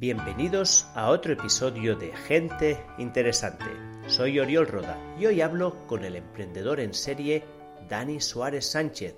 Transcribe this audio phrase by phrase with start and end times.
[0.00, 3.64] Bienvenidos a otro episodio de Gente Interesante.
[4.06, 7.42] Soy Oriol Roda y hoy hablo con el emprendedor en serie
[7.88, 9.16] Dani Suárez Sánchez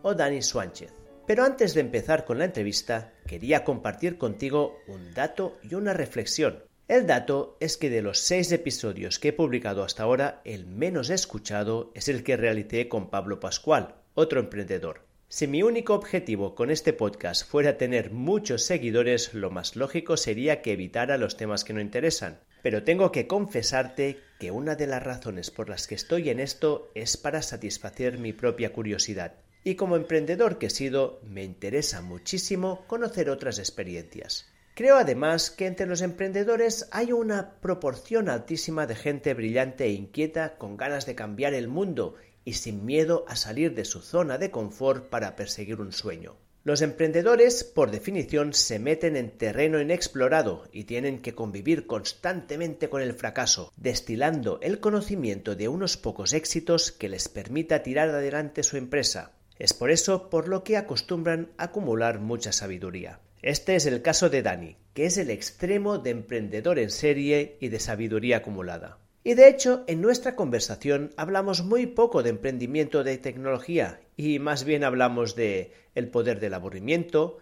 [0.00, 0.94] o Dani Suánchez.
[1.26, 6.64] Pero antes de empezar con la entrevista, quería compartir contigo un dato y una reflexión.
[6.88, 11.10] El dato es que de los seis episodios que he publicado hasta ahora, el menos
[11.10, 15.11] escuchado es el que realicé con Pablo Pascual, otro emprendedor.
[15.34, 20.60] Si mi único objetivo con este podcast fuera tener muchos seguidores, lo más lógico sería
[20.60, 22.38] que evitara los temas que no interesan.
[22.62, 26.90] Pero tengo que confesarte que una de las razones por las que estoy en esto
[26.94, 29.32] es para satisfacer mi propia curiosidad.
[29.64, 34.52] Y como emprendedor que he sido, me interesa muchísimo conocer otras experiencias.
[34.74, 40.58] Creo además que entre los emprendedores hay una proporción altísima de gente brillante e inquieta
[40.58, 44.50] con ganas de cambiar el mundo y sin miedo a salir de su zona de
[44.50, 46.36] confort para perseguir un sueño.
[46.64, 53.02] Los emprendedores, por definición, se meten en terreno inexplorado y tienen que convivir constantemente con
[53.02, 58.76] el fracaso, destilando el conocimiento de unos pocos éxitos que les permita tirar adelante su
[58.76, 59.32] empresa.
[59.58, 63.18] Es por eso por lo que acostumbran acumular mucha sabiduría.
[63.42, 67.70] Este es el caso de Dani, que es el extremo de emprendedor en serie y
[67.70, 68.98] de sabiduría acumulada.
[69.24, 74.64] Y de hecho, en nuestra conversación hablamos muy poco de emprendimiento de tecnología y más
[74.64, 77.38] bien hablamos de el poder del aburrimiento,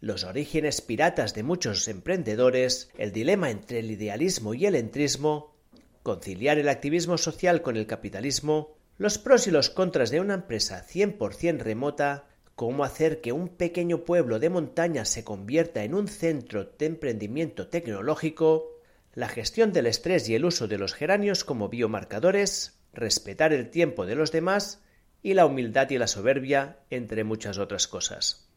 [0.00, 5.54] los orígenes piratas de muchos emprendedores, el dilema entre el idealismo y el entrismo,
[6.02, 10.84] conciliar el activismo social con el capitalismo, los pros y los contras de una empresa
[10.86, 16.64] 100% remota, cómo hacer que un pequeño pueblo de montaña se convierta en un centro
[16.78, 18.77] de emprendimiento tecnológico,
[19.14, 24.06] la gestión del estrés y el uso de los geranios como biomarcadores, respetar el tiempo
[24.06, 24.82] de los demás
[25.22, 28.48] y la humildad y la soberbia, entre muchas otras cosas.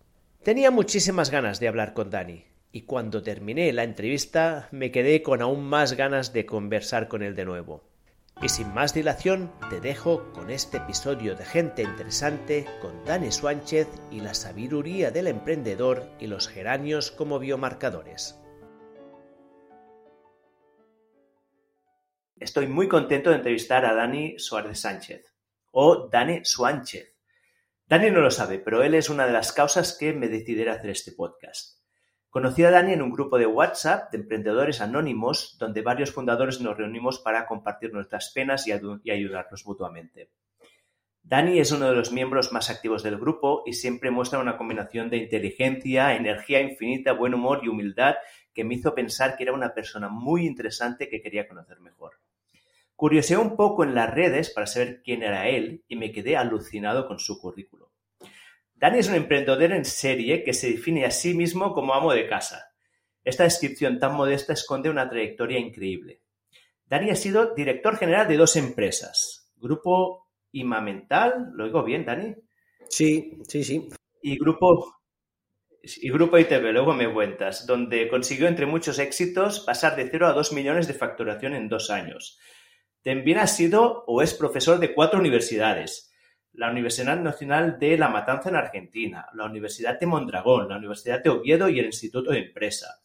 [0.44, 5.42] Tenía muchísimas ganas de hablar con Dani, y cuando terminé la entrevista me quedé con
[5.42, 7.84] aún más ganas de conversar con él de nuevo.
[8.42, 13.88] Y sin más dilación, te dejo con este episodio de Gente Interesante con Dani Suánchez
[14.10, 18.41] y la sabiduría del emprendedor y los geranios como biomarcadores.
[22.42, 25.32] Estoy muy contento de entrevistar a Dani Suárez Sánchez,
[25.70, 27.16] o Dani Suánchez.
[27.86, 30.90] Dani no lo sabe, pero él es una de las causas que me decidiera hacer
[30.90, 31.78] este podcast.
[32.32, 36.76] Conocí a Dani en un grupo de WhatsApp de emprendedores anónimos, donde varios fundadores nos
[36.76, 38.72] reunimos para compartir nuestras penas y,
[39.04, 40.32] y ayudarnos mutuamente.
[41.22, 45.12] Dani es uno de los miembros más activos del grupo y siempre muestra una combinación
[45.12, 48.16] de inteligencia, energía infinita, buen humor y humildad
[48.52, 52.14] que me hizo pensar que era una persona muy interesante que quería conocer mejor.
[53.02, 57.08] Curioseé un poco en las redes para saber quién era él y me quedé alucinado
[57.08, 57.92] con su currículo.
[58.76, 62.28] Dani es un emprendedor en serie que se define a sí mismo como amo de
[62.28, 62.64] casa.
[63.24, 66.22] Esta descripción tan modesta esconde una trayectoria increíble.
[66.86, 69.52] Dani ha sido director general de dos empresas.
[69.56, 72.36] Grupo Imamental, ¿lo digo bien, Dani?
[72.88, 73.90] Sí, sí, sí.
[74.22, 75.02] Y Grupo
[75.82, 80.34] y Grupo ITV, luego me cuentas, donde consiguió entre muchos éxitos pasar de 0 a
[80.34, 82.38] 2 millones de facturación en dos años.
[83.04, 86.12] También ha sido o es profesor de cuatro universidades.
[86.54, 91.30] La Universidad Nacional de La Matanza en Argentina, la Universidad de Mondragón, la Universidad de
[91.30, 93.00] Oviedo y el Instituto de Empresa.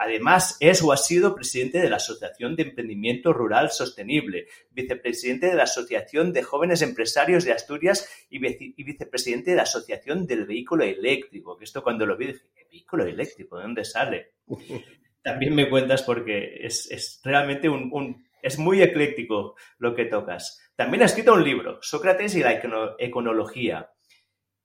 [0.00, 5.54] Además, es o ha sido presidente de la Asociación de Emprendimiento Rural Sostenible, vicepresidente de
[5.54, 8.38] la Asociación de Jóvenes Empresarios de Asturias y,
[8.84, 11.56] vicepresidente de la Asociación del Vehículo Eléctrico.
[11.56, 13.56] Que esto cuando lo vi dije, ¿vehículo eléctrico?
[13.56, 14.34] ¿De dónde sale?
[15.22, 20.60] También me cuentas porque es, realmente un es muy ecléctico lo que tocas.
[20.76, 22.60] También ha escrito un libro, Sócrates y la
[22.98, 23.90] econología.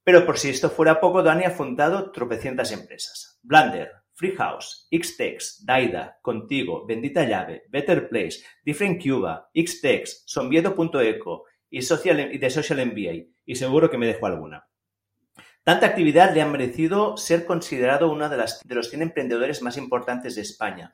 [0.04, 3.40] Pero por si esto fuera poco, Dani ha fundado tropecientas empresas.
[3.42, 12.34] Blender, Freehouse, Xtex, Daida, Contigo, Bendita Llave, Better Place, Different Cuba, Xtex, Sonviedo.eco y, Social,
[12.34, 13.34] y The Social MBA.
[13.46, 14.68] Y seguro que me dejo alguna.
[15.64, 20.36] Tanta actividad le ha merecido ser considerado uno de, de los 100 emprendedores más importantes
[20.36, 20.94] de España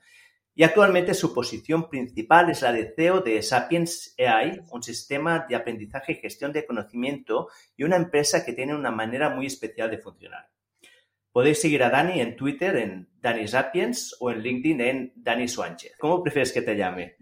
[0.60, 5.56] y actualmente su posición principal es la de CEO de Sapiens AI, un sistema de
[5.56, 7.48] aprendizaje y gestión de conocimiento
[7.78, 10.50] y una empresa que tiene una manera muy especial de funcionar.
[11.32, 15.94] Podéis seguir a Dani en Twitter en Dani Sapiens o en LinkedIn en Dani Suánchez.
[15.98, 17.16] ¿Cómo prefieres que te llame?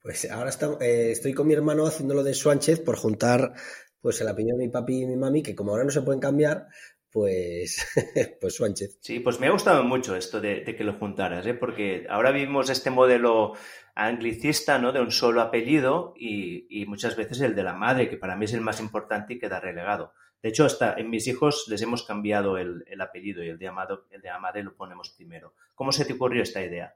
[0.00, 3.52] Pues ahora eh, estoy con mi hermano haciéndolo de Suánchez por juntar
[4.00, 6.20] pues el apellido de mi papi y mi mami, que como ahora no se pueden
[6.20, 6.68] cambiar,
[7.10, 7.86] pues,
[8.40, 8.98] pues Sánchez.
[9.00, 11.54] Sí, pues me ha gustado mucho esto de, que lo juntaras, ¿eh?
[11.54, 13.54] porque ahora vivimos este modelo
[13.94, 14.92] anglicista, ¿no?
[14.92, 18.52] De un solo apellido y, muchas veces el de la madre, que para mí es
[18.52, 20.12] el más importante y queda relegado.
[20.42, 24.06] De hecho, hasta en mis hijos les hemos cambiado el, apellido y el de, Amado,
[24.10, 25.54] el de Amade lo ponemos primero.
[25.74, 26.94] ¿Cómo se te ocurrió esta idea?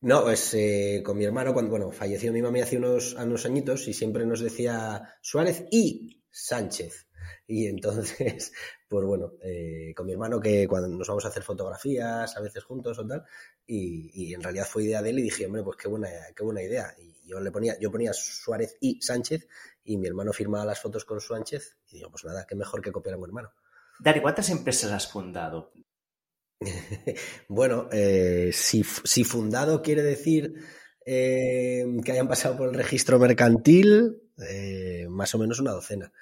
[0.00, 3.88] No, pues eh, con mi hermano, cuando bueno, falleció mi mamá hace unos, unos añitos
[3.88, 7.05] y siempre nos decía Suárez y Sánchez.
[7.46, 8.52] Y entonces,
[8.88, 12.64] pues bueno, eh, con mi hermano que cuando nos vamos a hacer fotografías, a veces
[12.64, 13.24] juntos o tal,
[13.66, 16.62] y, en realidad fue idea de él y dije, hombre, pues qué buena, qué buena
[16.62, 16.94] idea.
[16.98, 19.46] Y yo le ponía, yo ponía Suárez y Sánchez
[19.84, 22.92] y mi hermano firmaba las fotos con Sánchez y digo, pues nada, qué mejor que
[22.92, 23.52] copiar a mi hermano.
[23.98, 25.72] Dari, ¿cuántas empresas has fundado?
[27.48, 30.54] bueno, eh, si, fundado quiere decir
[31.04, 34.22] eh, que hayan pasado por el registro mercantil,
[35.08, 36.12] más o menos una docena.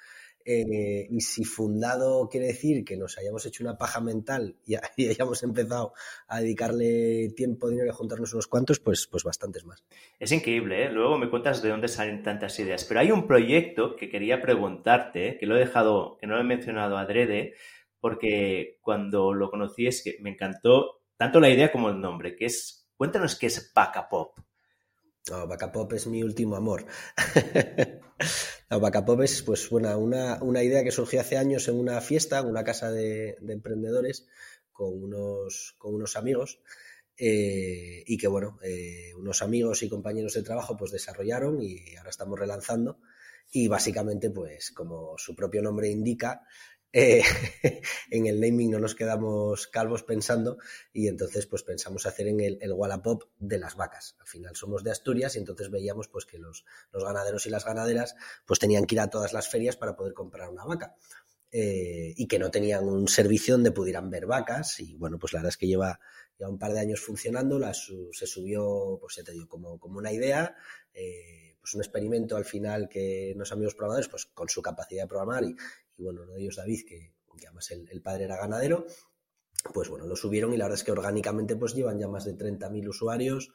[0.47, 5.41] Eh, y si fundado quiere decir que nos hayamos hecho una paja mental y, hayamos
[5.41, 5.93] empezado
[6.27, 9.83] a dedicarle tiempo, dinero y a juntarnos unos cuantos, pues, pues bastantes más.
[10.19, 10.91] Es increíble, ¿eh?
[10.91, 12.85] luego me cuentas de dónde salen tantas ideas.
[12.85, 16.45] Pero hay un proyecto que quería preguntarte, que lo he dejado, que no lo he
[16.45, 17.55] mencionado adrede,
[17.99, 22.45] porque cuando lo conocí es que me encantó tanto la idea como el nombre, que
[22.45, 23.73] es, cuéntanos qué es
[24.09, 24.37] Pop.
[25.29, 26.85] No, Pop es mi último amor.
[28.69, 32.47] La Bacapop es pues, una, una, idea que surgió hace años en una fiesta, en
[32.47, 34.27] una casa de, emprendedores,
[34.71, 36.59] con unos, con unos amigos.
[37.17, 42.09] Eh, y que bueno, eh, unos amigos y compañeros de trabajo pues desarrollaron y ahora
[42.09, 42.99] estamos relanzando
[43.51, 46.41] y básicamente pues como su propio nombre indica
[46.97, 47.21] eh,
[48.09, 50.57] en el naming no nos quedamos calvos pensando
[50.93, 54.15] y entonces pues pensamos hacer en el, el Wallapop de las vacas.
[54.21, 56.63] Al final somos de Asturias y entonces veíamos pues que los,
[56.93, 58.15] ganaderos y las ganaderas
[58.45, 60.95] pues tenían que ir a todas las ferias para poder comprar una vaca.
[61.51, 65.39] Eh, y que no tenían un servicio donde pudieran ver vacas y bueno pues la
[65.39, 65.99] verdad es que lleva
[66.37, 70.11] ya un par de años funcionando, se subió pues ya te digo como, como una
[70.11, 70.55] idea
[70.93, 75.07] eh, pues un experimento al final que los amigos programadores, pues con su capacidad de
[75.07, 75.55] programar y,
[75.97, 77.13] y bueno, uno de ellos David, que,
[77.45, 78.85] además el, padre era ganadero,
[79.73, 82.37] pues bueno, lo subieron y la verdad es que orgánicamente pues llevan ya más de
[82.37, 83.51] 30.000 usuarios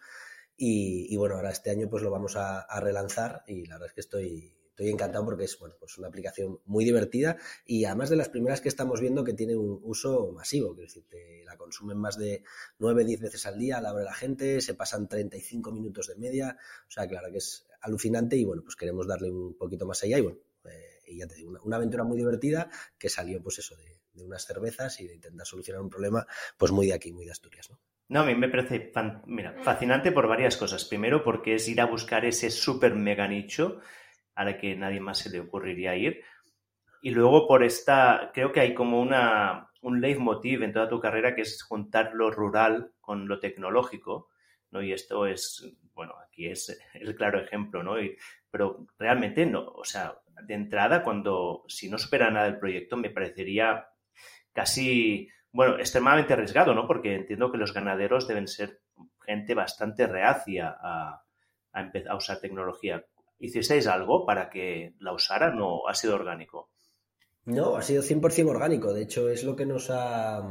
[0.57, 4.01] y, bueno, ahora este año pues lo vamos a, relanzar y la verdad es que
[4.01, 8.29] estoy, estoy encantado porque es bueno, pues una aplicación muy divertida y además de las
[8.29, 11.05] primeras que estamos viendo que tiene un uso masivo, que decir,
[11.47, 12.43] la consumen más de
[12.79, 16.59] 9, 10 veces al día, la abre la gente, se pasan 35 minutos de media,
[16.87, 20.19] o sea, claro que es alucinante y bueno, pues queremos darle un poquito más allá
[20.19, 20.39] y bueno,
[21.11, 22.69] y ya te una, aventura muy divertida
[22.99, 26.27] que salió pues eso de, unas cervezas y de intentar solucionar un problema
[26.57, 27.79] pues muy de aquí, muy de Asturias, ¿no?
[28.09, 28.93] No, a mí me parece
[29.27, 30.85] mira, fascinante por varias cosas.
[30.85, 33.81] Primero, porque es ir a buscar ese súper mega nicho
[34.35, 36.25] a la que nadie más se le ocurriría ir.
[37.03, 41.37] Y luego por esta, creo que hay como una, un leitmotiv en toda tu carrera
[41.37, 44.29] que es juntar lo rural con lo tecnológico,
[44.71, 44.83] ¿no?
[44.83, 47.95] Y esto es, bueno, aquí es el claro ejemplo, ¿no?
[48.51, 53.11] Pero realmente no, o sea, de entrada, cuando si no supera nada el proyecto, me
[53.11, 53.89] parecería
[54.53, 56.87] casi, bueno, extremadamente arriesgado, ¿no?
[56.87, 58.81] Porque entiendo que los ganaderos deben ser
[59.25, 61.25] gente bastante reacia a,
[61.75, 63.05] empezar a usar tecnología.
[63.39, 66.71] ¿Hicisteis algo para que la usaran o ha sido orgánico?
[67.45, 68.93] No, ha sido 100% orgánico.
[68.93, 70.43] De hecho, es lo que nos ha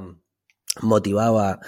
[0.81, 1.60] motivado a,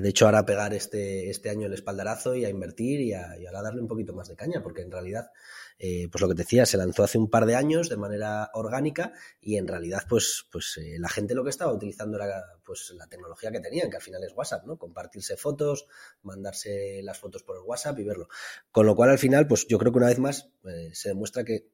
[0.00, 3.38] de hecho, ahora a pegar este, este año el espaldarazo y a invertir y a,
[3.38, 5.30] y a darle un poquito más de caña, porque en realidad
[5.78, 8.50] eh, pues lo que te decía, se lanzó hace un par de años de manera
[8.54, 12.92] orgánica y en realidad pues, pues eh, la gente lo que estaba utilizando era pues
[12.96, 14.76] la tecnología que tenían, que al final es WhatsApp, ¿no?
[14.76, 15.86] Compartirse fotos,
[16.22, 18.28] mandarse las fotos por el WhatsApp y verlo.
[18.72, 21.44] Con lo cual al final pues yo creo que una vez más eh, se demuestra
[21.44, 21.68] que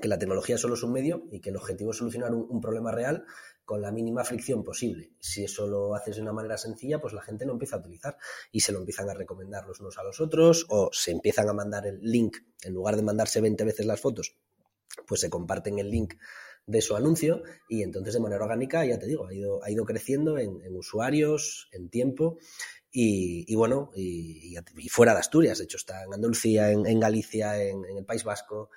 [0.00, 2.92] que la tecnología solo es un medio y que el objetivo es solucionar un, problema
[2.92, 3.24] real
[3.64, 5.12] con la mínima fricción posible.
[5.20, 8.16] Si eso lo haces de una manera sencilla, pues la gente lo empieza a utilizar
[8.50, 11.52] y se lo empiezan a recomendar los unos a los otros o se empiezan a
[11.52, 14.36] mandar el link, en lugar de mandarse 20 veces las fotos,
[15.06, 16.14] pues se comparten el link
[16.66, 19.84] de su anuncio y entonces de manera orgánica, ya te digo, ha ido, ha ido
[19.84, 22.38] creciendo en, usuarios, en tiempo
[22.90, 24.54] y, bueno, y,
[24.90, 28.70] fuera de Asturias, de hecho está en Andalucía, en, Galicia, en, el País Vasco,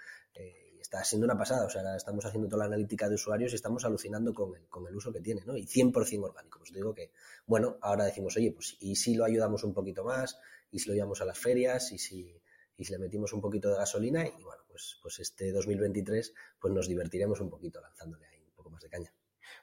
[0.85, 1.65] está siendo una pasada.
[1.65, 4.87] O sea, estamos haciendo toda la analítica de usuarios y estamos alucinando con el, con
[4.87, 5.57] el uso que tiene, ¿no?
[5.57, 6.59] Y 100% orgánico.
[6.59, 7.11] Pues digo que,
[7.45, 10.39] bueno, ahora decimos, oye, pues y si lo ayudamos un poquito más,
[10.71, 12.39] y si lo llevamos a las ferias, y si,
[12.77, 16.73] y si le metimos un poquito de gasolina, y bueno, pues, pues este 2023, pues
[16.73, 19.11] nos divertiremos un poquito lanzándole ahí un poco más de caña.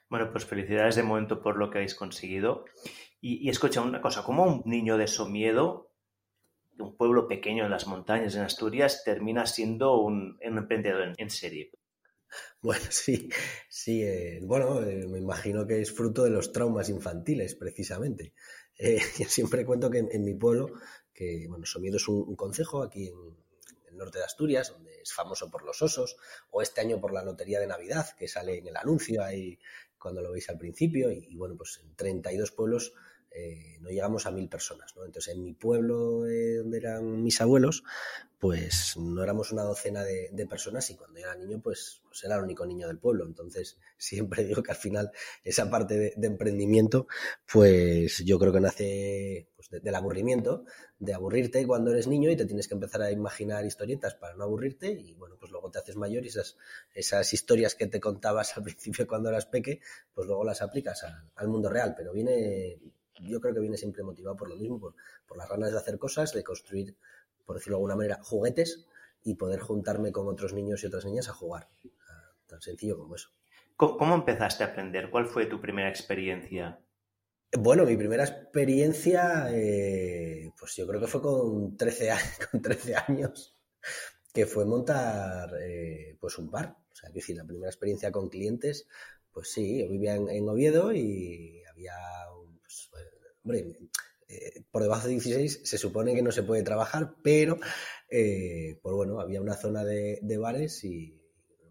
[0.09, 2.65] Bueno, pues felicidades de momento por lo que habéis conseguido.
[3.21, 5.92] Y, y escucha una cosa, ¿cómo un niño de Somiedo
[6.79, 11.71] un pueblo pequeño en las montañas en Asturias termina siendo un, emprendedor en, serie.
[12.61, 13.29] Bueno, sí,
[13.69, 14.03] sí.
[14.03, 18.33] Eh, bueno, eh, me imagino que es fruto de los traumas infantiles, precisamente.
[18.77, 20.73] Eh, yo siempre cuento que en, mi pueblo,
[21.13, 23.15] que bueno, Somiedo es un, concejo aquí en,
[23.87, 26.17] el norte de Asturias, donde es famoso por los osos,
[26.49, 29.59] o este año por la Lotería de Navidad, que sale en el anuncio ahí
[29.99, 32.93] cuando lo veis al principio, y, bueno, pues en 32 pueblos
[33.35, 35.05] eh, no llegamos a mil personas, ¿no?
[35.05, 37.83] Entonces, en mi pueblo, eh, donde eran mis abuelos,
[38.37, 42.43] pues no éramos una docena de, personas y cuando era niño, pues, pues, era el
[42.43, 43.25] único niño del pueblo.
[43.25, 45.11] Entonces, siempre digo que al final
[45.43, 47.07] esa parte de, emprendimiento,
[47.51, 50.65] pues yo creo que nace pues, del aburrimiento,
[50.99, 54.43] de aburrirte cuando eres niño y te tienes que empezar a imaginar historietas para no
[54.43, 56.29] aburrirte y bueno, pues luego te haces mayor y
[56.93, 59.79] esas historias que te contabas al principio cuando eras peque,
[60.13, 61.03] pues luego las aplicas
[61.35, 62.77] al mundo real, pero viene
[63.21, 66.33] yo creo que viene siempre motivado por lo mismo, por, las ganas de hacer cosas,
[66.33, 66.95] de construir,
[67.45, 68.85] por decirlo de alguna manera, juguetes
[69.23, 71.69] y poder juntarme con otros niños y otras niñas a jugar.
[72.47, 73.29] Tan sencillo como eso.
[73.75, 75.09] ¿Cómo, empezaste a aprender?
[75.09, 76.79] ¿Cuál fue tu primera experiencia?
[77.57, 82.95] Bueno, mi primera experiencia, eh, pues yo creo que fue con 13, años, con 13
[82.95, 83.55] años,
[84.33, 86.75] que fue montar eh, pues un bar.
[86.91, 88.87] O sea, que decir, la primera experiencia con clientes,
[89.31, 91.95] pues sí, yo vivía en, Oviedo y había
[93.43, 93.77] hombre,
[94.27, 97.59] eh, por debajo de 16 se supone que no se puede trabajar, pero
[98.09, 101.19] eh, pues bueno, había una zona de, bares y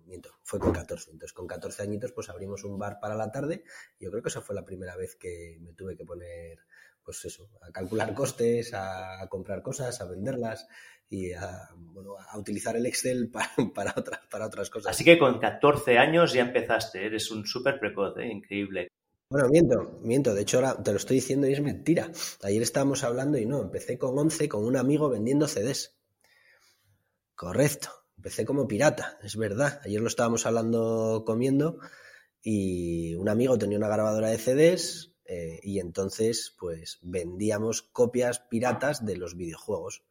[0.07, 1.11] miento, fue con 14.
[1.11, 3.65] Entonces con 14 añitos pues abrimos un bar para la tarde.
[3.99, 6.59] Yo creo que esa fue la primera vez que me tuve que poner
[7.03, 10.69] pues eso, a calcular costes, a comprar cosas, a venderlas
[11.09, 14.93] y a, bueno, a utilizar el Excel para, para, otras, para otras cosas.
[14.93, 18.27] Así que con 14 años ya empezaste, eres un súper precoz, ¿eh?
[18.27, 18.89] increíble.
[19.33, 20.35] Bueno, miento, miento.
[20.35, 22.13] De hecho, ahora te lo estoy diciendo y es mentira.
[22.43, 25.97] Ayer estábamos hablando y no, empecé con 11 con un amigo vendiendo CDs.
[27.35, 27.89] Correcto.
[28.19, 29.81] Empecé como pirata, es verdad.
[29.87, 31.79] Ayer lo estábamos hablando comiendo
[32.43, 39.07] y un amigo tenía una grabadora de CDs eh, y entonces pues vendíamos copias piratas
[39.07, 40.05] de los videojuegos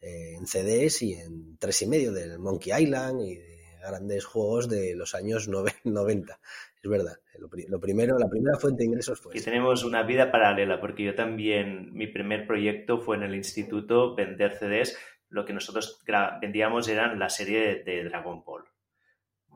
[0.00, 4.68] eh, en CDs y en tres y medio del Monkey Island y de grandes juegos
[4.68, 6.38] de los años 90.
[6.84, 7.16] Es verdad.
[7.38, 9.34] Lo, primero, la primera fuente de ingresos fue.
[9.34, 14.14] Y tenemos una vida paralela, porque yo también, mi primer proyecto fue en el instituto
[14.14, 14.94] vender CDs.
[15.30, 16.04] Lo que nosotros
[16.42, 18.64] vendíamos eran la serie de Dragon Ball.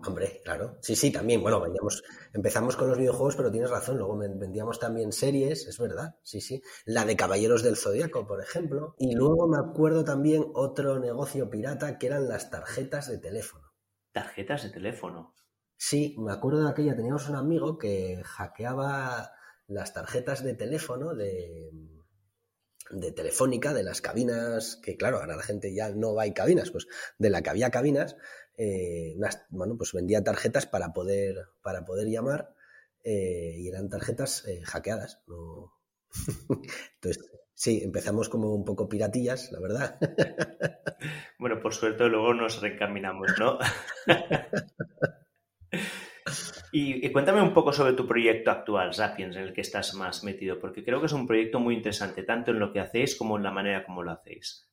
[0.06, 0.78] Hombre, claro.
[0.80, 1.42] Sí, sí, también.
[1.42, 3.98] Bueno, vendíamos, empezamos con los videojuegos, pero tienes razón.
[3.98, 6.16] Luego vendíamos también series, es verdad.
[6.22, 6.62] Sí, sí.
[6.86, 8.94] La de Caballeros del Zodíaco, por ejemplo.
[8.98, 13.70] Y luego me acuerdo también otro negocio pirata que eran las tarjetas de teléfono.
[14.12, 15.34] Tarjetas de teléfono.
[15.78, 19.32] Sí, me acuerdo de aquella, teníamos un amigo que hackeaba
[19.68, 21.70] las tarjetas de teléfono de,
[22.90, 26.72] de Telefónica, de las cabinas, que claro, ahora la gente ya no va a cabinas,
[26.72, 28.16] pues de la que había cabinas,
[28.56, 29.16] eh,
[29.50, 32.54] bueno, pues vendía tarjetas para poder, para poder llamar
[33.04, 35.22] eh, y eran tarjetas eh, hackeadas.
[36.94, 39.98] Entonces, sí, empezamos como un poco piratillas, la verdad.
[41.38, 43.60] Bueno, por suerte luego nos reencaminamos, ¿no?
[46.70, 50.58] Y, cuéntame un poco sobre tu proyecto actual, Sapiens, en el que estás más metido,
[50.58, 53.42] porque creo que es un proyecto muy interesante, tanto en lo que hacéis como en
[53.42, 54.68] la manera como lo hacéis.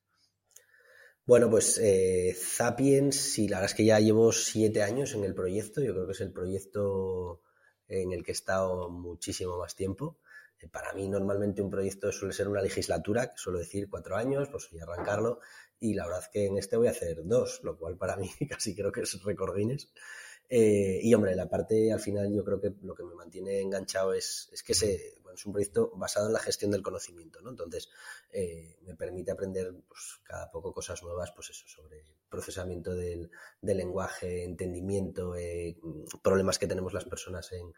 [1.26, 5.34] Bueno, pues eh, Sapiens, sí, la verdad es que ya llevo siete años en el
[5.34, 7.42] proyecto, yo creo que es el proyecto
[7.88, 10.20] en el que he estado muchísimo más tiempo.
[10.60, 14.50] Eh, para mí normalmente un proyecto suele ser una legislatura, que suelo decir cuatro años,
[14.50, 15.40] pues voy a arrancarlo,
[15.80, 18.30] y la verdad es que en este voy a hacer dos, lo cual para mí
[18.50, 19.90] casi creo que es récord Guinness.
[20.50, 24.14] Eh, y hombre, la parte al final yo creo que lo que me mantiene enganchado
[24.14, 27.50] es, es que se, es un proyecto basado en la gestión del conocimiento, ¿no?
[27.50, 27.90] Entonces
[28.32, 33.78] eh, me permite aprender pues, cada poco cosas nuevas, pues eso, sobre procesamiento del, del
[33.78, 35.78] lenguaje, entendimiento, eh,
[36.22, 37.74] problemas que tenemos las personas en,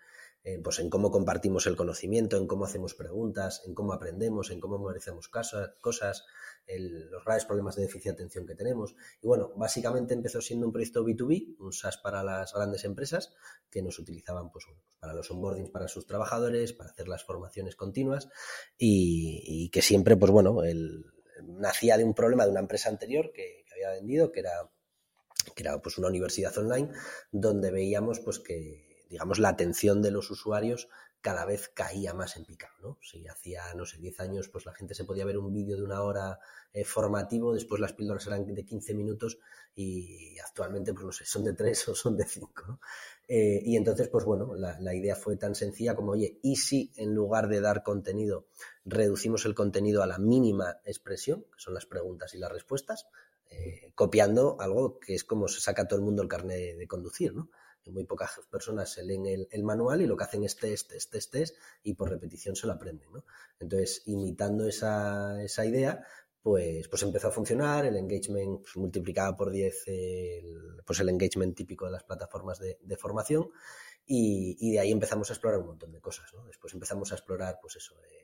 [0.63, 4.77] pues en cómo compartimos el conocimiento, en cómo hacemos preguntas, en cómo aprendemos, en cómo
[4.77, 6.25] memorizamos cosas,
[6.67, 8.95] los graves problemas de déficit de atención que tenemos.
[9.21, 13.33] Y bueno, básicamente empezó siendo un proyecto B2B, un SaaS para las grandes empresas
[13.69, 14.65] que nos utilizaban pues,
[14.99, 18.29] para los onboardings para sus trabajadores, para hacer las formaciones continuas
[18.77, 21.05] y, que siempre, pues bueno, el,
[21.43, 24.71] nacía de un problema de una empresa anterior que, había vendido, que era,
[25.55, 26.89] que era pues una universidad online,
[27.31, 30.89] donde veíamos pues que digamos, la atención de los usuarios
[31.21, 32.97] cada vez caía más en picado, ¿no?
[33.01, 35.83] Si hacía, no sé, 10 años, pues la gente se podía ver un vídeo de
[35.83, 36.39] una hora
[36.73, 39.39] eh, formativo, después las píldoras eran de 15 minutos
[39.75, 42.79] y actualmente, pues no sé, son de 3 o son de 5, ¿no?
[43.27, 47.13] Eh, y entonces, pues bueno, la, idea fue tan sencilla como, oye, ¿y si en
[47.13, 48.47] lugar de dar contenido,
[48.85, 53.07] reducimos el contenido a la mínima expresión, que son las preguntas y las respuestas,
[53.49, 57.33] eh, copiando algo que es como se saca todo el mundo el carnet de conducir,
[57.33, 57.49] ¿no?
[57.91, 61.31] Muy pocas personas se leen el, manual y lo que hacen es test, test, test,
[61.31, 63.11] test y por repetición se lo aprenden.
[63.11, 63.23] ¿no?
[63.59, 66.05] Entonces, imitando esa, esa idea,
[66.47, 69.83] pues, pues empezó a funcionar, el engagement pues, multiplicaba por 10
[70.85, 73.49] pues el engagement típico de las plataformas de, formación
[74.05, 76.31] y, de ahí empezamos a explorar un montón de cosas.
[76.45, 78.16] Después empezamos a explorar, pues eso, eh,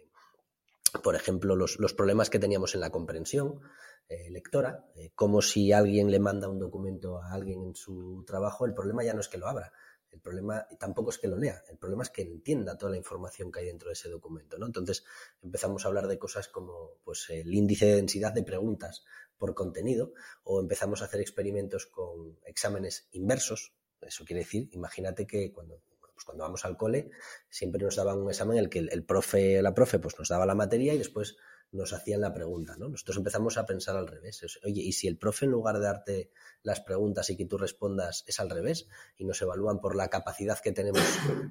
[1.01, 3.61] por ejemplo, los, problemas que teníamos en la comprensión
[4.09, 8.65] eh, lectora, eh, como si alguien le manda un documento a alguien en su trabajo,
[8.65, 9.71] el problema ya no es que lo abra,
[10.13, 13.51] el problema tampoco es que lo lea, el problema es que entienda toda la información
[13.51, 14.67] que hay dentro de ese documento, ¿no?
[14.67, 15.03] Entonces
[15.41, 19.03] empezamos a hablar de cosas como pues, el índice de densidad de preguntas
[19.37, 23.73] por contenido o empezamos a hacer experimentos con exámenes inversos.
[24.01, 25.81] Eso quiere decir, imagínate que cuando,
[26.13, 27.11] pues cuando vamos al cole
[27.49, 30.45] siempre nos daban un examen en el que el, profe la profe pues nos daba
[30.45, 31.37] la materia y después
[31.71, 32.87] nos hacían la pregunta, ¿no?
[32.87, 34.45] Nosotros empezamos a pensar al revés.
[34.63, 38.23] Oye, ¿y si el profe en lugar de darte las preguntas y que tú respondas
[38.27, 41.01] es al revés y nos evalúan por la capacidad que tenemos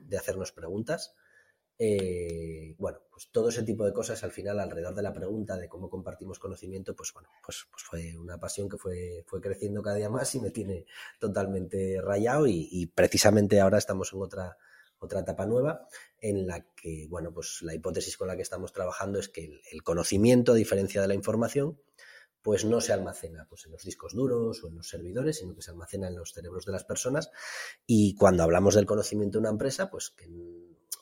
[0.05, 1.15] de hacernos preguntas?
[1.85, 5.69] Eh, bueno, pues todo ese tipo de cosas al final alrededor de la pregunta de
[5.69, 9.97] cómo compartimos conocimiento, pues bueno, pues, pues fue una pasión que fue, fue creciendo cada
[9.97, 10.87] día más y me tiene
[11.19, 14.57] totalmente rayado y precisamente ahora estamos en otra
[15.03, 15.89] otra etapa nueva
[16.21, 19.83] en la que, bueno, pues la hipótesis con la que estamos trabajando es que el,
[19.83, 21.81] conocimiento, a diferencia de la información,
[22.41, 25.63] pues no se almacena pues, en los discos duros o en los servidores, sino que
[25.63, 27.31] se almacena en los cerebros de las personas.
[27.87, 30.29] Y cuando hablamos del conocimiento de una empresa, pues que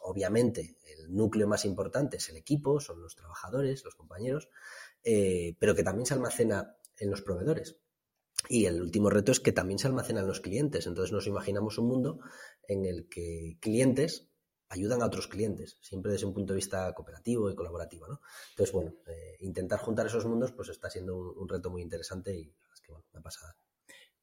[0.01, 4.49] obviamente el núcleo más importante es el equipo, son los trabajadores, los compañeros,
[5.05, 7.77] eh, pero que también se almacena en los proveedores.
[8.49, 10.87] Y el último reto es que también se almacenan los clientes.
[10.87, 12.21] Entonces nos imaginamos un mundo
[12.67, 14.31] en el que clientes
[14.71, 18.07] ayudan a otros clientes, siempre desde un punto de vista cooperativo y colaborativo.
[18.07, 18.21] ¿no?
[18.51, 22.55] Entonces, bueno, eh, intentar juntar esos mundos pues está siendo un, reto muy interesante y
[22.73, 23.53] es que, bueno, me ha pasado.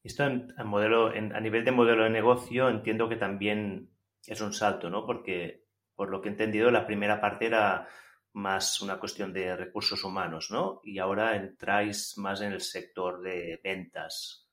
[0.02, 3.90] Esto en, modelo, a nivel de modelo de negocio entiendo que también
[4.26, 5.04] es un salto, ¿no?
[5.04, 5.67] Porque,
[5.98, 7.88] por lo que he entendido, la primera parte era
[8.34, 10.80] más una cuestión de recursos humanos, ¿no?
[10.84, 14.46] Y ahora entráis más en el sector de ventas.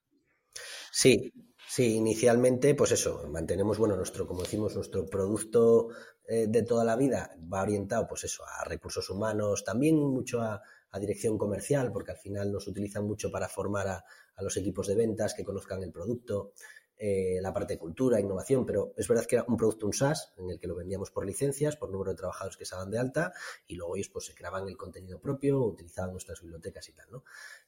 [0.92, 1.32] Sí,
[1.68, 5.90] sí, inicialmente, pues eso, mantenemos, bueno, nuestro, como decimos, nuestro producto
[6.28, 10.60] eh, de toda la vida va orientado, pues eso, a recursos humanos, también mucho a,
[10.98, 14.96] dirección comercial, porque al final nos utilizan mucho para formar a, a los equipos de
[14.96, 16.54] ventas que conozcan el producto.
[16.98, 20.34] Eh, la parte de cultura, innovación, pero es verdad que era un producto, un SaaS,
[20.38, 22.98] en el que lo vendíamos por licencias, por número de trabajadores que se daban de
[22.98, 23.34] alta,
[23.68, 27.24] y luego ellos pues se creaban el contenido propio, utilizaban nuestras bibliotecas y tal, ¿no?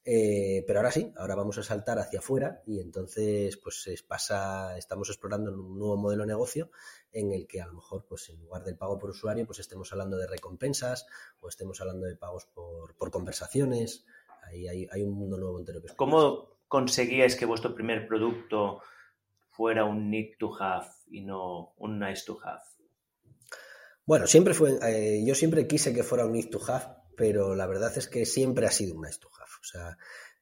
[0.06, 5.10] Eh, pero ahora sí, ahora vamos a saltar hacia afuera y entonces pues pasa, estamos
[5.10, 6.72] explorando un nuevo modelo de negocio
[7.12, 9.92] en el que a lo mejor pues en lugar del pago por usuario pues estemos
[9.92, 11.06] hablando de recompensas
[11.42, 14.06] o estemos hablando de pagos por, conversaciones,
[14.44, 18.82] ahí hay, un mundo nuevo entero ¿Cómo conseguíais que vuestro primer producto
[19.58, 22.62] fuera un need to have y no un nice to have?
[24.06, 26.86] Bueno, siempre fue, eh, yo siempre quise que fuera un need to have,
[27.18, 29.52] pero la verdad es que siempre ha sido un nice to have.
[29.60, 29.98] O sea,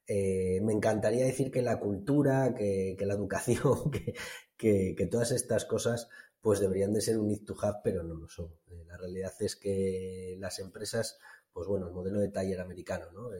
[0.06, 3.90] eh, me encantaría decir que la cultura, que, la educación,
[4.56, 6.08] que, que, todas estas cosas
[6.40, 8.52] pues deberían de ser un need to have, pero no lo son.
[8.68, 11.18] Eh, la realidad es que las empresas,
[11.52, 13.30] pues bueno, el modelo de taller americano, ¿no?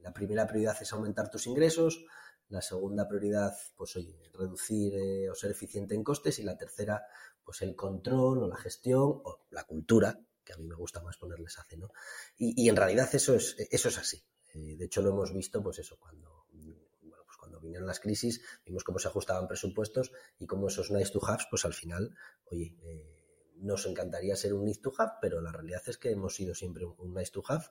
[0.00, 2.04] la primera prioridad es aumentar tus ingresos,
[2.52, 6.38] la segunda prioridad, pues oye, reducir eh, o ser eficiente en costes.
[6.38, 7.02] Y la tercera,
[7.42, 11.16] pues el control o la gestión o la cultura, que a mí me gusta más
[11.16, 11.90] ponerles hace, ¿no?
[12.36, 14.22] Y, en realidad eso es, eso es así.
[14.54, 18.98] Eh, de hecho, lo hemos visto, pues eso, pues cuando vinieron las crisis, vimos cómo
[18.98, 22.14] se ajustaban presupuestos y cómo esos nice to haves, pues al final,
[22.50, 23.21] oye, eh,
[23.62, 26.84] nos encantaría ser un nice to have, pero la realidad es que hemos sido siempre
[26.84, 27.64] un, nice to have.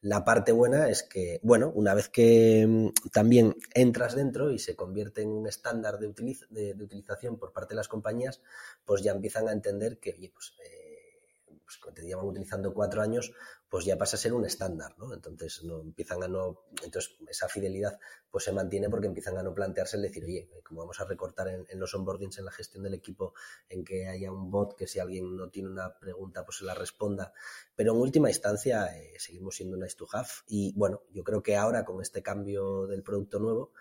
[0.00, 4.76] La parte buena es que, bueno, una vez que mm, también entras dentro y se
[4.76, 6.08] convierte en un estándar de,
[6.50, 8.40] de, utilización por parte de las compañías,
[8.84, 10.54] pues ya empiezan a entender que, oye, pues...
[10.64, 10.81] Eh,
[11.80, 13.32] pues, te llevan utilizando cuatro años,
[13.68, 15.14] pues ya pasa a ser un estándar, ¿no?
[15.14, 17.98] Entonces no empiezan a no, entonces esa fidelidad
[18.30, 21.48] pues se mantiene porque empiezan a no plantearse el decir, oye, como vamos a recortar
[21.48, 23.34] en, los onboardings, en la gestión del equipo,
[23.68, 26.74] en que haya un bot que si alguien no tiene una pregunta, pues se la
[26.74, 27.32] responda.
[27.74, 31.56] Pero en última instancia eh, seguimos siendo nice to have y bueno, yo creo que
[31.56, 33.72] ahora con este cambio del producto nuevo,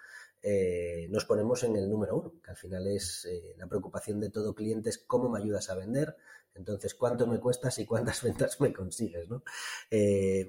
[0.44, 4.32] eh, nos ponemos en el número uno, que al final es eh, la preocupación de
[4.32, 6.16] todo cliente es cómo me ayudas a vender,
[6.56, 9.44] entonces cuánto me cuestas y cuántas ventas me consigues, ¿no?
[9.92, 10.48] Eh,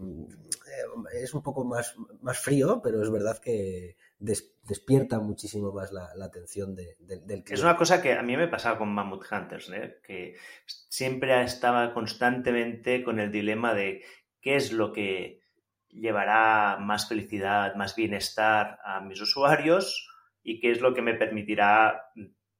[1.13, 6.75] es un poco más, más frío, pero es verdad que despierta muchísimo más la, atención
[6.77, 7.55] del cliente.
[7.55, 9.71] Es una cosa que a mí me pasaba con Mammoth Hunters,
[10.03, 14.03] que siempre estaba constantemente con el dilema de
[14.41, 15.42] qué es lo que
[15.93, 20.09] llevará más felicidad, más bienestar a mis usuarios
[20.43, 22.11] y qué es lo que me permitirá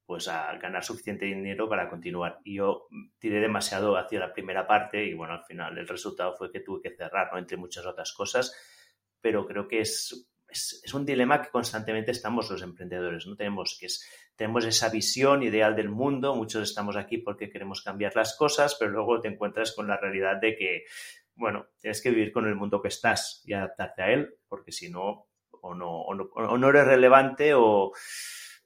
[0.05, 2.39] pues a ganar suficiente dinero para continuar.
[2.43, 6.51] Y yo tiré demasiado hacia la primera parte y bueno, al final el resultado fue
[6.51, 7.39] que tuve que cerrar, ¿no?
[7.39, 8.53] entre muchas otras cosas.
[9.21, 13.35] pero creo que es, es, un dilema que constantemente estamos los emprendedores, ¿no?
[13.35, 18.15] Tenemos, que es, tenemos esa visión ideal del mundo, muchos estamos aquí porque queremos cambiar
[18.15, 20.83] las cosas, pero luego te encuentras con la realidad de que,
[21.35, 24.89] bueno, tienes que vivir con el mundo que estás y adaptarte a él, porque si
[24.89, 27.91] no, o no, o no, o no eres relevante o,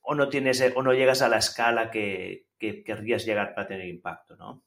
[0.01, 3.88] o, no tienes, o no llegas a la escala que, que querrías llegar para tener
[3.88, 4.63] impacto, ¿no?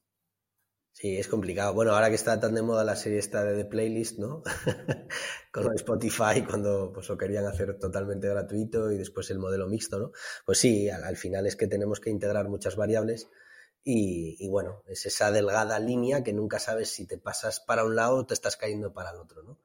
[0.92, 1.72] Sí, es complicado.
[1.72, 4.42] Bueno, ahora que está tan de moda la serie esta de The Playlist, ¿no?
[5.52, 10.12] Con Spotify, cuando pues, lo querían hacer totalmente gratuito y después el modelo mixto, ¿no?
[10.44, 13.30] Pues sí, al, final es que tenemos que integrar muchas variables
[13.84, 17.96] y, y, bueno, es esa delgada línea que nunca sabes si te pasas para un
[17.96, 19.58] lado o te estás cayendo para el otro, ¿no?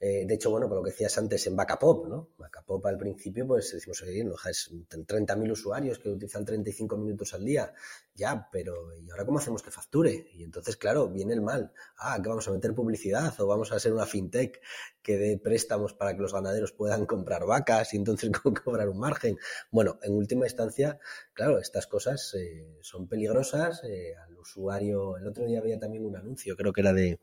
[0.00, 2.30] Eh, de hecho, bueno, con lo que decías antes en Bacapop, ¿no?
[2.36, 7.44] Bacapop al principio, pues decimos, oye, no, es 30.000 usuarios que utilizan 35 minutos al
[7.44, 7.72] día.
[8.14, 10.28] Ya, pero ¿y ahora cómo hacemos que facture?
[10.34, 11.72] Y entonces, claro, viene el mal.
[11.98, 14.60] Ah, que vamos a meter publicidad o vamos a hacer una fintech
[15.02, 18.30] que dé préstamos para que los ganaderos puedan comprar vacas y entonces
[18.64, 19.36] cobrar un margen.
[19.70, 20.98] Bueno, en última instancia,
[21.32, 23.82] claro, estas cosas eh, son peligrosas.
[23.84, 27.18] Eh, al usuario, el otro día había también un anuncio, creo que era de,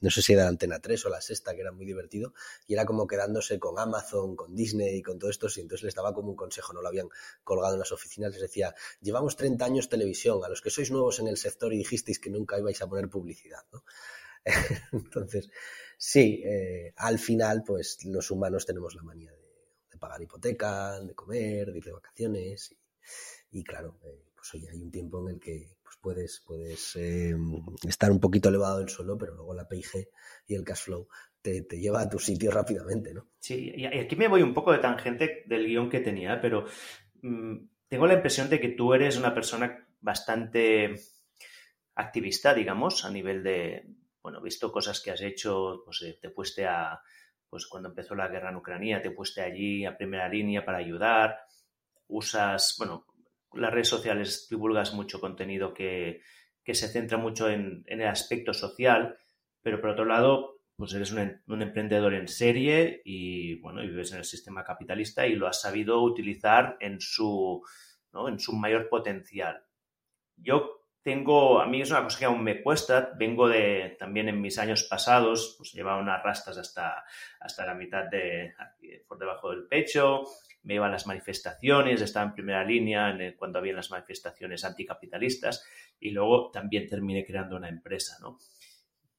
[0.00, 2.15] no sé si era de Antena 3 o la sexta, que era muy divertido,
[2.66, 5.94] y era como quedándose con Amazon, con Disney y con todo esto, y entonces les
[5.94, 7.08] daba como un consejo, no lo habían
[7.44, 11.18] colgado en las oficinas, les decía, llevamos 30 años televisión, a los que sois nuevos
[11.18, 13.84] en el sector y dijisteis que nunca ibais a poner publicidad, ¿no?
[14.92, 15.50] entonces,
[15.98, 21.72] sí, eh, al final, pues los humanos tenemos la manía de, pagar hipoteca, de comer,
[21.72, 22.76] de ir de vacaciones,
[23.50, 25.76] y, claro, eh, pues oye, hay un tiempo en el que
[26.06, 30.08] puedes, puedes em, estar un poquito elevado el suelo, pero luego la PIG
[30.46, 31.08] y el cash flow
[31.64, 33.28] te, lleva a tu sitio rápidamente, ¿no?
[33.38, 36.64] Sí, y aquí me voy un poco de tangente del guion que tenía, pero
[37.22, 37.56] mm,
[37.88, 40.94] tengo la impresión de que tú eres una persona bastante
[41.94, 43.86] activista, digamos, a nivel de,
[44.22, 47.00] bueno, visto cosas que has hecho, pues eh, te pueste a,
[47.48, 51.38] pues cuando empezó la guerra en Ucrania, te pueste allí a primera línea para ayudar,
[52.08, 53.06] usas, bueno,
[53.54, 56.22] las redes sociales divulgas mucho contenido que,
[56.64, 59.16] se centra mucho en, el aspecto social,
[59.62, 64.18] pero por otro lado, pues eres un, emprendedor en serie y bueno, y vives en
[64.18, 67.62] el sistema capitalista y lo has sabido utilizar en su,
[68.12, 69.64] en su mayor potencial.
[70.36, 74.40] Yo tengo, a mí es una cosa que aún me cuesta, vengo de, también en
[74.40, 77.04] mis años pasados, pues llevaba unas rastas hasta,
[77.40, 78.52] hasta la mitad de,
[79.08, 80.24] por debajo del pecho,
[80.64, 85.64] me iba a las manifestaciones, estaba en primera línea cuando había las manifestaciones anticapitalistas
[86.00, 88.38] y luego también terminé creando una empresa, ¿no?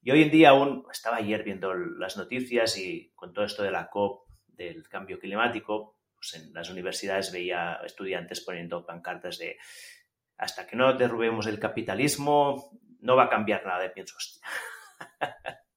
[0.08, 3.72] Y hoy en día aún, estaba ayer viendo las noticias y con todo esto de
[3.72, 9.58] la COP, del cambio climático, pues en las universidades veía estudiantes poniendo pancartas de
[10.38, 13.86] hasta que no derrubemos el capitalismo, no va a cambiar nada.
[13.86, 14.48] Y pienso, hostia.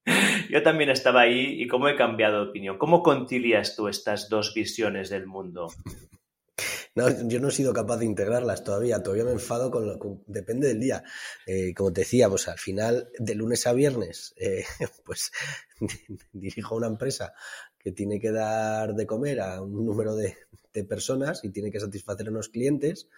[0.48, 2.78] Yo también estaba ahí y cómo he cambiado de opinión.
[2.78, 5.72] ¿Cómo concilias tú estas dos visiones del mundo?
[7.00, 10.68] No, yo no he sido capaz de integrarlas todavía, todavía me enfado con lo depende
[10.68, 11.02] del día.
[11.46, 14.64] Eh, como te decía, pues al final, de lunes a viernes, eh,
[15.06, 15.32] pues
[16.34, 17.32] dirijo una empresa
[17.78, 20.36] que tiene que dar de comer a un número de,
[20.86, 23.08] personas y tiene que satisfacer a unos clientes.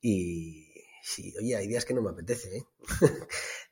[0.00, 2.66] Y sí, oye, hay días que no me apetece,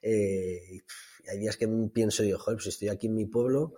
[0.03, 0.83] eh
[1.29, 3.75] hay días que pienso yo, joder, pues estoy aquí en mi pueblo,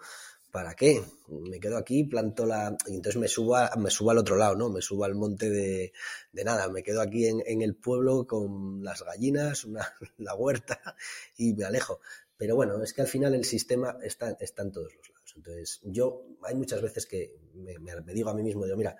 [0.54, 1.02] ¿para qué?
[1.26, 2.76] Me quedo aquí, planto la...
[2.86, 4.70] Y entonces me subo, me al otro lado, ¿no?
[4.70, 5.92] Me subo al monte de,
[6.30, 9.84] de nada, me quedo aquí en, en, el pueblo con las gallinas, una,
[10.18, 10.94] la huerta
[11.36, 11.98] y me alejo.
[12.36, 15.32] Pero bueno, es que al final el sistema está, en todos los lados.
[15.34, 18.96] Entonces yo, hay muchas veces que me, me digo a mí mismo, digo, mira,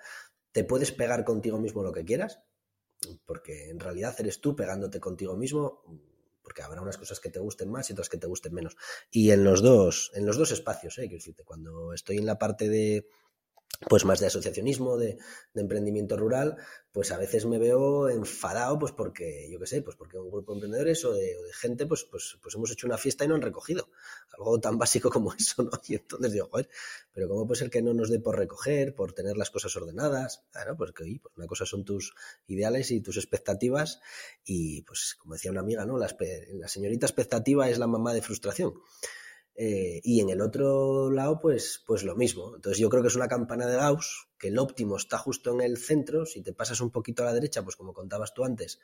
[0.51, 2.41] te puedes pegar contigo mismo lo que quieras,
[3.25, 5.83] porque en realidad eres tú pegándote contigo mismo
[6.45, 8.77] porque habrá unas cosas que te gusten más y otras que te gusten menos.
[9.11, 11.09] Y en los dos, en los dos espacios, ¿eh?
[11.09, 13.09] decirte, cuando estoy en la parte de
[13.89, 15.17] pues más de asociacionismo, de,
[15.53, 16.57] emprendimiento rural,
[16.91, 20.51] pues a veces me veo enfadado, pues porque, yo qué sé, pues porque un grupo
[20.51, 23.41] de emprendedores o de, gente, pues, pues, pues hemos hecho una fiesta y no han
[23.41, 23.89] recogido.
[24.37, 25.71] Algo tan básico como eso, ¿no?
[25.87, 26.69] Y entonces digo, joder,
[27.13, 30.43] pero ¿cómo puede ser que no nos dé por recoger, por tener las cosas ordenadas?
[30.51, 32.13] Claro, porque oye, pues una cosa son tus
[32.47, 33.99] ideales y tus expectativas
[34.43, 35.97] y, pues, como decía una amiga, ¿no?
[35.97, 38.73] La señorita expectativa es la mamá de frustración.
[39.57, 42.55] Eh, y en el otro lado, pues, pues lo mismo.
[42.55, 45.61] Entonces yo creo que es una campana de Gauss, que el óptimo está justo en
[45.61, 46.25] el centro.
[46.25, 48.79] Si te pasas un poquito a la derecha, pues como contabas tú antes,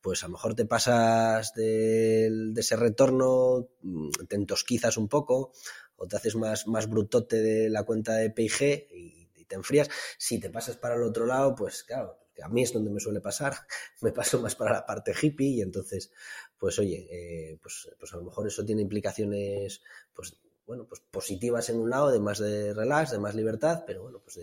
[0.00, 5.52] pues a lo mejor te pasas de, ese retorno, mm, te entosquizas un poco,
[5.96, 9.88] o te haces más, más brutote de la cuenta de PIG y te enfrías.
[10.18, 13.20] Si te pasas para el otro lado, pues claro, a mí es donde me suele
[13.20, 13.54] pasar,
[14.02, 16.10] me paso más para la parte hippie y entonces,
[16.58, 19.82] pues oye, eh, pues, pues a lo mejor eso tiene implicaciones
[20.14, 24.02] pues bueno, pues positivas en un lado, de más de relax, de más libertad, pero
[24.02, 24.36] bueno, pues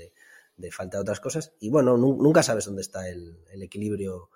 [0.56, 1.54] de, falta de otras cosas.
[1.60, 4.30] Y bueno, nunca sabes dónde está el, equilibrio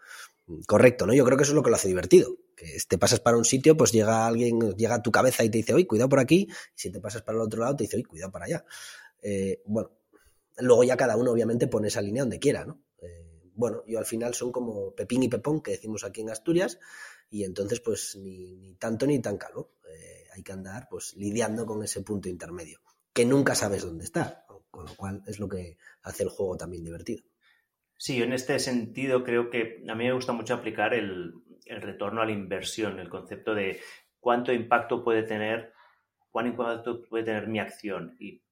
[0.65, 1.13] correcto, ¿no?
[1.13, 2.36] Yo creo que eso es lo que lo hace divertido.
[2.56, 5.60] Que te pasas para un sitio, pues llega alguien, llega a tu cabeza y te
[5.60, 6.48] dice, oye, cuidado por aquí.
[6.50, 8.65] Y si te pasas para el otro lado, te dice, oye, cuidado para allá.
[9.22, 9.91] Eh, bueno,
[10.58, 12.82] luego ya cada uno obviamente pone esa línea donde quiera, ¿no?
[13.58, 16.80] Bueno, yo al final son como Pepín y Pepón, que decimos aquí en Asturias,
[17.28, 19.72] y entonces pues ni, tanto ni tan calvo.
[19.91, 22.80] Eh, hay que andar pues lidiando con ese punto intermedio,
[23.12, 26.84] que nunca sabes dónde está, con lo cual es lo que hace el juego también
[26.84, 27.24] divertido.
[27.98, 31.34] Sí, en este sentido creo que a mí me gusta mucho aplicar el,
[31.65, 33.80] retorno a la inversión, el concepto de
[34.20, 35.74] cuánto impacto puede tener,
[36.30, 38.15] cuánto impacto puede tener mi acción.
[38.20, 38.43] Y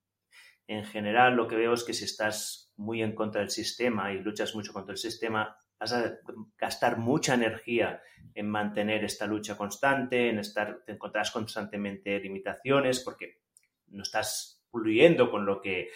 [0.68, 4.20] en general lo que veo es que si estás muy en contra del sistema y
[4.20, 6.20] luchas mucho contra el sistema, vas a
[6.58, 8.02] gastar mucha energía
[8.34, 13.42] en mantener esta lucha constante, en estar, te constantemente limitaciones porque
[13.88, 15.90] no estás fluyendo con lo que,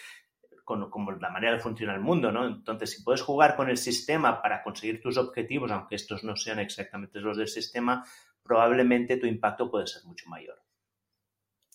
[0.64, 0.88] con,
[1.20, 2.46] la manera de funcionar el mundo, ¿no?
[2.46, 6.60] Entonces, si puedes jugar con el sistema para conseguir tus objetivos, aunque estos no sean
[6.60, 8.04] exactamente los del sistema,
[8.42, 10.59] probablemente tu impacto puede ser mucho mayor.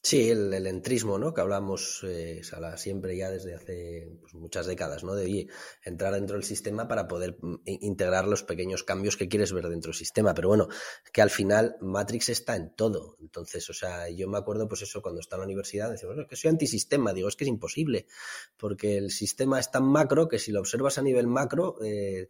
[0.06, 1.34] Sí, el, entrismo, ¿no?
[1.34, 2.40] Que hablamos eh,
[2.76, 5.16] siempre ya desde hace pues, muchas décadas, ¿no?
[5.16, 5.48] De
[5.84, 9.90] entrar dentro del sistema para poder mm, integrar los pequeños cambios que quieres ver dentro
[9.90, 10.36] del sistema.
[10.36, 10.68] Pero bueno,
[11.12, 13.18] que al final Matrix está en todo.
[13.20, 16.28] Entonces, o sea, yo me acuerdo, pues eso, cuando estaba en la universidad, decía, bueno,
[16.28, 17.12] que soy antisistema.
[17.12, 18.06] Digo, es que es imposible,
[18.58, 22.30] porque el sistema es tan macro que si lo observas a nivel macro, eh,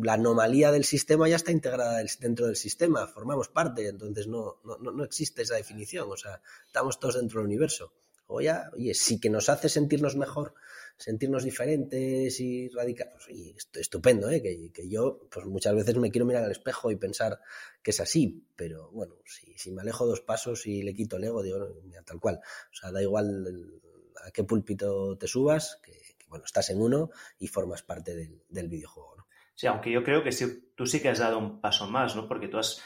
[0.00, 4.76] la anomalía del sistema ya está integrada dentro del sistema, formamos parte, entonces no, no,
[4.78, 7.92] no existe esa definición, o sea, estamos todos dentro del universo.
[8.26, 10.54] O ya, oye, sí que nos hace sentirnos mejor,
[10.96, 14.40] sentirnos diferentes y radicales, pues, y estupendo, ¿eh?
[14.40, 17.40] que, yo pues muchas veces me quiero mirar al espejo y pensar
[17.82, 21.42] que es así, pero bueno, si, me alejo dos pasos y le quito el ego,
[21.42, 21.58] digo,
[22.04, 23.80] tal cual, o sea, da igual
[24.24, 27.10] a qué púlpito te subas, que, bueno, estás en uno
[27.40, 29.26] y formas parte del, del videojuego, ¿no?
[29.56, 30.30] Sí, aunque yo creo que
[30.74, 32.26] tú sí que has dado un paso más, ¿no?
[32.28, 32.80] Porque tú has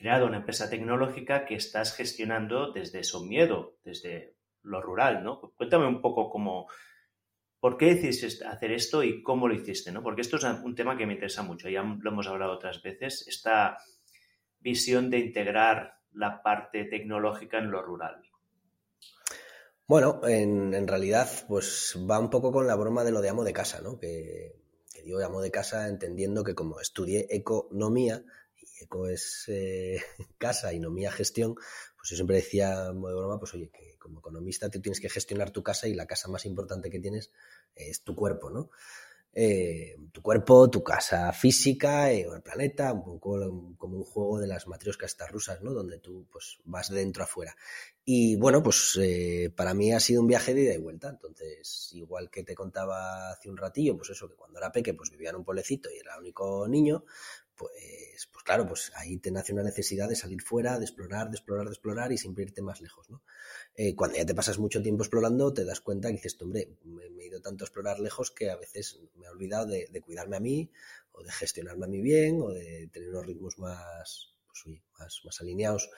[0.00, 5.52] creado una empresa tecnológica que estás gestionando desde su miedo, desde lo rural, ¿no?
[5.58, 6.68] Cuéntame un poco cómo,
[7.60, 10.02] por qué decidiste hacer esto y cómo lo hiciste, ¿no?
[10.02, 13.26] Porque esto es un tema que me interesa mucho, ya lo hemos hablado otras veces,
[13.28, 13.76] esta
[14.58, 18.22] visión de integrar la parte tecnológica en lo rural.
[19.86, 23.52] Bueno, en, realidad, pues va un poco con la broma de lo de amo de
[23.52, 23.98] casa, ¿no?
[23.98, 24.54] Que
[25.04, 28.24] yo amo de casa entendiendo que como estudié economía,
[28.84, 30.02] eco es eh,
[30.38, 34.70] casa y nomía gestión, pues yo siempre decía de broma, pues oye, que como economista
[34.70, 37.30] tú tienes que gestionar tu casa y la casa más importante que tienes
[37.74, 38.70] es tu cuerpo, ¿no?
[39.32, 43.38] Eh, tu cuerpo, tu casa física, eh, el planeta, un poco
[43.78, 45.72] como un juego de las matrioscas estas rusas, ¿no?
[45.72, 47.54] Donde tú pues vas de dentro a fuera.
[48.04, 51.10] Y bueno, pues eh, para mí ha sido un viaje de ida y vuelta.
[51.10, 55.10] Entonces, igual que te contaba hace un ratillo, pues eso, que cuando era peque, pues
[55.10, 57.04] vivía en un pueblecito y era el único niño,
[57.60, 61.36] pues, pues claro, pues ahí te nace una necesidad de salir fuera, de explorar, de
[61.36, 63.22] explorar, de explorar y siempre irte más lejos, ¿no?
[63.74, 67.04] Eh, cuando ya te pasas mucho tiempo explorando, te das cuenta que dices, hombre, me,
[67.04, 70.40] he ido tanto a explorar lejos que a veces me he olvidado de, cuidarme a
[70.40, 70.70] mí,
[71.12, 75.40] o de gestionarme a mí bien, o de tener unos ritmos más, pues, más, más
[75.42, 75.90] alineados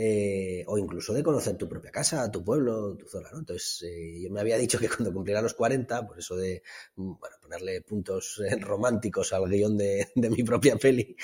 [0.00, 3.40] eh, o incluso de conocer tu propia casa, tu pueblo, tu zona, ¿no?
[3.40, 6.62] Entonces, eh, yo me había dicho que cuando cumpliera los 40, por eso de,
[6.94, 11.16] mm, bueno, ponerle puntos eh, románticos al guion de, mi propia peli,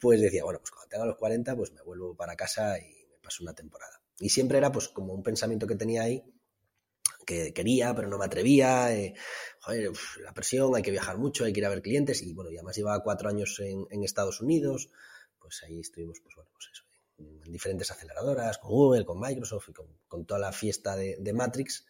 [0.00, 3.18] pues decía, bueno, pues cuando tenga los 40, pues me vuelvo para casa y me
[3.22, 4.02] paso una temporada.
[4.18, 6.24] Y siempre era pues como un pensamiento que tenía ahí,
[7.24, 8.88] que quería, pero no me atrevía.
[9.60, 9.92] joder,
[10.24, 12.22] la presión, hay que viajar mucho, hay que ir a ver clientes.
[12.22, 14.90] Y bueno, y además llevaba cuatro años en, en Estados Unidos,
[15.38, 16.85] pues ahí estuvimos, pues bueno, pues eso,
[17.18, 21.86] diferentes aceleradoras, con Google, con Microsoft y con, toda la fiesta de, Matrix,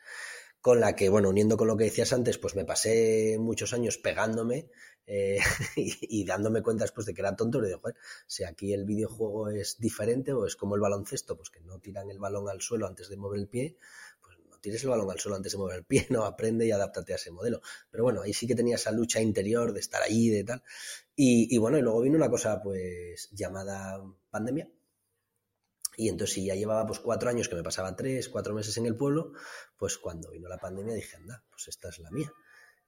[0.60, 3.98] con la que, bueno, uniendo con lo que decías antes, pues me pasé muchos años
[3.98, 4.70] pegándome
[5.06, 5.38] eh,
[5.76, 9.48] y, dándome cuenta después de que era tonto, le digo, joder, si aquí el videojuego
[9.50, 12.86] es diferente o es como el baloncesto, pues que no tiran el balón al suelo
[12.86, 13.76] antes de mover el pie,
[14.20, 16.72] pues no tires el balón al suelo antes de mover el pie, no, aprende y
[16.72, 17.60] adáptate a ese modelo.
[17.90, 20.62] Pero bueno, ahí sí que tenía esa lucha interior de estar allí, de tal.
[21.14, 24.68] Y, y bueno, y luego vino una cosa pues llamada pandemia,
[25.96, 28.84] y entonces, si ya llevaba pues cuatro años que me pasaba tres, cuatro meses en
[28.84, 29.32] el pueblo,
[29.78, 32.32] pues cuando vino la pandemia dije, anda, pues esta es la mía.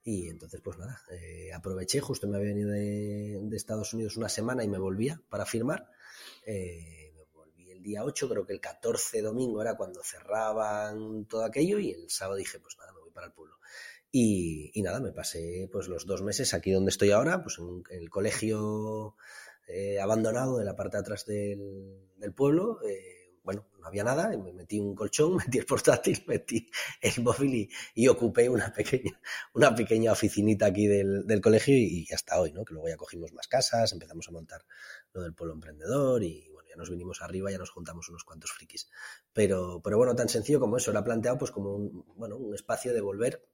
[0.05, 4.63] Y entonces, pues nada, eh, aproveché, justo me había venido de, Estados Unidos una semana
[4.63, 5.91] y me volvía para firmar.
[6.45, 11.45] Eh, me volví el día 8, creo que el 14 domingo era cuando cerraban todo
[11.45, 13.57] aquello y el sábado dije, pues nada, me voy para el pueblo.
[14.11, 18.09] Y, nada, me pasé pues los dos meses aquí donde estoy ahora, pues en el
[18.09, 19.17] colegio
[19.69, 24.53] eh, abandonado de la parte de atrás del, pueblo, eh, bueno, no había nada, me
[24.53, 29.21] metí un colchón, metí el portátil, metí el móvil y, ocupé una pequeña,
[29.55, 32.65] una pequeña oficinita aquí del, colegio y, hasta hoy, ¿no?
[32.65, 34.65] Que luego ya cogimos más casas, empezamos a montar
[35.13, 38.53] lo del pueblo emprendedor y bueno, ya nos vinimos arriba, ya nos juntamos unos cuantos
[38.53, 38.89] frikis.
[39.33, 42.93] Pero, pero bueno, tan sencillo como eso, ha planteado pues como un, bueno, un espacio
[42.93, 43.47] de volver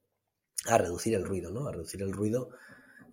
[0.66, 1.66] a reducir el ruido, ¿no?
[1.66, 2.50] A reducir el ruido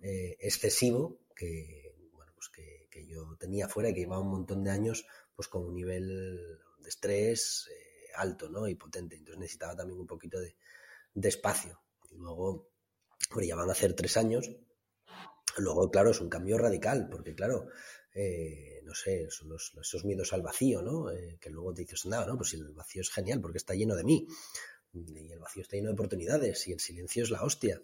[0.02, 4.62] eh, excesivo que, bueno, pues que, que yo tenía fuera y que llevaba un montón
[4.62, 8.68] de años pues con un nivel de estrés eh, alto ¿no?
[8.68, 9.16] y potente.
[9.16, 10.54] Entonces necesitaba también un poquito de,
[11.14, 11.80] espacio.
[12.10, 12.68] Y luego,
[13.30, 14.50] bueno, ya van a hacer tres años.
[15.56, 17.68] Luego, claro, es un cambio radical, porque claro,
[18.14, 21.10] eh, no sé, esos miedos al vacío, ¿no?
[21.10, 23.96] Eh, que luego te dices, nada, no, pues el vacío es genial porque está lleno
[23.96, 24.26] de mí.
[24.92, 27.82] Y el vacío está lleno de oportunidades y el silencio es la hostia.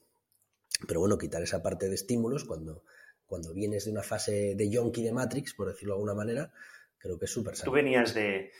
[0.86, 2.84] Pero bueno, quitar esa parte de estímulos cuando,
[3.28, 6.50] cuando vienes de una fase de yonki de Matrix, por decirlo de alguna manera,
[6.96, 8.50] creo que es súper Tú venías de,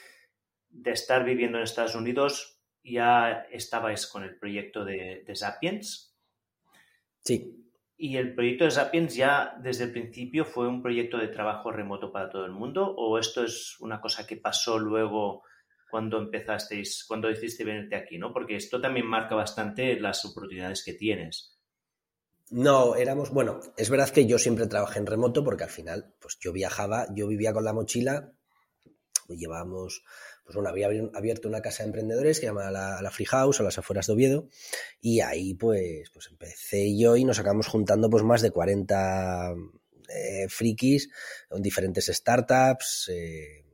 [0.84, 6.14] estar viviendo en Estados Unidos, ya estabais con el proyecto de, Sapiens.
[7.24, 7.64] Sí.
[7.96, 12.12] ¿Y el proyecto de Sapiens ya desde el principio fue un proyecto de trabajo remoto
[12.12, 12.94] para todo el mundo?
[12.94, 15.42] ¿O esto es una cosa que pasó luego
[15.90, 18.18] cuando empezasteis, cuando decidiste venirte aquí?
[18.18, 18.32] ¿no?
[18.32, 21.57] Porque esto también marca bastante las oportunidades que tienes.
[22.50, 26.38] No, éramos, bueno, es verdad que yo siempre trabajé en remoto porque al final, pues
[26.40, 28.32] yo viajaba, yo vivía con la mochila,
[29.28, 30.02] llevábamos,
[30.44, 33.62] pues bueno, había abierto una casa de emprendedores que se llama la, Free House a
[33.62, 34.48] las afueras de Oviedo
[35.00, 39.54] y ahí pues, pues empecé yo y nos acabamos juntando pues más de 40
[40.08, 41.10] eh, frikis
[41.48, 43.64] con diferentes startups eh,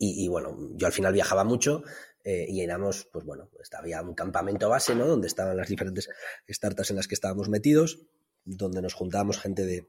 [0.00, 1.82] y, bueno, yo al final viajaba mucho
[2.24, 5.06] eh, y éramos, pues bueno, había un campamento base, ¿no?
[5.06, 6.08] Donde estaban las diferentes
[6.48, 8.00] startups en las que estábamos metidos,
[8.44, 9.86] donde nos juntábamos gente de,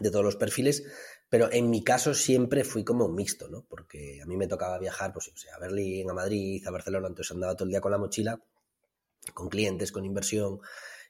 [0.00, 0.84] de todos los perfiles,
[1.28, 3.64] pero en mi caso siempre fui como mixto, ¿no?
[3.68, 7.32] Porque a mí me tocaba viajar, pues, o a Berlín, a Madrid, a Barcelona, entonces
[7.32, 8.40] andaba todo el día con la mochila,
[9.32, 10.60] con clientes, con inversión,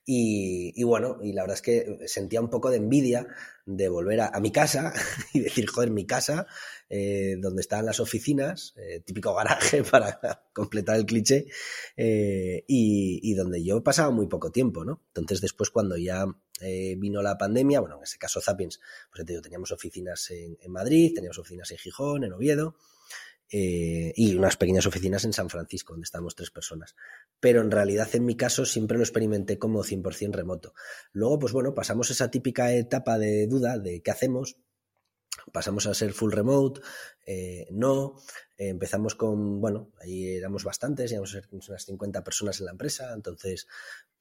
[0.07, 3.27] y, bueno, y la verdad es que sentía un poco de envidia
[3.65, 4.93] de volver a, mi casa
[5.33, 6.47] y decir, joder, mi casa,
[6.91, 10.21] eh, donde estaban las oficinas, eh, típico garaje para
[10.53, 11.47] completar el cliché,
[11.97, 15.01] eh, y, donde yo pasaba muy poco tiempo, ¿no?
[15.09, 16.27] Entonces después cuando ya
[16.97, 21.13] vino la pandemia, bueno, en ese caso Zapiens, pues te digo, teníamos oficinas en Madrid,
[21.15, 22.77] teníamos oficinas en Gijón, en Oviedo,
[23.51, 26.97] eh, y unas pequeñas oficinas en San Francisco, donde estamos tres personas.
[27.41, 30.75] Pero en realidad, en mi caso, siempre lo experimenté como 100% remoto.
[31.13, 34.57] Luego, pues bueno, pasamos esa típica etapa de duda de qué hacemos.
[35.53, 36.81] Pasamos a ser full remote,
[37.27, 38.17] eh, no,
[38.57, 43.67] eh, empezamos con, bueno, ahí éramos bastantes, éramos unas 50 personas en la empresa, entonces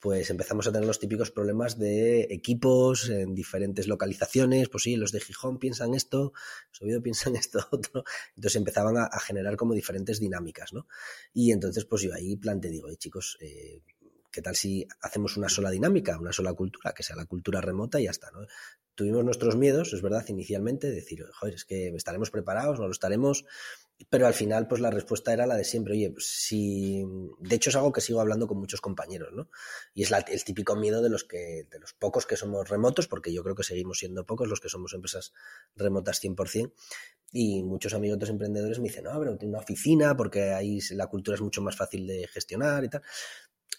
[0.03, 5.13] pues empezamos a tener los típicos problemas de equipos en diferentes localizaciones, pues sí, los
[5.13, 6.33] de Gijón piensan esto,
[6.81, 8.03] Oviedo piensan esto otro,
[8.35, 10.87] entonces empezaban a, generar como diferentes dinámicas, ¿no?
[11.33, 13.81] Y entonces pues yo ahí planteé, digo, chicos, eh,
[14.29, 18.01] ¿qué tal si hacemos una sola dinámica, una sola cultura, que sea la cultura remota
[18.01, 18.45] y ya está, ¿no?
[18.95, 23.45] Tuvimos nuestros miedos, es verdad, inicialmente, decir, joder, es que estaremos preparados, no lo estaremos,
[24.09, 25.93] pero al final, pues la respuesta era la de siempre.
[25.93, 27.03] Oye, pues, si.
[27.39, 29.49] De hecho, es algo que sigo hablando con muchos compañeros, ¿no?
[29.93, 33.33] Y es el típico miedo de los que, de los pocos que somos remotos, porque
[33.33, 35.33] yo creo que seguimos siendo pocos los que somos empresas
[35.75, 36.73] remotas 100%.
[37.31, 41.07] Y muchos amigos de emprendedores me dicen, no, pero tiene una oficina, porque ahí la
[41.07, 43.01] cultura es mucho más fácil de gestionar y tal.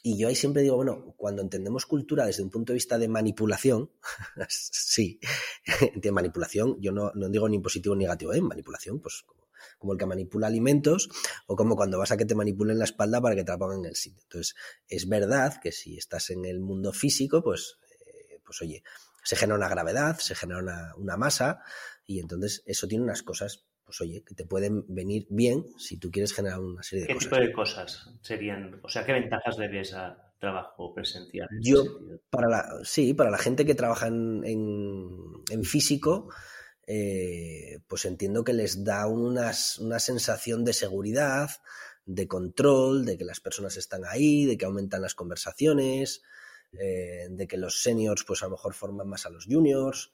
[0.02, 3.08] Y yo ahí siempre digo, bueno, cuando entendemos cultura desde un punto de vista de
[3.08, 3.90] manipulación,
[4.48, 5.20] sí,
[5.94, 8.40] de manipulación, yo no, no digo ni positivo ni negativo, ¿eh?
[8.40, 9.43] manipulación, pues como
[9.92, 11.08] el que manipula alimentos
[11.46, 13.80] o como cuando vas a que te manipulen la espalda para que te la pongan
[13.80, 14.22] en el sitio.
[14.22, 14.54] Entonces,
[14.88, 18.82] es verdad que si estás en el mundo físico, pues, eh, pues oye,
[19.22, 20.60] se genera una gravedad, se genera
[20.96, 21.62] una, masa
[22.06, 26.10] y entonces eso tiene unas cosas pues oye, que te pueden venir bien si tú
[26.10, 27.22] quieres generar una serie de cosas.
[27.22, 28.80] ¿Qué tipo de cosas serían?
[28.82, 31.46] O sea, ¿qué ventajas le ves a trabajo presencial?
[31.60, 31.84] Yo,
[32.30, 36.30] para la, sí, para la gente que trabaja en, en físico,
[36.86, 41.50] eh, pues entiendo que les da una sensación de seguridad,
[42.06, 46.22] de control, de que las personas están ahí, de que aumentan las conversaciones,
[46.72, 50.12] eh, de que los seniors pues a lo mejor forman más a los juniors.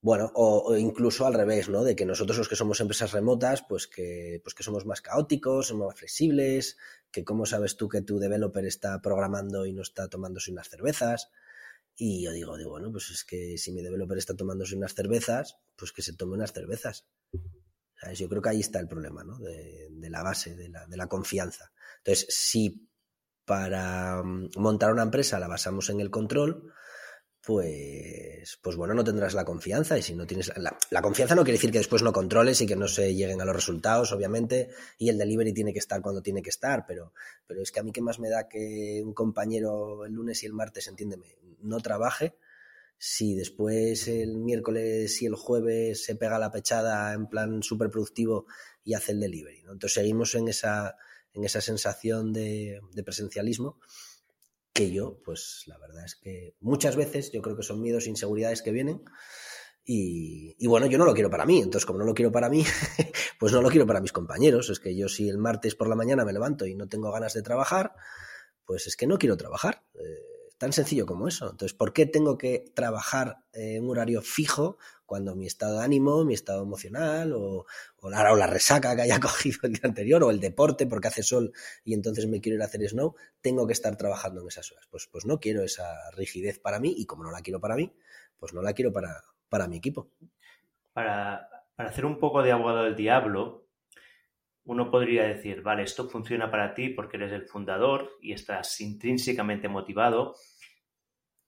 [0.00, 1.84] Bueno, o, incluso al revés, ¿no?
[1.84, 5.68] De que nosotros los que somos empresas remotas, pues que, pues que somos más caóticos,
[5.68, 6.76] somos más flexibles,
[7.12, 11.30] que cómo sabes tú que tu developer está programando y no está tomándose unas cervezas.
[11.96, 15.58] Y yo digo, digo, bueno, pues es que si mi developer está tomándose unas cervezas,
[15.76, 17.06] pues que se tome unas cervezas.
[18.14, 19.38] Yo creo que ahí está el problema, ¿no?
[19.38, 21.72] De, la base, de la, de la, confianza.
[21.98, 22.88] Entonces, si
[23.44, 26.72] para mm, montar una empresa la basamos en el control,
[27.44, 29.98] pues, pues bueno, no tendrás la confianza.
[29.98, 32.66] Y si no tienes la, la, confianza no quiere decir que después no controles y
[32.66, 36.22] que no se lleguen a los resultados, obviamente, y el delivery tiene que estar cuando
[36.22, 37.12] tiene que estar, pero,
[37.46, 40.46] pero es que a mí qué más me da que un compañero el lunes y
[40.46, 42.36] el martes, entiéndeme, no trabaje.
[42.98, 48.46] Si después el miércoles y el jueves se pega la pechada en plan súper productivo
[48.84, 49.62] y hace el delivery.
[49.62, 49.72] ¿no?
[49.72, 50.96] Entonces seguimos en esa,
[51.32, 53.80] en esa sensación de, presencialismo
[54.72, 58.10] que yo, pues la verdad es que muchas veces yo creo que son miedos e
[58.10, 59.02] inseguridades que vienen.
[59.84, 62.48] Y, y, bueno, yo no lo quiero para mí, entonces como no lo quiero para
[62.48, 62.64] mí,
[63.40, 64.70] pues no lo quiero para mis compañeros.
[64.70, 67.34] Es que yo si el martes por la mañana me levanto y no tengo ganas
[67.34, 67.94] de trabajar,
[68.64, 69.82] pues es que no quiero trabajar.
[69.94, 70.31] Eh,
[70.62, 71.50] tan sencillo como eso.
[71.50, 76.24] Entonces, ¿por qué tengo que trabajar en un horario fijo cuando mi estado de ánimo,
[76.24, 77.66] mi estado emocional o,
[78.08, 81.52] la, la, resaca que haya cogido el día anterior o el deporte porque hace sol
[81.82, 84.86] y entonces me quiero ir a hacer snow, tengo que estar trabajando en esas horas?
[84.88, 87.92] Pues, pues no quiero esa rigidez para mí y como no la quiero para mí,
[88.38, 90.12] pues no la quiero para, para mi equipo.
[90.92, 93.66] Para, para hacer un poco de abogado del diablo,
[94.64, 99.68] uno podría decir, vale, esto funciona para ti porque eres el fundador y estás intrínsecamente
[99.68, 100.36] motivado,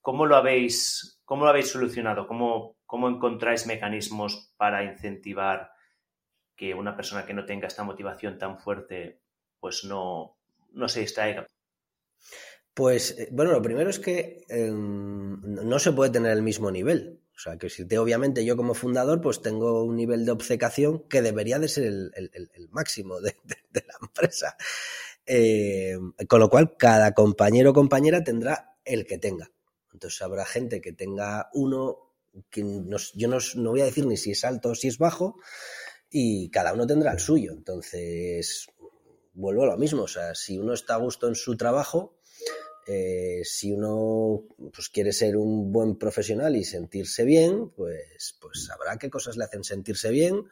[0.05, 2.27] ¿Cómo lo habéis, cómo lo habéis solucionado?
[2.27, 5.71] ¿Cómo, ¿Cómo encontráis mecanismos para incentivar
[6.55, 9.23] que una persona que no tenga esta motivación tan fuerte
[9.59, 10.37] pues no,
[10.73, 11.47] no se distraiga?
[12.75, 17.23] Pues bueno, lo primero es que eh, no se puede tener el mismo nivel.
[17.35, 21.09] O sea, que si te, obviamente yo como fundador pues tengo un nivel de obcecación
[21.09, 23.37] que debería de ser el, el, máximo de,
[23.73, 24.59] la empresa.
[25.25, 25.97] Eh,
[26.29, 29.51] con lo cual, cada compañero o compañera tendrá el que tenga.
[29.95, 32.13] Entonces habrá gente que tenga uno,
[32.51, 34.99] que no, yo no, no, voy a decir ni si es alto o si es
[34.99, 35.37] bajo,
[36.11, 37.53] y cada uno tendrá el suyo.
[37.53, 38.67] Entonces,
[39.33, 42.19] vuelvo a lo mismo, o sea, si uno está a gusto en su trabajo,
[42.87, 48.99] eh, si uno pues, quiere ser un buen profesional y sentirse bien, pues, pues sabrá
[48.99, 50.45] qué cosas le hacen sentirse bien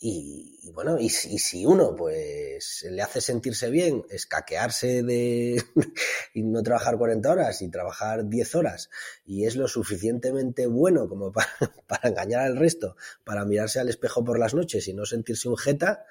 [0.00, 5.60] y, bueno, y, y, si uno pues le hace sentirse bien, escaquearse de
[6.34, 8.90] y no trabajar 40 horas y trabajar 10 horas
[9.26, 11.48] y es lo suficientemente bueno como para,
[11.88, 15.56] para engañar al resto, para mirarse al espejo por las noches y no sentirse un
[15.56, 16.04] jeta,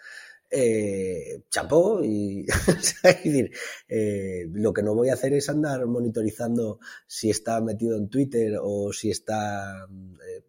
[0.49, 2.45] eh, chapó y
[3.03, 3.51] decir,
[3.87, 8.57] eh, lo que no voy a hacer es andar monitorizando si está metido en Twitter
[8.61, 10.43] o si está eh,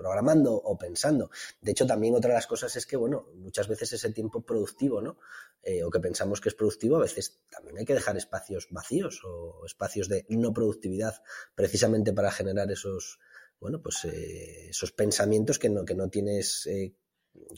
[0.00, 1.30] programando o pensando.
[1.60, 5.02] De hecho, también otra de las cosas es que, bueno, muchas veces ese tiempo productivo,
[5.02, 5.18] ¿no?
[5.62, 9.20] Eh, o que pensamos que es productivo, a veces también hay que dejar espacios vacíos
[9.24, 11.22] o espacios de no productividad
[11.54, 13.18] precisamente para generar esos,
[13.60, 16.94] bueno, pues eh, esos pensamientos que no, que no tienes eh,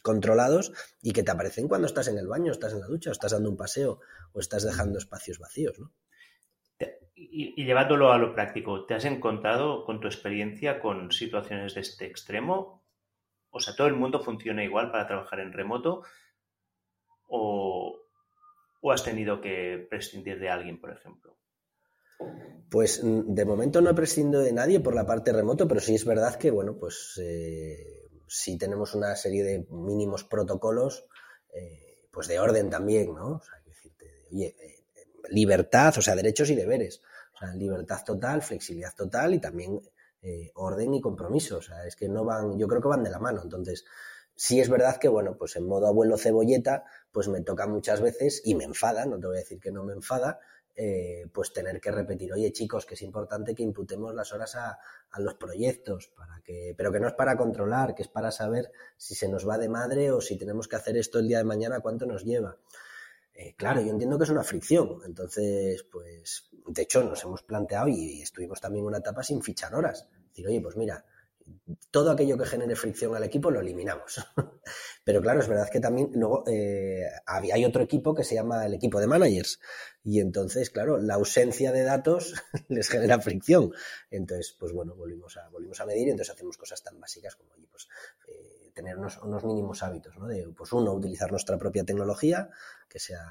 [0.03, 3.13] controlados y que te aparecen cuando estás en el baño, estás en la ducha, o
[3.13, 4.01] estás dando un paseo
[4.33, 5.93] o estás dejando espacios vacíos, ¿no?
[7.15, 12.07] Y, llevándolo a lo práctico, ¿te has encontrado con tu experiencia con situaciones de este
[12.07, 12.83] extremo?
[13.51, 16.03] O sea, ¿todo el mundo funciona igual para trabajar en remoto?
[17.29, 17.99] ¿O,
[18.81, 21.37] o has tenido que prescindir de alguien, por ejemplo?
[22.71, 26.07] Pues de momento no he prescindido de nadie por la parte remoto, pero sí es
[26.07, 31.07] verdad que, bueno, pues eh, sí tenemos una serie de mínimos protocolos,
[31.55, 33.37] eh, pues de orden también, ¿no?
[33.37, 34.82] O sea, decirte, oye, eh,
[35.29, 37.01] libertad, o sea, derechos y deberes.
[37.35, 39.81] O sea, libertad total, flexibilidad total y también
[40.23, 41.59] eh, orden y compromiso.
[41.59, 43.41] O sea, es que no van, yo creo que van de la mano.
[43.43, 43.85] Entonces,
[44.35, 48.43] sí es verdad que, bueno, pues en modo abuelo cebolleta, pues me toca muchas veces
[48.45, 50.41] y me enfada, no te voy a decir que no me enfada,
[50.75, 54.79] eh, pues tener que repetir, oye chicos, que es importante que imputemos las horas a,
[55.11, 58.73] a, los proyectos, para que, pero que no es para controlar, que es para saber
[58.97, 61.45] si se nos va de madre o si tenemos que hacer esto el día de
[61.45, 62.57] mañana, cuánto nos lleva.
[63.35, 64.99] Eh, claro, yo entiendo que es una fricción.
[65.05, 70.09] Entonces, pues, de hecho, nos hemos planteado y, estuvimos también una etapa sin fichar horas.
[70.29, 71.05] Decir, oye, pues mira,
[71.91, 74.21] todo aquello que genere fricción al equipo lo eliminamos.
[75.05, 78.75] Pero claro, es verdad que también luego eh, hay otro equipo que se llama el
[78.75, 79.59] equipo de managers.
[80.05, 82.35] Y entonces, claro, la ausencia de datos
[82.69, 83.73] les genera fricción.
[84.11, 87.53] Entonces, pues bueno, volvimos a, volvimos a medir y entonces hacemos cosas tan básicas como,
[87.53, 87.89] oye, pues,
[88.29, 90.27] eh, tener unos, mínimos hábitos, ¿no?
[90.27, 92.49] De, pues uno, utilizar nuestra propia tecnología,
[92.89, 93.25] que sea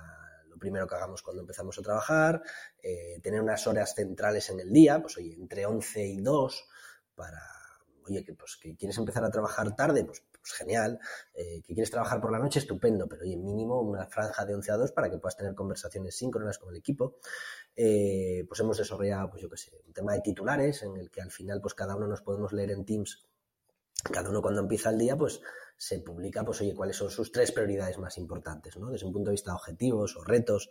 [0.48, 2.42] lo primero que hagamos cuando empezamos a trabajar,
[2.82, 6.66] eh, tener unas horas centrales en el día, pues oye, entre 11 y 2
[7.16, 7.42] para
[8.08, 11.00] oye, que, pues, que quieres empezar a trabajar tarde, pues, pues genial,
[11.34, 14.72] eh, que quieres trabajar por la noche, estupendo, pero oye, mínimo una franja de 11
[14.72, 17.18] a 2 para que puedas tener conversaciones síncronas con el equipo.
[17.76, 21.22] Eh, pues hemos desarrollado, pues yo qué sé, un tema de titulares en el que
[21.22, 23.24] al final, pues cada uno nos podemos leer en Teams,
[24.04, 25.42] cada uno cuando empieza el día, pues
[25.78, 28.92] se publica, pues oye, cuáles son sus tres prioridades más importantes, ¿no?
[28.92, 30.70] Desde un punto de vista de objetivos o retos,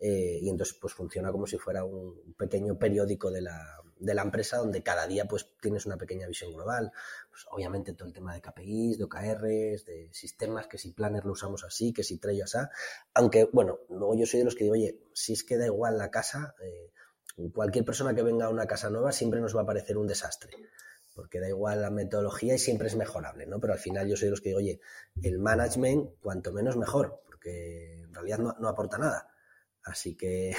[0.00, 4.22] eh, y entonces pues funciona como si fuera un pequeño periódico de la, de la
[4.22, 6.92] empresa donde cada día pues tienes una pequeña visión global.
[7.28, 11.32] Pues, obviamente todo el tema de KPIs, de OKRs, de sistemas, que si Planner lo
[11.32, 12.58] usamos así, que si Trello así.
[13.14, 15.98] Aunque, bueno, luego yo soy de los que digo, oye, si es que da igual
[15.98, 16.92] la casa, eh,
[17.52, 20.52] cualquier persona que venga a una casa nueva siempre nos va a parecer un desastre
[21.18, 23.58] porque da igual la metodología y siempre es mejorable, ¿no?
[23.58, 24.78] Pero al final yo soy de los que digo, oye,
[25.20, 29.28] el management, cuanto menos mejor, porque en realidad no, aporta nada.
[29.82, 30.54] Así que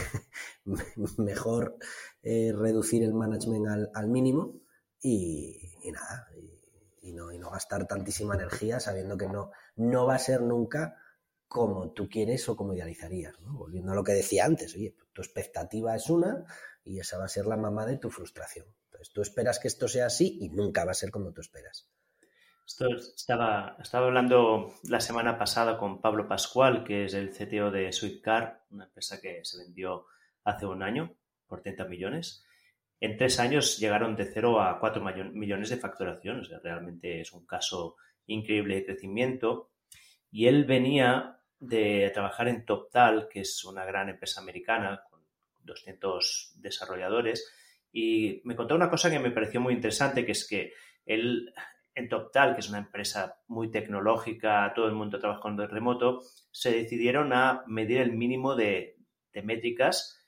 [1.17, 1.77] mejor
[2.21, 4.59] eh, reducir el management al, mínimo
[5.01, 5.61] y,
[5.93, 6.27] nada,
[7.03, 10.97] y, no, y, no, gastar tantísima energía sabiendo que no, no va a ser nunca
[11.47, 13.33] como tú quieres o como idealizarías.
[13.39, 16.43] Volviendo a lo que decía antes, oye, tu expectativa es una
[16.83, 18.65] y esa va a ser la mamá de tu frustración.
[19.13, 21.89] Tú esperas que esto sea así y nunca va a ser como tú esperas.
[23.15, 28.65] Estaba, estaba hablando la semana pasada con Pablo Pascual, que es el CTO de Sweetcar,
[28.69, 30.05] una empresa que se vendió
[30.43, 31.15] hace un año
[31.47, 32.45] por 30 millones.
[32.99, 36.43] En tres años llegaron de 0 a 4 millones de facturación.
[36.61, 37.95] Realmente es un caso
[38.27, 39.71] increíble de crecimiento.
[40.31, 45.21] Y él venía de trabajar en TopTal, que es una gran empresa americana con
[45.63, 47.51] 200 desarrolladores,
[47.91, 50.73] y me contó una cosa que me pareció muy interesante, que es que
[51.05, 51.53] él
[51.99, 56.21] en TopTal, que es una empresa muy tecnológica, todo el mundo trabajando en remoto,
[56.51, 58.95] se decidieron a medir el mínimo de,
[59.41, 60.19] métricas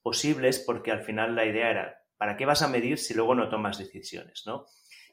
[0.00, 3.48] posibles porque al final la idea era, ¿para qué vas a medir si luego no
[3.48, 4.44] tomas decisiones?
[4.46, 4.66] ¿no?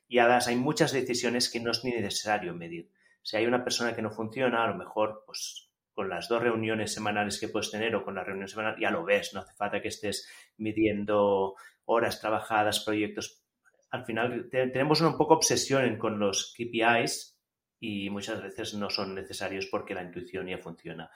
[0.07, 2.91] Y además hay muchas decisiones que no es ni necesario medir.
[3.23, 6.93] Si hay una persona que no funciona, a lo mejor pues con las dos reuniones
[6.93, 9.81] semanales que puedes tener o con la reunión semanal, ya lo ves, no hace falta
[9.81, 13.43] que estés midiendo horas trabajadas, proyectos.
[13.89, 17.37] Al final tenemos un poco obsesión con los KPIs
[17.79, 21.11] y muchas veces no son necesarios porque la intuición ya funciona.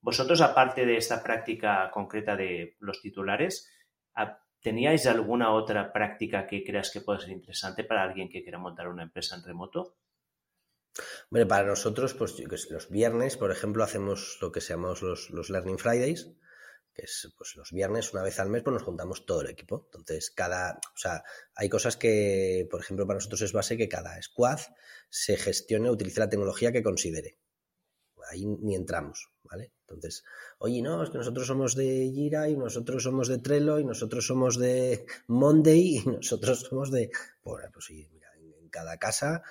[0.00, 3.70] Vosotros, aparte de esta práctica concreta de los titulares,
[4.60, 8.88] ¿teníais alguna otra práctica que creas que puede ser interesante para alguien que quiera montar
[8.88, 9.96] una empresa en remoto?
[11.30, 12.36] Bueno, para nosotros, pues
[12.70, 16.28] los viernes, por ejemplo, hacemos lo que se llama los, los Learning Fridays,
[16.92, 19.84] que es pues los viernes, una vez al mes, pues nos juntamos todo el equipo.
[19.86, 21.22] Entonces, cada, o sea,
[21.54, 24.60] hay cosas que, por ejemplo, para nosotros es base que cada squad
[25.08, 27.38] se gestione, utilice la tecnología que considere.
[28.30, 29.72] Ahí ni entramos, ¿vale?
[29.80, 30.22] Entonces,
[30.58, 34.24] oye, no, es que nosotros somos de Jira y nosotros somos de Trello y nosotros
[34.24, 37.10] somos de Monday y nosotros somos de...
[37.42, 38.08] Bueno, pues sí,
[38.70, 39.42] cada casa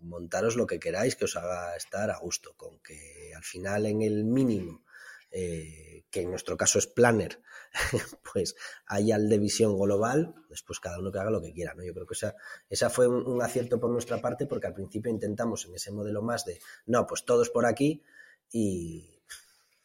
[0.00, 4.02] montaros lo que queráis que os haga estar a gusto, con que al final en
[4.02, 4.84] el mínimo
[5.30, 7.42] eh, que en nuestro caso es planner,
[8.32, 8.56] pues
[8.86, 11.84] haya el de visión global, después cada uno que haga lo que quiera, ¿no?
[11.84, 12.34] Yo creo que esa,
[12.70, 16.46] esa fue un, acierto por nuestra parte porque al principio intentamos en ese modelo más
[16.46, 18.02] de, no, pues todos por aquí
[18.50, 19.20] y,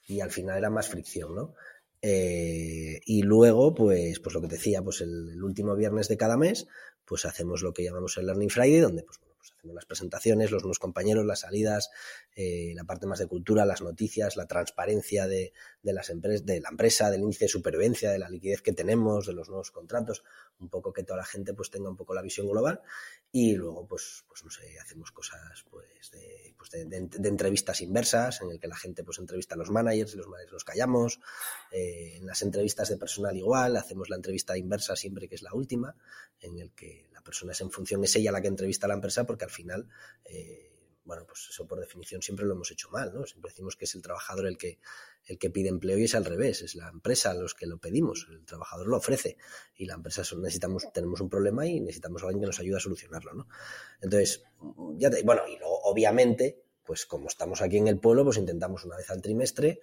[0.08, 1.56] y al final era más fricción, ¿no?
[2.06, 6.68] Eh, y luego, pues, pues lo que decía, pues el, último viernes de cada mes,
[7.06, 10.64] pues hacemos lo que llamamos el Learning Friday, donde pues, pues hacemos las presentaciones, los
[10.64, 11.90] nuevos compañeros, las salidas,
[12.34, 16.70] eh, la parte más de cultura, las noticias, la transparencia de, las empresas, de la
[16.70, 20.24] empresa, del índice de supervivencia, de la liquidez que tenemos, de los nuevos contratos,
[20.60, 22.82] un poco que toda la gente pues tenga un poco la visión global.
[23.34, 28.52] Y luego pues, pues no sé, hacemos cosas pues de, pues de, entrevistas inversas en
[28.52, 31.20] el que la gente pues entrevista a los managers y los managers los callamos,
[31.72, 35.54] eh, en las entrevistas de personal igual, hacemos la entrevista inversa siempre que es la
[35.54, 35.96] última,
[36.40, 38.96] en el que la persona es en función, es ella la que entrevista a la
[38.96, 39.88] empresa porque al final...
[40.26, 40.70] Eh,
[41.06, 43.26] bueno, pues eso por definición siempre lo hemos hecho mal, ¿no?
[43.26, 44.80] Siempre decimos que es el trabajador el que,
[45.26, 48.26] el que pide empleo y es al revés, es la empresa los que lo pedimos,
[48.30, 49.36] el trabajador lo ofrece
[49.76, 52.80] y la empresa necesitamos, tenemos un problema y necesitamos a alguien que nos ayude a
[52.80, 53.48] solucionarlo, ¿no?
[54.00, 54.44] Entonces,
[54.96, 58.86] ya te, bueno, y luego obviamente, pues como estamos aquí en el pueblo, pues intentamos
[58.86, 59.82] una vez al trimestre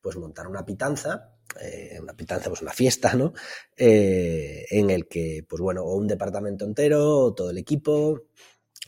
[0.00, 3.32] pues montar una pitanza, eh, una pitanza, pues una fiesta, ¿no?
[3.76, 8.24] Eh, en el que, pues bueno, o un departamento entero, o todo el equipo,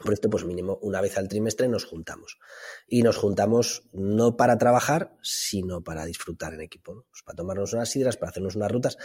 [0.03, 2.39] por esto, pues mínimo una vez al trimestre nos juntamos.
[2.87, 7.89] Y nos juntamos no para trabajar, sino para disfrutar en equipo, pues para tomarnos unas
[7.89, 8.99] sidras, para hacernos unas rutas.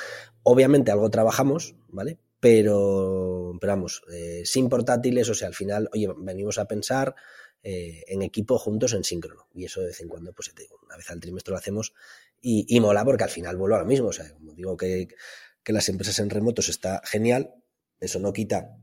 [0.43, 2.19] Obviamente algo trabajamos, ¿vale?
[2.39, 7.15] Pero, pero vamos, eh, sin portátiles, o sea, al final, oye, venimos a pensar
[7.63, 9.47] eh, en equipo juntos en síncrono.
[9.53, 10.53] Y eso de vez en cuando, pues
[10.85, 11.93] una vez al trimestre lo hacemos
[12.41, 14.07] y, y mola porque al final vuelvo a lo mismo.
[14.07, 15.07] O sea, como digo que,
[15.63, 17.55] que las empresas en remotos está genial,
[17.99, 18.77] eso no quita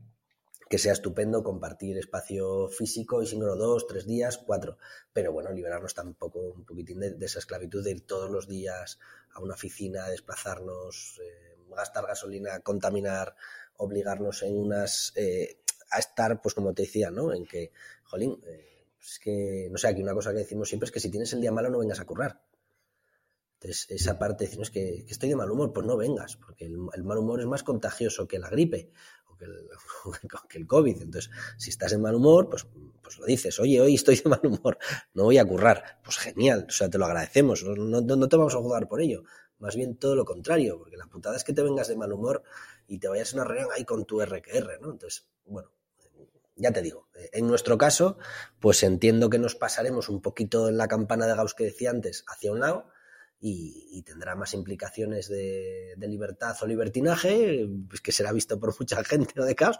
[0.71, 4.77] que sea estupendo compartir espacio físico y síncrono dos, tres días, cuatro.
[5.11, 8.97] Pero bueno, liberarnos tampoco un poquitín de, esa esclavitud de ir todos los días
[9.33, 13.35] a una oficina, desplazarnos, eh, gastar gasolina, contaminar,
[13.75, 15.11] obligarnos en unas.
[15.17, 15.57] Eh,
[15.89, 17.33] a estar, pues como te decía, ¿no?
[17.33, 17.73] En que,
[18.05, 18.70] jolín, eh,
[19.01, 21.41] es que, no sé, aquí una cosa que decimos siempre es que si tienes el
[21.41, 22.41] día malo no vengas a currar.
[23.55, 26.77] Entonces, esa parte, decimos que, que, estoy de mal humor, pues no vengas, porque el,
[26.77, 28.91] mal humor es más contagioso que la gripe
[29.29, 29.37] o
[30.47, 31.01] que el, COVID.
[31.01, 32.65] Entonces, si estás en mal humor, pues,
[33.03, 34.77] pues lo dices, oye, hoy estoy de mal humor,
[35.13, 35.99] no voy a currar.
[36.03, 39.01] Pues genial, o sea, te lo agradecemos, no, no, no te vamos a jugar por
[39.01, 39.23] ello.
[39.59, 42.41] Más bien todo lo contrario, porque la putada es que te vengas de mal humor
[42.87, 44.91] y te vayas a una reunión ahí con tu RQR, ¿no?
[44.91, 45.71] Entonces, bueno,
[46.55, 48.17] ya te digo, en nuestro caso,
[48.59, 52.23] pues entiendo que nos pasaremos un poquito en la campana de Gauss que decía antes
[52.27, 52.91] hacia un lado
[53.41, 59.33] y, tendrá más implicaciones de, libertad o libertinaje, pues que será visto por mucha gente,
[59.35, 59.45] ¿no?
[59.45, 59.79] De caos.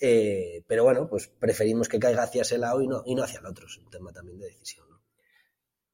[0.00, 3.40] Eh, pero bueno, pues preferimos que caiga hacia ese lado y no, y no hacia
[3.40, 3.66] el otro.
[3.66, 4.88] Es un tema también de decisión.
[4.88, 5.02] ¿no?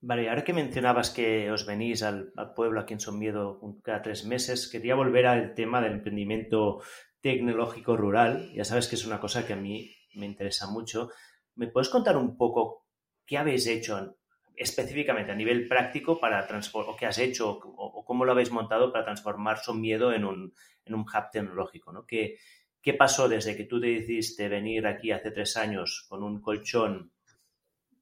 [0.00, 4.02] Vale, ahora que mencionabas que os venís al, al pueblo aquí en Son Miedo cada
[4.02, 6.82] tres meses, quería volver al tema del emprendimiento
[7.20, 8.52] tecnológico rural.
[8.54, 11.10] Ya sabes que es una cosa que a mí me interesa mucho.
[11.54, 12.86] ¿Me puedes contar un poco
[13.26, 14.16] qué habéis hecho
[14.56, 18.92] específicamente a nivel práctico para transformar, o qué has hecho, o, cómo lo habéis montado
[18.92, 20.52] para transformar Son Miedo en un,
[20.84, 21.92] en un hub tecnológico?
[21.92, 22.04] ¿no?
[22.04, 22.38] ¿Qué,
[22.82, 27.12] ¿Qué pasó desde que tú decidiste venir aquí hace tres años con un colchón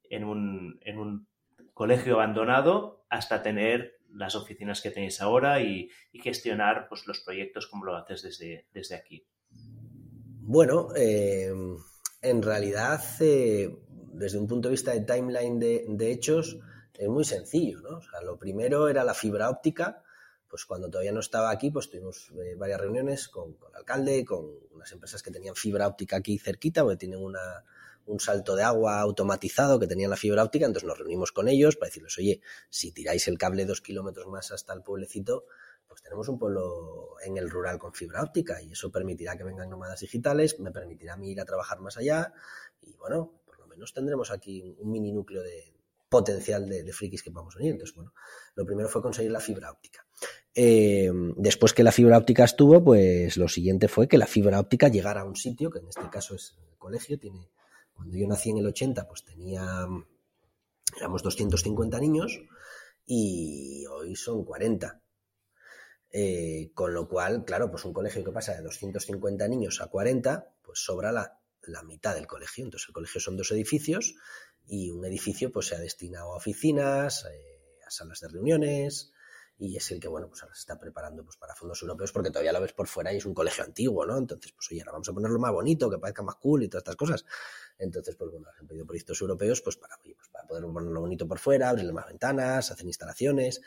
[0.09, 1.27] en un, en un
[1.73, 7.67] colegio abandonado hasta tener las oficinas que tenéis ahora y, y gestionar pues, los proyectos
[7.67, 9.27] como lo haces desde, desde aquí?
[9.49, 11.51] Bueno, eh,
[12.21, 13.77] en realidad, eh,
[14.13, 16.57] desde un punto de vista de timeline de, hechos,
[16.93, 17.97] es muy sencillo, ¿no?
[17.97, 20.03] O sea, lo primero era la fibra óptica,
[20.47, 24.25] pues cuando todavía no estaba aquí, pues tuvimos eh, varias reuniones con, con, el alcalde,
[24.25, 27.63] con unas empresas que tenían fibra óptica aquí cerquita, porque tienen una,
[28.07, 31.75] un salto de agua automatizado que tenían la fibra óptica, entonces nos reunimos con ellos
[31.75, 35.45] para decirles, oye, si tiráis el cable dos kilómetros más hasta el pueblecito,
[35.87, 39.69] pues tenemos un pueblo en el rural con fibra óptica y eso permitirá que vengan
[39.69, 42.33] nómadas digitales, me permitirá a mí ir a trabajar más allá
[42.81, 45.77] y bueno, por lo menos tendremos aquí un mini núcleo de
[46.09, 47.71] potencial de, frikis que podamos unir.
[47.71, 48.13] Entonces, bueno,
[48.55, 50.05] lo primero fue conseguir la fibra óptica.
[50.53, 54.87] Eh, después que la fibra óptica estuvo, pues lo siguiente fue que la fibra óptica
[54.87, 57.51] llegara a un sitio, que en este caso es el colegio, tiene,
[57.93, 59.85] cuando yo nací en el 80, pues tenía,
[60.97, 62.39] éramos 250 niños
[63.05, 65.01] y hoy son 40.
[66.11, 70.55] Eh, con lo cual, claro, pues un colegio que pasa de 250 niños a 40,
[70.61, 72.63] pues sobra la, la, mitad del colegio.
[72.63, 74.15] Entonces el colegio son dos edificios
[74.65, 79.11] y un edificio pues se ha destinado a oficinas, eh, a salas de reuniones
[79.59, 82.29] y es el que, bueno, pues ahora se está preparando pues para fondos europeos porque
[82.29, 84.17] todavía lo ves por fuera y es un colegio antiguo, ¿no?
[84.17, 86.81] Entonces, pues oye, ahora vamos a ponerlo más bonito, que parezca más cool y todas
[86.81, 87.25] estas cosas.
[87.79, 91.39] Entonces, pues bueno, han pedido proyectos europeos pues para, pues para poder ponerlo bonito por
[91.39, 93.61] fuera, abrirle más ventanas, hacer instalaciones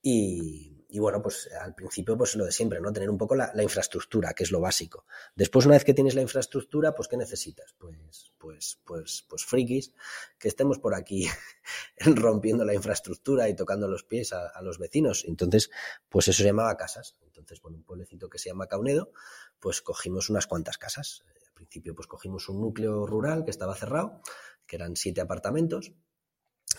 [0.00, 2.92] y, y, bueno, pues al principio, pues lo de siempre, ¿no?
[2.92, 5.06] Tener un poco la, infraestructura, que es lo básico.
[5.34, 7.74] Después, una vez que tienes la infraestructura, pues ¿qué necesitas?
[7.76, 9.92] Pues, pues, pues, pues frikis,
[10.38, 11.26] que estemos por aquí
[11.98, 15.24] rompiendo la infraestructura y tocando los pies a, a, los vecinos.
[15.26, 15.68] Entonces,
[16.08, 17.16] pues eso se llamaba casas.
[17.24, 19.10] Entonces, bueno, un pueblecito que se llama Caunedo,
[19.58, 21.24] pues cogimos unas cuantas casas.
[21.44, 24.20] Al principio, pues cogimos un núcleo rural que estaba cerrado,
[24.64, 25.92] que eran siete apartamentos,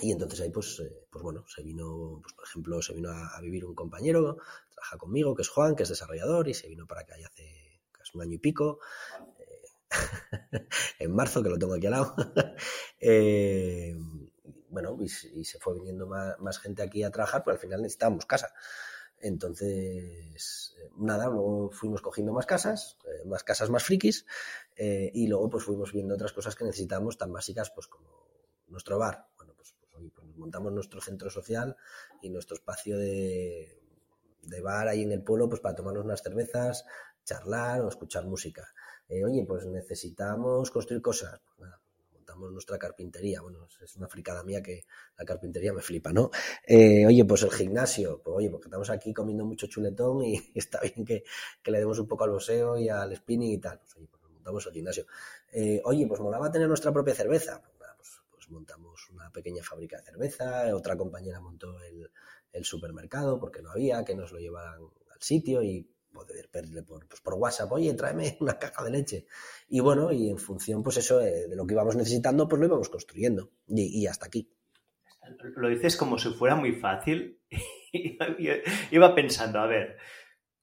[0.01, 3.39] y entonces ahí, pues, eh, pues bueno, se vino, pues, por ejemplo, se vino a,
[3.41, 4.37] vivir un compañero,
[4.71, 7.81] trabaja conmigo, que es Juan, que es desarrollador, y se vino para acá ya hace
[7.91, 8.79] casi un año y pico,
[9.39, 9.89] eh,
[10.99, 12.15] en marzo, que lo tengo aquí al lado.
[12.99, 13.95] eh,
[14.69, 18.25] bueno, y, se fue viniendo más, más, gente aquí a trabajar, pero al final necesitábamos
[18.25, 18.53] casa.
[19.19, 24.25] Entonces, nada, luego fuimos cogiendo más casas, más casas más frikis,
[24.77, 28.25] y luego pues fuimos viendo otras cosas que necesitábamos tan básicas pues como
[28.67, 29.27] nuestro bar,
[30.37, 31.75] montamos nuestro centro social
[32.21, 33.81] y nuestro espacio de,
[34.41, 36.85] de, bar ahí en el pueblo pues para tomarnos unas cervezas,
[37.23, 38.67] charlar o escuchar música.
[39.07, 41.39] Eh, oye, pues necesitamos construir cosas.
[41.57, 41.69] Pues
[42.13, 43.41] montamos nuestra carpintería.
[43.41, 44.85] Bueno, es una fricada mía que
[45.17, 46.31] la carpintería me flipa, ¿no?
[46.65, 48.21] Eh, oye, pues el gimnasio.
[48.23, 51.23] Pues oye, porque estamos aquí comiendo mucho chuletón y está bien que,
[51.61, 53.79] que le demos un poco al boxeo y al spinning y tal.
[53.79, 55.05] Pues oye, pues montamos el gimnasio.
[55.51, 57.61] Eh, oye, pues molaba tener nuestra propia cerveza
[58.49, 62.09] montamos una pequeña fábrica de cerveza, otra compañera montó el,
[62.51, 67.07] el supermercado porque no había, que nos lo llevaran al sitio y poder pedirle por,
[67.07, 69.25] pues por WhatsApp, oye, tráeme una caja de leche.
[69.67, 72.67] Y bueno, y en función, pues eso, eh, de lo que íbamos necesitando, pues lo
[72.67, 73.51] íbamos construyendo.
[73.67, 74.49] Y, y hasta aquí.
[75.55, 77.41] Lo dices como si fuera muy fácil.
[78.91, 79.97] Iba pensando, a ver,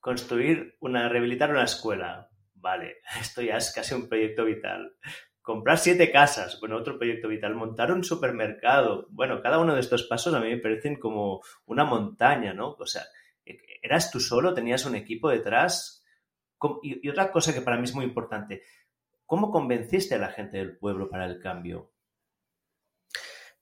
[0.00, 4.96] construir una, rehabilitar una escuela, vale, esto ya es casi un proyecto vital
[5.42, 9.08] comprar siete casas, bueno, otro proyecto vital, montar un supermercado.
[9.10, 12.76] Bueno, cada uno de estos pasos a mí me parecen como una montaña, ¿no?
[12.78, 13.02] O sea,
[13.82, 16.04] eras tú solo, tenías un equipo detrás.
[16.82, 18.62] Y, otra cosa que para mí es muy importante,
[19.26, 21.90] ¿cómo convenciste a la gente del pueblo para el cambio?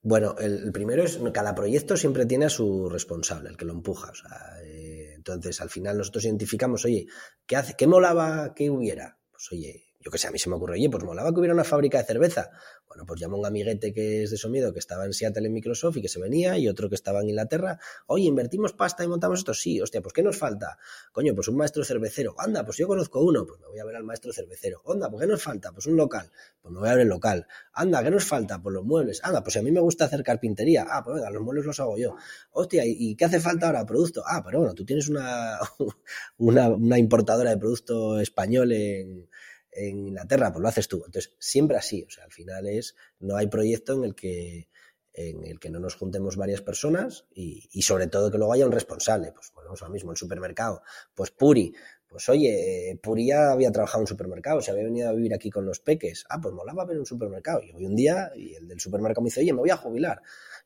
[0.03, 4.11] Bueno, el, primero es, cada proyecto siempre tiene a su responsable, el que lo empuja.
[4.11, 7.07] O sea, eh, entonces, al final nosotros identificamos, oye,
[7.47, 9.19] ¿qué, hace, ¿qué molaba que hubiera?
[9.31, 11.53] Pues oye, yo que sé, a mí se me ocurre, oye, pues molaba que hubiera
[11.53, 12.51] una fábrica de cerveza.
[12.89, 15.53] Bueno, pues llamo a un amiguete que es de Somido, que estaba en Seattle en
[15.53, 17.79] Microsoft y que se venía, y otro que estaba en Inglaterra.
[18.07, 19.53] Oye, invertimos pasta y montamos esto.
[19.53, 20.79] Sí, hostia, pues ¿qué nos falta?
[21.13, 22.35] Coño, pues un maestro cervecero.
[22.39, 24.81] Anda, pues yo conozco uno, pues me voy a ver al maestro cervecero.
[24.87, 25.71] Anda, pues ¿qué nos falta?
[25.71, 26.31] Pues un local.
[26.63, 27.47] Pues me voy a ver el local.
[27.75, 28.61] Anda, ¿qué nos falta?
[28.63, 29.21] Pues los muebles.
[29.23, 30.87] Anda, pues a mí me gusta hacer carpintería.
[30.89, 32.17] Ah, pues venga, los muebles los hago yo.
[32.53, 33.85] Hostia, ¿y, qué hace falta ahora?
[33.85, 34.23] Producto.
[34.27, 35.59] Ah, pero bueno, tú tienes una,
[36.39, 39.29] una, una importadora de producto español en
[39.73, 41.03] en Inglaterra, pues lo haces tú.
[41.05, 44.69] Entonces, siempre así, o sea, al final es, no hay proyecto en el que
[45.13, 48.73] en el que no nos juntemos varias personas y, sobre todo que luego haya un
[48.73, 49.33] responsable.
[49.33, 50.83] Pues ponemos lo mismo, el supermercado.
[51.15, 51.75] Pues Puri,
[52.11, 55.65] pues oye, Puri ya había trabajado en supermercado, se había venido a vivir aquí con
[55.65, 56.25] los peques.
[56.29, 57.63] Ah, pues molaba ver un supermercado.
[57.63, 60.21] Y hoy un día y el del supermercado me dice, oye, me voy a jubilar.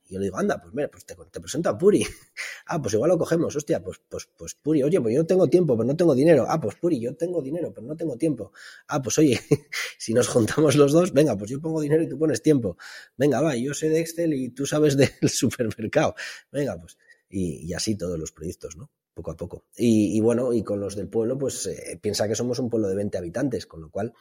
[0.07, 2.03] Y yo le digo, anda, pues mira, pues te, presento a Puri.
[2.67, 5.77] ah, pues igual lo cogemos, hostia, pues, pues, pues Puri, oye, pues yo tengo tiempo,
[5.77, 6.47] pero no tengo dinero.
[6.49, 8.53] Ah, pues Puri, yo tengo dinero, pero no tengo tiempo.
[8.89, 9.39] Ah, pues oye,
[9.99, 12.79] si nos juntamos los dos, venga, pues yo pongo dinero y tú pones tiempo.
[13.19, 16.15] Venga, va, yo sé de Excel y tú sabes del supermercado.
[16.51, 16.97] Venga, pues.
[17.29, 18.91] Y, así todos los proyectos, ¿no?
[19.15, 19.65] Poco a poco.
[19.77, 22.97] Y, bueno, y con los del pueblo, pues eh, piensa que somos un pueblo de
[22.97, 24.13] 20 habitantes, con lo cual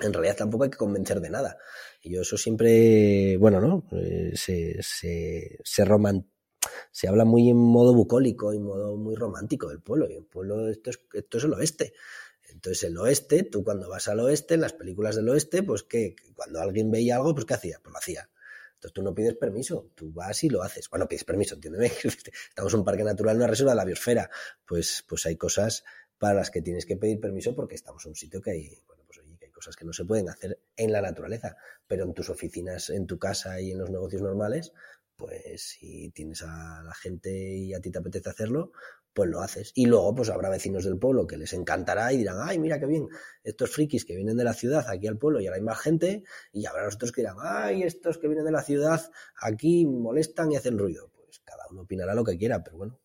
[0.00, 1.58] en realidad tampoco hay que convencer de nada.
[2.02, 3.84] Y yo eso siempre, bueno, ¿no?
[3.92, 5.84] Eh, se, se, se,
[6.92, 10.08] se habla muy en modo bucólico y modo muy romántico del pueblo.
[10.08, 11.94] Y el pueblo, esto es, esto es el oeste.
[12.50, 16.14] Entonces, el oeste, tú cuando vas al oeste, en las películas del oeste, pues que
[16.34, 17.80] cuando alguien veía algo, pues ¿qué hacía?
[17.82, 18.28] Pues lo hacía.
[18.82, 20.90] Entonces tú no pides permiso, tú vas y lo haces.
[20.90, 21.86] Bueno, pides permiso, entiéndeme.
[22.48, 24.28] Estamos en un parque natural, una reserva de la biosfera.
[24.66, 25.84] Pues, pues hay cosas
[26.18, 28.82] para las que tienes que pedir permiso porque estamos en un sitio que hay,
[29.52, 31.56] cosas que no se pueden hacer en la naturaleza,
[31.86, 34.72] pero en tus oficinas, en tu casa y en los negocios normales,
[35.14, 38.72] pues si tienes a la gente y a ti te apetece hacerlo,
[39.14, 39.72] pues lo haces.
[39.74, 42.86] Y luego, pues habrá vecinos del pueblo que les encantará y dirán, ay, mira qué
[42.86, 43.08] bien,
[43.42, 46.24] estos frikis que vienen de la ciudad aquí al pueblo y ahora hay más gente,
[46.52, 49.00] y habrá otros que dirán, ay, estos que vienen de la ciudad
[49.40, 51.10] aquí molestan y hacen ruido.
[51.14, 52.98] Pues cada uno opinará lo que quiera, pero bueno,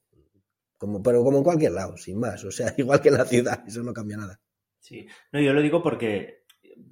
[0.77, 3.63] como, pero como en cualquier lado, sin más, o sea, igual que en la ciudad,
[3.67, 4.39] eso no cambia nada.
[4.79, 6.43] Sí, no, yo lo digo porque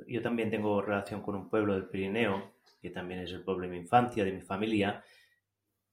[0.08, 3.72] yo también tengo relación con un pueblo del Pirineo, que también es el pueblo de
[3.72, 5.04] mi infancia, de mi familia,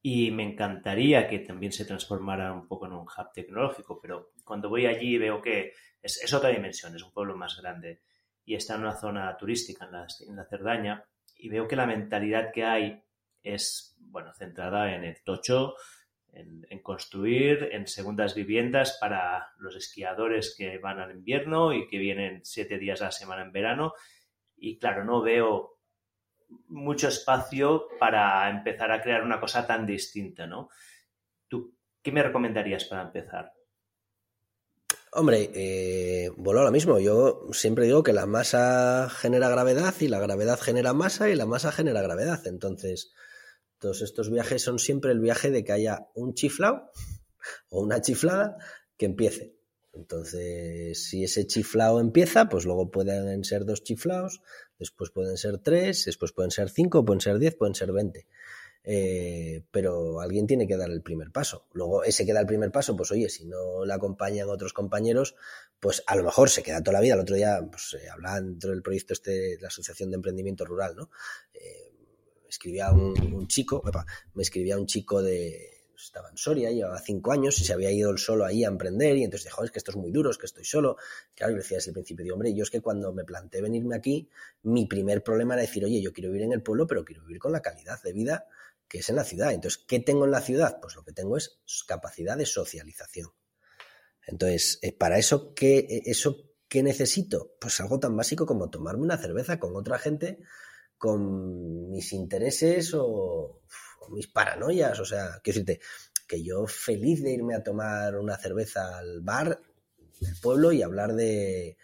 [0.02, 4.68] y me encantaría que también se transformara un poco en un hub tecnológico, pero cuando
[4.68, 5.72] voy allí veo que
[6.02, 8.02] es, otra dimensión, es un pueblo más grande
[8.44, 11.04] y está en una zona turística, en la, en la Cerdaña,
[11.36, 13.02] y veo que la mentalidad que hay
[13.42, 15.74] es, bueno, centrada en el tocho,
[16.32, 22.40] en, construir en segundas viviendas para los esquiadores que van al invierno y que vienen
[22.44, 23.92] siete días a la semana en verano.
[24.56, 25.78] Y claro, no veo
[26.68, 30.68] mucho espacio para empezar a crear una cosa tan distinta, ¿no?
[31.48, 33.52] ¿Tú qué me recomendarías para empezar?
[35.14, 36.98] Hombre, eh, bueno, lo mismo.
[36.98, 41.44] Yo siempre digo que la masa genera gravedad y la gravedad genera masa y la
[41.44, 42.46] masa genera gravedad.
[42.46, 43.12] Entonces,
[43.78, 46.90] todos estos viajes son siempre el viaje de que haya un chiflao
[47.68, 48.56] o una chiflada
[48.96, 49.61] que empiece.
[49.92, 54.40] Entonces, si ese chiflao empieza, pues luego pueden ser dos chiflaos,
[54.78, 58.26] después pueden ser tres, después pueden ser cinco, pueden ser diez, pueden ser veinte.
[58.84, 61.66] Eh, pero alguien tiene que dar el primer paso.
[61.72, 65.36] Luego, ese que da el primer paso, pues oye, si no le acompañan otros compañeros,
[65.78, 67.14] pues a lo mejor se queda toda la vida.
[67.14, 68.00] El otro día, pues se
[68.40, 71.10] dentro del proyecto este de la Asociación de Emprendimiento Rural, ¿no?
[71.54, 71.92] Eh,
[72.48, 73.82] escribía un, chico,
[74.34, 75.71] me escribía un chico de,
[76.04, 79.24] estaba en Soria, llevaba cinco años y se había ido solo ahí a emprender y
[79.24, 80.96] entonces dijo, es que esto es muy duro, es que estoy solo.
[81.34, 83.96] Claro, y decía desde el principio, digo, hombre, yo es que cuando me planteé venirme
[83.96, 84.28] aquí,
[84.62, 87.38] mi primer problema era decir, oye, yo quiero vivir en el pueblo, pero quiero vivir
[87.38, 88.46] con la calidad de vida
[88.88, 89.52] que es en la ciudad.
[89.52, 90.78] Entonces, ¿qué tengo en la ciudad?
[90.80, 93.30] Pues lo que tengo es capacidad de socialización.
[94.26, 96.36] Entonces, eh, para eso, ¿qué, eh, eso,
[96.68, 97.54] ¿qué necesito?
[97.60, 100.38] Pues algo tan básico como tomarme una cerveza con otra gente
[101.02, 103.62] con mis intereses o,
[104.10, 104.98] mis paranoias.
[105.00, 105.80] O sea, quiero decirte,
[106.26, 109.60] que yo feliz de irme a tomar una cerveza al bar
[110.20, 111.76] del pueblo y hablar de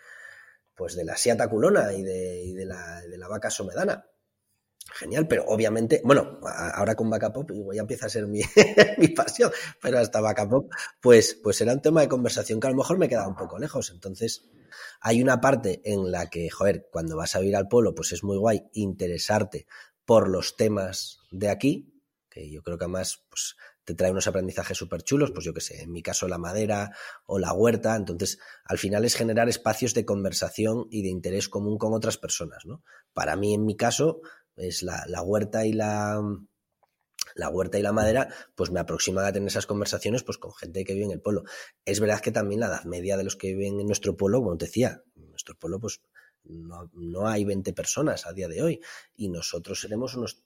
[0.75, 4.07] pues de la siata culona y de, la, vaca somedana.
[4.95, 8.41] Genial, pero obviamente, bueno, ahora con Vaca Pop ya empieza a ser mi,
[9.09, 9.51] pasión,
[9.83, 12.97] pero hasta Vaca Pop, pues, pues era un tema de conversación que a lo mejor
[12.97, 13.91] me quedaba un poco lejos.
[13.91, 14.49] Entonces,
[15.01, 18.23] hay una parte en la que, joder, cuando vas a ir al pueblo, pues es
[18.23, 19.67] muy guay interesarte
[20.07, 21.98] por los temas de aquí,
[22.47, 25.83] yo creo que además pues, te trae unos aprendizajes súper chulos, pues yo qué sé,
[25.83, 26.95] en mi caso la madera
[27.27, 31.79] o la huerta, entonces al final es generar espacios de conversación y de interés común
[31.79, 32.83] con otras personas, ¿no?
[33.13, 34.21] Para mí, en mi caso,
[34.57, 36.21] es la, la huerta y la,
[37.35, 40.85] la huerta y la madera, pues me aproximan a tener esas conversaciones pues con gente
[40.85, 41.45] que vive en el pueblo.
[41.85, 44.57] Es verdad que también la edad media de los que viven en nuestro pueblo, como
[44.57, 46.01] te decía, en nuestro pueblo pues
[46.45, 48.81] no, no hay 20 personas a día de hoy
[49.17, 50.43] y nosotros seremos unos,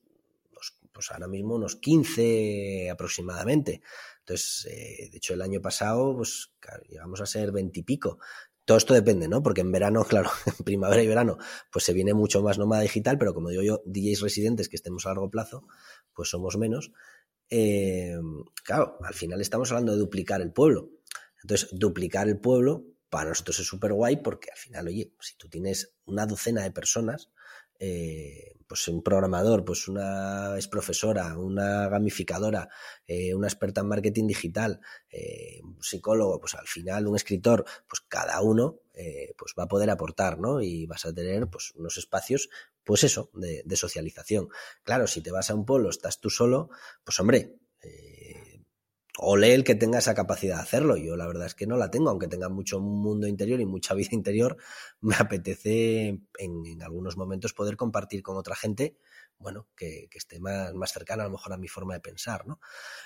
[0.92, 3.82] pues ahora mismo unos 15 aproximadamente.
[4.20, 6.52] Entonces, eh, de hecho, el año pasado, pues
[6.88, 8.18] llegamos a ser 20 y pico.
[8.64, 9.42] Todo esto depende, ¿no?
[9.42, 11.38] Porque en verano, claro, en primavera y verano,
[11.70, 15.06] pues se viene mucho más nómada digital, pero como digo yo, DJs residentes que estemos
[15.06, 15.66] a largo plazo,
[16.14, 16.92] pues somos menos.
[17.50, 18.16] Eh,
[18.64, 20.90] claro, al final estamos hablando de duplicar el pueblo.
[21.42, 25.48] Entonces, duplicar el pueblo para nosotros es súper guay porque al final, oye, si tú
[25.48, 27.30] tienes una docena de personas,
[27.78, 32.70] eh, pues un programador, pues una es profesora, una gamificadora,
[33.06, 38.00] eh, una experta en marketing digital, eh, un psicólogo, pues al final un escritor, pues
[38.08, 38.78] cada uno
[39.36, 40.62] pues va a poder aportar, ¿no?
[40.62, 42.48] Y vas a tener pues unos espacios,
[42.82, 44.48] pues eso, de, de socialización.
[44.84, 46.70] Claro, si te vas a un polo, estás tú solo,
[47.04, 47.58] pues hombre,
[49.18, 50.96] o lee el que tenga esa capacidad de hacerlo.
[50.96, 53.94] Yo la verdad es que no la tengo, aunque tenga mucho mundo interior y mucha
[53.94, 54.56] vida interior,
[55.00, 58.96] me apetece en, algunos momentos poder compartir con otra gente,
[59.38, 62.60] bueno, que, esté más, más, cercana a lo mejor a mi forma de pensar, ¿no?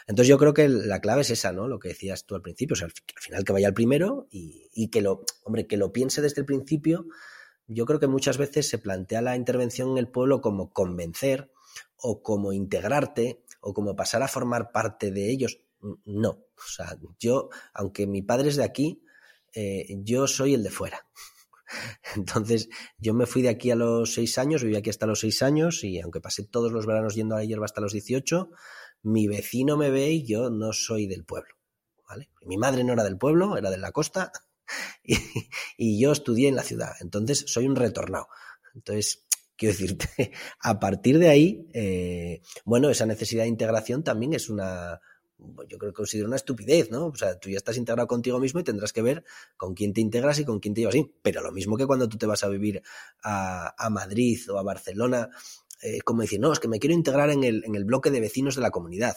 [0.06, 1.66] Entonces yo creo que la clave es esa, ¿no?
[1.66, 4.68] Lo que decías tú al principio, o sea, al final que vaya al primero y,
[4.72, 7.06] y que lo, hombre, que lo piense desde el principio.
[7.68, 11.50] Yo creo que muchas veces se plantea la intervención en el pueblo como convencer
[11.96, 15.65] o como integrarte o como pasar a formar parte de ellos
[16.04, 16.30] no.
[16.30, 19.02] O sea, yo, aunque mi padre es de aquí,
[19.54, 21.06] eh, yo soy el de fuera.
[22.16, 22.68] Entonces,
[22.98, 25.82] yo me fui de aquí a los seis años, viví aquí hasta los seis años
[25.84, 28.50] y aunque pasé todos los veranos yendo a la hierba hasta los 18,
[29.02, 31.54] mi vecino me ve y yo no soy del pueblo.
[32.08, 32.30] ¿vale?
[32.42, 34.32] Mi madre no era del pueblo, era de la costa
[35.76, 36.92] y, yo estudié en la ciudad.
[37.00, 38.28] Entonces, soy un retornado.
[38.74, 44.48] Entonces, quiero decirte, a partir de ahí, eh, bueno, esa necesidad de integración también es
[44.48, 45.00] una,
[45.68, 47.06] yo creo que considero una estupidez, ¿no?
[47.06, 49.24] O sea, tú ya estás integrado contigo mismo y tendrás que ver
[49.56, 51.12] con quién te integras y con quién te llevas bien.
[51.22, 52.82] Pero lo mismo que cuando tú te vas a vivir
[53.22, 55.30] a, a Madrid o a Barcelona,
[55.82, 58.20] eh, como decir, no, es que me quiero integrar en el, en el bloque de
[58.20, 59.16] vecinos de la comunidad.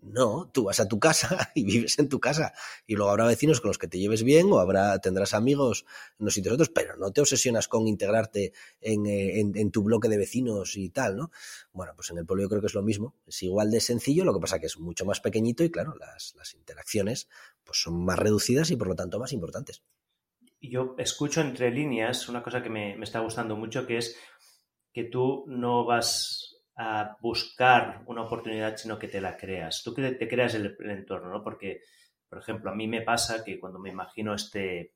[0.00, 2.52] No, tú vas a tu casa y vives en tu casa.
[2.86, 5.84] Y luego habrá vecinos con los que te lleves bien o habrá, tendrás amigos
[6.18, 10.08] en los otros, pero no te obsesionas con integrarte en, eh, en, en, tu bloque
[10.08, 11.30] de vecinos y tal, ¿no?
[11.72, 13.14] Bueno, pues en el pueblo yo creo que es lo mismo.
[13.26, 16.34] Es igual de sencillo, lo que pasa que es mucho más pequeñito y claro, las,
[16.36, 17.28] las interacciones
[17.64, 19.82] pues son más reducidas y por lo tanto más importantes.
[20.60, 24.16] Yo escucho entre líneas una cosa que me, me está gustando mucho, que es
[24.92, 26.47] que tú no vas
[26.80, 29.82] a buscar una oportunidad, sino que te la creas.
[29.82, 31.42] Tú que te creas el, el, entorno, ¿no?
[31.42, 31.80] Porque,
[32.28, 34.94] por ejemplo, a mí me pasa que cuando me imagino este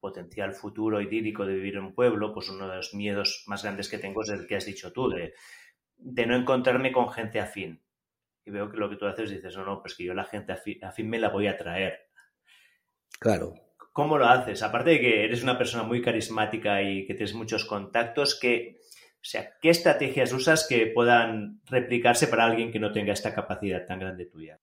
[0.00, 3.88] potencial futuro idílico de vivir en un pueblo, pues uno de los miedos más grandes
[3.88, 5.34] que tengo es el que has dicho tú, de,
[5.96, 7.80] de no encontrarme con gente afín.
[8.44, 10.52] Y veo que lo que tú haces dices, no, no, pues que yo la gente
[10.52, 12.10] afín, afín me la voy a traer.
[13.20, 13.54] Claro.
[13.92, 14.64] ¿Cómo lo haces?
[14.64, 18.80] Aparte de que eres una persona muy carismática y que tienes muchos contactos, que
[19.24, 23.86] o sea, ¿qué estrategias usas que puedan replicarse para alguien que no tenga esta capacidad
[23.86, 24.60] tan grande tuya?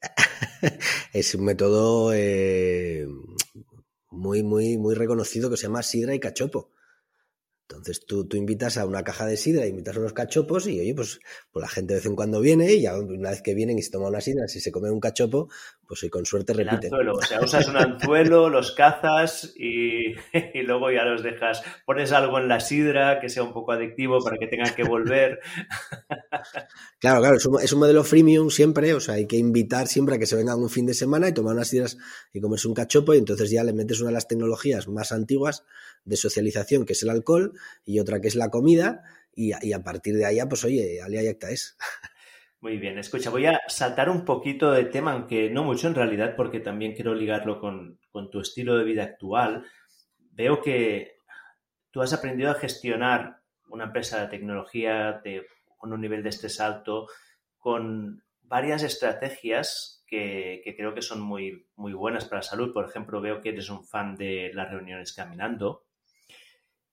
[1.12, 3.08] es un método eh,
[4.10, 6.70] muy, muy, muy reconocido que se llama sidra y cachopo.
[7.68, 10.94] Entonces tú, tú invitas a una caja de sidra, invitas a unos cachopos y oye,
[10.94, 13.78] pues, pues la gente de vez en cuando viene y ya una vez que vienen
[13.78, 15.48] y se toma una sidra, si se come un cachopo,
[15.86, 16.92] pues hoy con suerte repiten.
[16.92, 20.12] Anzuelo, o sea, usas un anzuelo, los cazas y,
[20.54, 21.62] y, luego ya los dejas.
[21.86, 25.40] Pones algo en la sidra que sea un poco adictivo para que tengan que volver.
[26.98, 30.14] Claro, claro, es un, es un modelo freemium siempre, o sea, hay que invitar siempre
[30.14, 31.98] a que se vengan un fin de semana y tomar unas sidras
[32.32, 35.64] y comerse un cachopo y entonces ya le metes una de las tecnologías más antiguas
[36.04, 37.52] de socialización, que es el alcohol,
[37.84, 39.02] y otra que es la comida,
[39.34, 41.76] y, a partir de ahí, pues oye, alia yacta es.
[42.60, 46.34] Muy bien, escucha, voy a saltar un poquito de tema, aunque no mucho en realidad,
[46.36, 49.64] porque también quiero ligarlo con, con tu estilo de vida actual.
[50.30, 51.16] Veo que
[51.90, 55.46] tú has aprendido a gestionar una empresa de tecnología de,
[55.76, 57.08] con un nivel de estrés alto,
[57.58, 62.72] con varias estrategias que, que, creo que son muy, muy buenas para la salud.
[62.72, 65.86] Por ejemplo, veo que eres un fan de las reuniones caminando.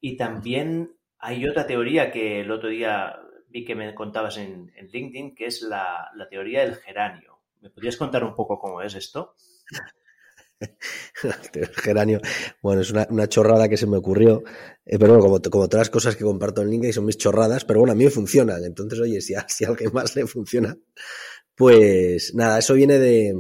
[0.02, 3.20] Y también hay otra teoría que el otro día
[3.50, 7.40] vi que me contabas en, en LinkedIn, que es la, la, teoría del geranio.
[7.62, 9.36] ¿Me podrías contar un poco cómo es esto?
[11.84, 12.20] geranio,
[12.62, 14.44] bueno, es una, una, chorrada que se me ocurrió,
[14.86, 17.66] eh, pero bueno, como, como, todas las cosas que comparto en LinkedIn son mis chorradas,
[17.66, 20.78] pero bueno, a mí me funcionan, entonces, oye, si si a alguien más le funciona,
[21.56, 23.34] pues nada, eso viene de,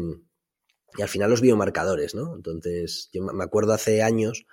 [0.98, 2.36] y al final los biomarcadores, ¿no?
[2.36, 4.46] Entonces, yo me acuerdo hace años,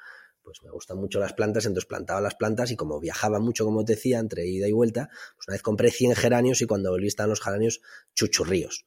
[0.46, 3.84] pues me gustan mucho las plantas, entonces plantaba las plantas y como viajaba mucho, como
[3.84, 7.08] te decía, entre ida y vuelta, pues una vez compré 100 geranios y cuando volví
[7.08, 7.82] estaban los geranios
[8.14, 8.86] chuchurríos,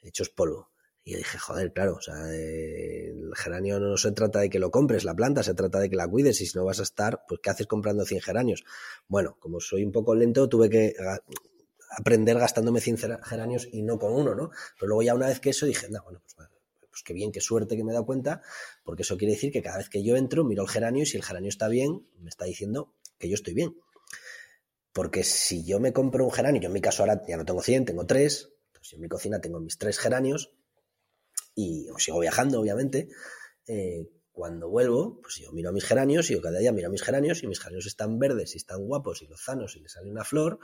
[0.00, 0.70] hechos polvo.
[1.02, 5.02] Y dije, joder, claro, o sea, el geranio no se trata de que lo compres,
[5.02, 7.40] la planta, se trata de que la cuides y si no vas a estar, pues
[7.42, 8.62] ¿qué haces comprando 100 geranios?
[9.08, 10.94] Bueno, como soy un poco lento, tuve que
[11.90, 14.52] aprender gastándome 100 geranios y no con uno, ¿no?
[14.78, 16.48] Pero luego ya una vez que eso dije, no, bueno, pues,
[16.92, 18.42] pues qué bien, qué suerte que me he dado cuenta,
[18.84, 21.16] porque eso quiere decir que cada vez que yo entro, miro el geranio y si
[21.16, 23.74] el geranio está bien, me está diciendo que yo estoy bien.
[24.92, 27.62] Porque si yo me compro un geranio, yo en mi caso ahora ya no tengo
[27.62, 30.52] 100, tengo 3, pues en mi cocina tengo mis 3 geranios,
[31.54, 33.08] y sigo viajando, obviamente,
[33.66, 36.90] eh, cuando vuelvo, pues yo miro a mis geranios y yo cada día miro a
[36.90, 40.10] mis geranios y mis geranios están verdes y están guapos y lozanos y les sale
[40.10, 40.58] una flor,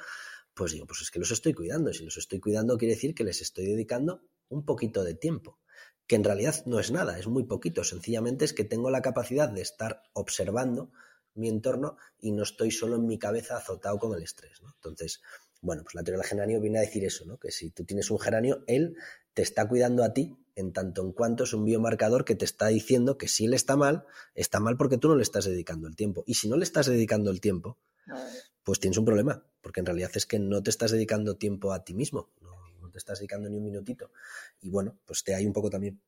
[0.55, 1.91] pues digo, pues es que los estoy cuidando.
[1.91, 5.61] Y si los estoy cuidando quiere decir que les estoy dedicando un poquito de tiempo,
[6.09, 7.84] que en realidad no es nada, es muy poquito.
[7.84, 10.90] Sencillamente es que tengo la capacidad de estar observando
[11.34, 14.61] mi entorno y no estoy solo en mi cabeza azotado con el estrés.
[14.74, 15.20] Entonces,
[15.61, 17.38] bueno, pues la teoría del geranio viene a decir eso, ¿no?
[17.38, 18.96] que si tú tienes un geranio, él
[19.34, 22.68] te está cuidando a ti en tanto en cuanto es un biomarcador que te está
[22.68, 25.94] diciendo que si él está mal, está mal porque tú no le estás dedicando el
[25.94, 26.24] tiempo.
[26.26, 27.78] Y si no le estás dedicando el tiempo,
[28.64, 31.84] pues tienes un problema, porque en realidad es que no te estás dedicando tiempo a
[31.84, 32.57] ti mismo, no,
[32.99, 34.11] estás dedicando ni un minutito.
[34.61, 36.01] Y bueno, pues te hay un poco también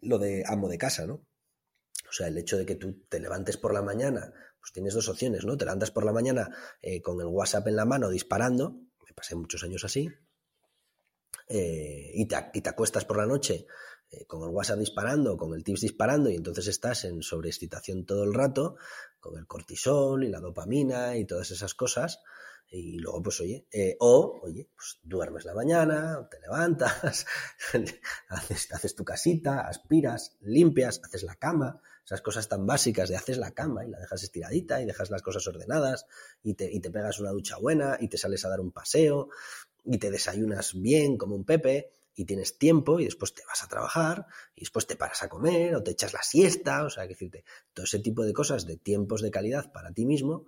[0.00, 1.26] lo de amo de casa, ¿no?
[2.08, 5.08] O sea, el hecho de que tú te levantes por la mañana, pues tienes dos
[5.08, 5.56] opciones, ¿no?
[5.56, 6.50] Te levantas por la mañana
[6.82, 8.72] eh, con el WhatsApp en la mano disparando,
[9.06, 10.10] me pasé muchos años así,
[11.48, 13.66] eh, y, te, y, te, acuestas por la noche
[14.10, 18.24] eh, con el WhatsApp disparando, con el tips disparando, y entonces estás en sobreexcitación todo
[18.24, 18.76] el rato,
[19.18, 22.20] con el cortisol y la dopamina y todas esas cosas.
[22.74, 27.26] Y luego, pues oye, eh, o, oye, pues duermes la mañana, te levantas,
[28.28, 33.36] haces, haces tu casita, aspiras, limpias, haces la cama, esas cosas tan básicas de haces
[33.36, 36.06] la cama y la dejas estiradita y dejas las cosas ordenadas
[36.42, 39.28] y te, y te pegas una ducha buena y te sales a dar un paseo
[39.84, 43.68] y te desayunas bien como un pepe y tienes tiempo y después te vas a
[43.68, 47.10] trabajar y después te paras a comer o te echas la siesta, o sea, que
[47.10, 47.44] decirte,
[47.74, 50.46] todo ese tipo de cosas de tiempos de calidad para ti mismo,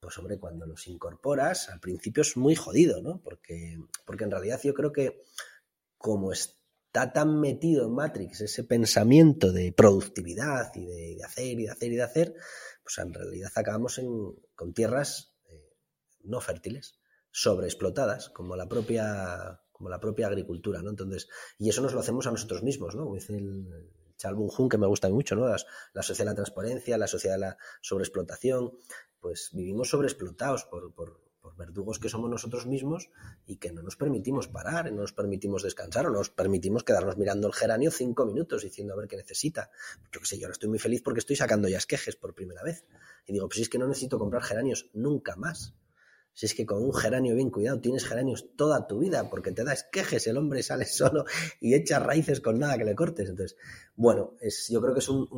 [0.00, 3.20] pues hombre, cuando los incorporas, al principio es muy jodido, ¿no?
[3.22, 5.22] Porque, porque en realidad yo creo que
[5.98, 11.70] como está tan metido en Matrix ese pensamiento de productividad y de, hacer y de
[11.70, 12.34] hacer y de hacer,
[12.82, 15.76] pues en realidad acabamos en, con tierras eh,
[16.24, 16.98] no fértiles,
[17.30, 20.90] sobreexplotadas, como la propia como la propia agricultura, ¿no?
[20.90, 21.28] Entonces,
[21.58, 23.04] y eso nos lo hacemos a nosotros mismos, ¿no?
[23.04, 23.90] Como dice el
[24.20, 25.48] Chalbun Jun, que me gusta mucho, ¿no?
[25.48, 28.72] la sociedad de la transparencia, la sociedad de la sobreexplotación,
[29.18, 33.10] pues vivimos sobreexplotados por, por, por verdugos que somos nosotros mismos
[33.46, 37.16] y que no nos permitimos parar, no nos permitimos descansar o no nos permitimos quedarnos
[37.16, 39.70] mirando el geranio cinco minutos diciendo a ver qué necesita.
[40.12, 42.62] Yo qué sé, yo ahora estoy muy feliz porque estoy sacando ya esquejes por primera
[42.62, 42.84] vez.
[43.26, 45.74] Y digo, pues es que no necesito comprar geranios nunca más.
[46.40, 49.62] Si es que con un geranio bien cuidado tienes geranios toda tu vida, porque te
[49.62, 51.26] das quejes, el hombre sale solo
[51.60, 53.28] y echa raíces con nada que le cortes.
[53.28, 53.58] Entonces,
[53.94, 55.28] bueno, es, yo creo que es un,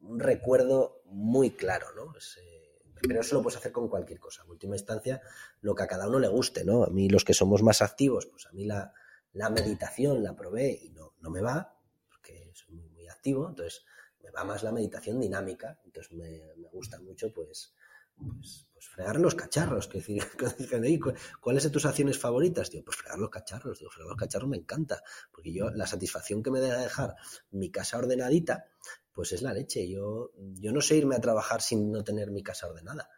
[0.00, 2.14] un, recuerdo muy claro, ¿no?
[2.14, 4.42] Eh, pero eso lo puedes hacer con cualquier cosa.
[4.42, 5.20] En última instancia,
[5.60, 6.84] lo que a cada uno le guste, ¿no?
[6.84, 8.94] A mí los que somos más activos, pues a mí la,
[9.34, 11.78] la meditación la probé y no, no me va,
[12.08, 13.84] porque soy muy, activo, entonces
[14.22, 17.74] me va más la meditación dinámica, entonces me, me gusta mucho, pues,
[18.16, 19.88] pues, pues, fregar los cacharros.
[19.88, 20.22] Que decir,
[21.40, 22.70] ¿cuáles son tus acciones favoritas?
[22.70, 23.78] Digo, pues fregar los cacharros.
[23.78, 25.02] Digo, los cacharros me encanta.
[25.32, 27.16] Porque yo, la satisfacción que me da dejar
[27.50, 28.66] mi casa ordenadita,
[29.12, 29.88] pues es la leche.
[29.88, 33.08] Yo, yo no sé irme a trabajar sin no tener mi casa ordenada.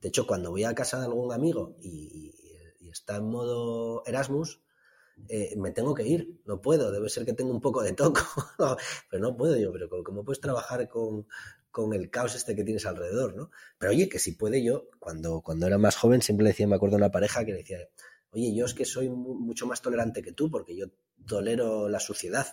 [0.00, 2.34] De hecho, cuando voy a casa de algún amigo y,
[2.90, 4.62] está en modo Erasmus,
[5.28, 8.22] eh, me tengo que ir, no puedo, debe ser que tengo un poco de toco,
[9.10, 11.26] pero no puedo yo, pero como puedes trabajar con,
[11.70, 13.50] con el caos este que tienes alrededor, ¿no?
[13.78, 16.76] Pero oye, que si puede yo, cuando, cuando era más joven, siempre le decía, me
[16.76, 17.78] acuerdo de una pareja que le decía,
[18.30, 20.86] oye, yo es que soy mucho más tolerante que tú, porque yo
[21.26, 22.46] tolero la suciedad.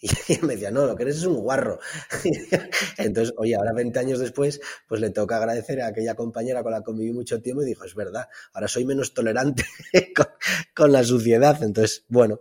[0.28, 1.78] Y me decía, no, lo que eres es un guarro.
[2.98, 6.78] Entonces, oye, ahora 20 años después, pues le toca agradecer a aquella compañera con la
[6.78, 9.64] que conviví mucho tiempo y dijo, es verdad, ahora soy menos tolerante
[10.16, 10.26] con,
[10.74, 11.62] con la suciedad.
[11.62, 12.40] Entonces, bueno,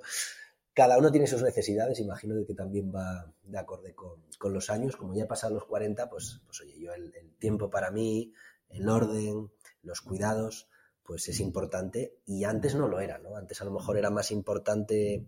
[0.73, 4.95] cada uno tiene sus necesidades, imagino que también va de acorde con, los años.
[4.95, 8.33] Como ya he pasado los 40, pues, pues oye, yo el, tiempo para mí,
[8.69, 9.51] el orden,
[9.83, 10.69] los cuidados,
[11.03, 13.35] pues es importante y antes no lo era, ¿no?
[13.35, 15.27] Antes a lo mejor era más importante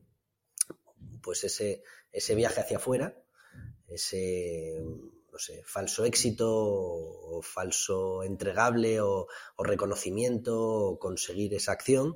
[1.22, 3.18] pues ese, ese viaje hacia afuera,
[3.88, 4.82] ese
[5.32, 12.16] no sé, falso éxito o falso entregable o, o reconocimiento o conseguir esa acción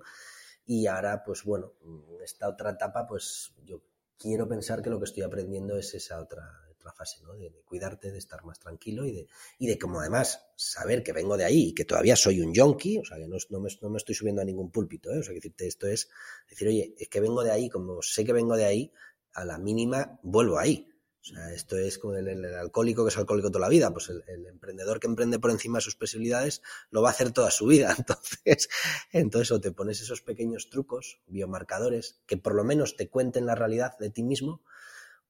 [0.67, 1.73] y ahora, pues bueno,
[2.21, 3.81] esta otra etapa, pues yo
[4.17, 7.35] quiero pensar que lo que estoy aprendiendo es esa otra, otra fase, ¿no?
[7.35, 9.27] De, cuidarte, de estar más tranquilo y de,
[9.59, 12.97] y de como además saber que vengo de ahí y que todavía soy un yonki,
[12.97, 15.19] o sea, que no, no, me, no me, estoy subiendo a ningún púlpito, ¿eh?
[15.19, 16.09] O sea, que decirte esto es
[16.49, 18.91] decir, oye, es que vengo de ahí, como sé que vengo de ahí,
[19.35, 20.85] a la mínima vuelvo ahí.
[21.27, 23.91] Sea, esto es como el, alcohólico que es alcohólico toda la vida.
[23.91, 27.51] Pues el, emprendedor que emprende por encima de sus posibilidades lo va a hacer toda
[27.51, 27.93] su vida.
[27.97, 28.69] Entonces,
[29.11, 33.55] entonces o te pones esos pequeños trucos, biomarcadores, que por lo menos te cuenten la
[33.55, 34.63] realidad de ti mismo,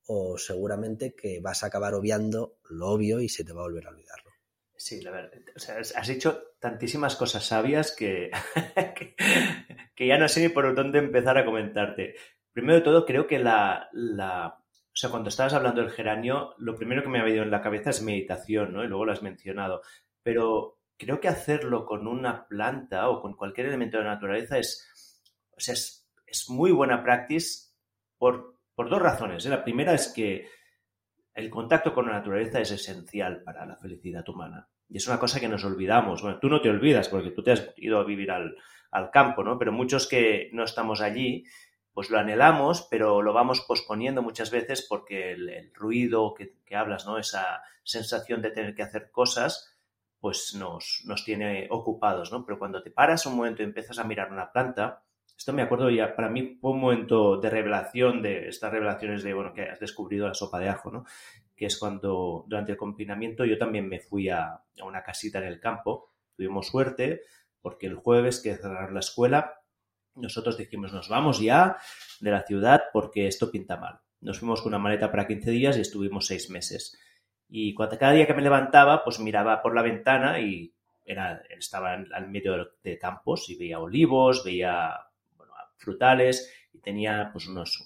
[0.06, 3.88] o seguramente que vas a acabar obviando lo obvio y se te va a volver
[3.88, 4.32] a olvidarlo.
[4.76, 5.32] Sí, la verdad.
[5.96, 8.30] Has dicho tantísimas cosas sabias que,
[9.96, 12.16] que, ya no sé ni por dónde empezar a comentarte.
[12.54, 13.90] Primero de todo, creo que la
[14.98, 17.62] o sea, cuando estabas hablando del geranio, lo primero que me ha venido en la
[17.62, 18.84] cabeza es meditación, ¿no?
[18.84, 19.84] Y luego lo has mencionado.
[20.24, 25.22] Pero creo que hacerlo con una planta o con cualquier elemento de la naturaleza es,
[25.56, 27.46] o sea, es, muy buena práctica
[28.18, 29.46] por, por, dos razones.
[29.46, 29.50] ¿eh?
[29.50, 30.50] La primera es que
[31.36, 34.68] el contacto con la naturaleza es esencial para la felicidad humana.
[34.90, 36.24] Y es una cosa que nos olvidamos.
[36.24, 38.58] Bueno, tú no te olvidas porque tú te has ido a vivir al,
[38.90, 39.60] al campo, ¿no?
[39.60, 41.46] Pero muchos que no estamos allí,
[41.98, 47.18] pues lo anhelamos, pero lo vamos posponiendo muchas veces porque el, ruido que, hablas, ¿no?
[47.18, 49.76] Esa sensación de tener que hacer cosas,
[50.20, 52.46] pues nos, nos tiene ocupados, ¿no?
[52.46, 55.02] Pero cuando te paras un momento y empiezas a mirar una planta,
[55.36, 59.34] esto me acuerdo ya, para mí fue un momento de revelación, de estas revelaciones de,
[59.34, 61.04] bueno, que has descubrido la sopa de ajo, ¿no?
[61.56, 65.46] Que es cuando durante el confinamiento yo también me fui a, a una casita en
[65.46, 67.24] el campo, tuvimos suerte
[67.60, 69.64] porque el jueves que cerraron la escuela
[70.18, 71.78] nosotros dijimos, nos vamos ya
[72.20, 74.00] de la ciudad porque esto pinta mal.
[74.20, 76.98] Nos fuimos con una maleta para 15 días y estuvimos seis meses.
[77.48, 80.74] Y cuando, cada día que me levantaba, pues miraba por la ventana y
[81.06, 84.94] era, estaba al medio de campos y veía olivos, veía
[85.78, 87.86] frutales y tenía pues unos,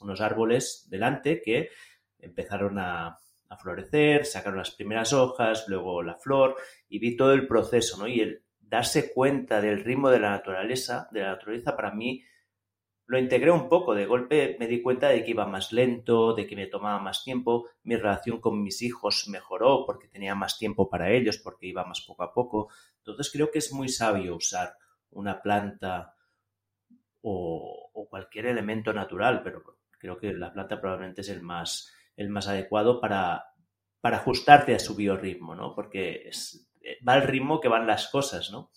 [0.00, 1.70] unos árboles delante que
[2.18, 3.18] empezaron a,
[3.48, 6.56] a, florecer, sacaron las primeras hojas, luego la flor
[6.88, 8.06] y vi todo el proceso, ¿no?
[8.06, 8.38] Y
[8.70, 12.22] darse cuenta del ritmo de la naturaleza, de la naturaleza para mí
[13.06, 16.46] lo integré un poco, de golpe me di cuenta de que iba más lento, de
[16.46, 20.88] que me tomaba más tiempo, mi relación con mis hijos mejoró porque tenía más tiempo
[20.88, 22.68] para ellos, porque iba más poco a poco.
[22.98, 24.76] Entonces creo que es muy sabio usar
[25.10, 26.14] una planta
[27.22, 29.62] o, cualquier elemento natural, pero
[29.98, 33.44] creo que la planta probablemente es el más, el más adecuado para,
[34.00, 35.74] para ajustarte a su biorritmo, ¿no?
[35.74, 36.69] Porque es,
[37.06, 38.70] va al ritmo que van las cosas, ¿no?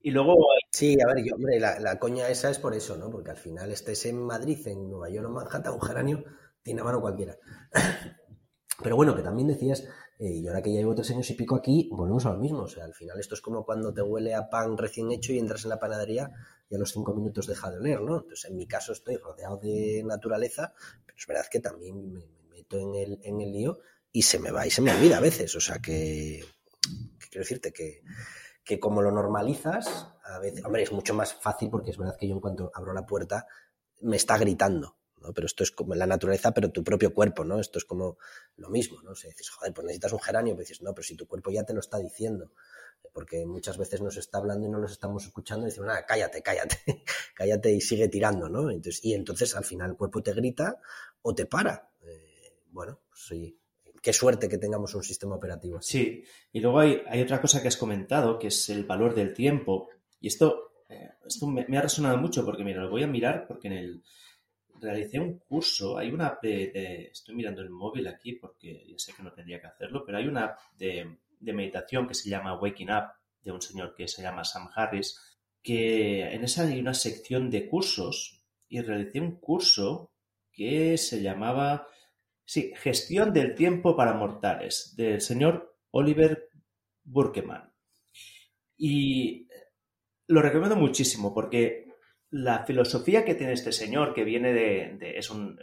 [0.00, 0.36] Y luego...
[0.70, 3.10] Sí, a ver, yo, hombre, la, coña esa es por eso, ¿no?
[3.10, 6.24] Porque al final estés en Madrid, en Nueva York o Manhattan, un geranio,
[6.62, 7.36] tiene mano cualquiera.
[8.82, 11.56] Pero bueno, que también decías, eh, y ahora que ya llevo tres años y pico
[11.56, 12.62] aquí, volvemos a lo mismo.
[12.62, 15.38] O sea, al final esto es como cuando te huele a pan recién hecho y
[15.38, 16.30] entras en la panadería
[16.70, 18.18] y a los cinco minutos deja de oler, ¿no?
[18.18, 20.74] Entonces, en mi caso estoy rodeado de naturaleza,
[21.04, 23.80] pero es verdad que también me, meto en el, en el lío
[24.12, 25.56] y se me va y se me olvida a veces.
[25.56, 26.44] O sea que,
[27.30, 28.02] quiero decirte que,
[28.64, 32.28] que como lo normalizas, a veces, hombre, es mucho más fácil porque es verdad que
[32.28, 33.46] yo en cuanto abro la puerta
[34.00, 35.32] me está gritando, ¿no?
[35.32, 37.58] Pero esto es como la naturaleza, pero tu propio cuerpo, ¿no?
[37.60, 38.18] Esto es como
[38.56, 39.12] lo mismo, ¿no?
[39.12, 41.64] O dices, joder, pues necesitas un geranio, pero dices, no, pero si tu cuerpo ya
[41.64, 42.52] te lo está diciendo,
[43.12, 46.42] porque muchas veces nos está hablando y no los estamos escuchando y decimos, nada, cállate,
[46.42, 46.78] cállate,
[47.34, 48.70] cállate y sigue tirando, ¿no?
[48.70, 50.80] Entonces, y entonces al final el cuerpo te grita
[51.22, 51.90] o te para.
[52.02, 53.58] Eh, bueno, pues sí,
[54.02, 55.80] qué suerte que tengamos un sistema operativo.
[55.80, 59.88] Sí, y luego hay, otra cosa que has comentado, que es el valor del tiempo.
[60.20, 61.10] Y esto, eh,
[61.68, 64.02] me, ha resonado mucho porque, mira, lo voy a mirar porque en el
[64.80, 69.12] realicé un curso, hay una app de, estoy mirando el móvil aquí porque ya sé
[69.12, 72.90] que no tendría que hacerlo, pero hay una app de meditación que se llama Waking
[72.90, 73.10] Up,
[73.42, 75.18] de un señor que se llama Sam Harris,
[75.62, 80.12] que en esa hay una sección de cursos y realicé un curso
[80.52, 81.86] que se llamaba
[82.48, 86.48] Sí, Gestión del tiempo para mortales, del señor Oliver
[87.04, 87.70] Burkeman.
[88.74, 89.46] Y
[90.28, 91.84] lo recomiendo muchísimo porque
[92.30, 95.18] la filosofía que tiene este señor, que viene de...
[95.18, 95.58] es, un,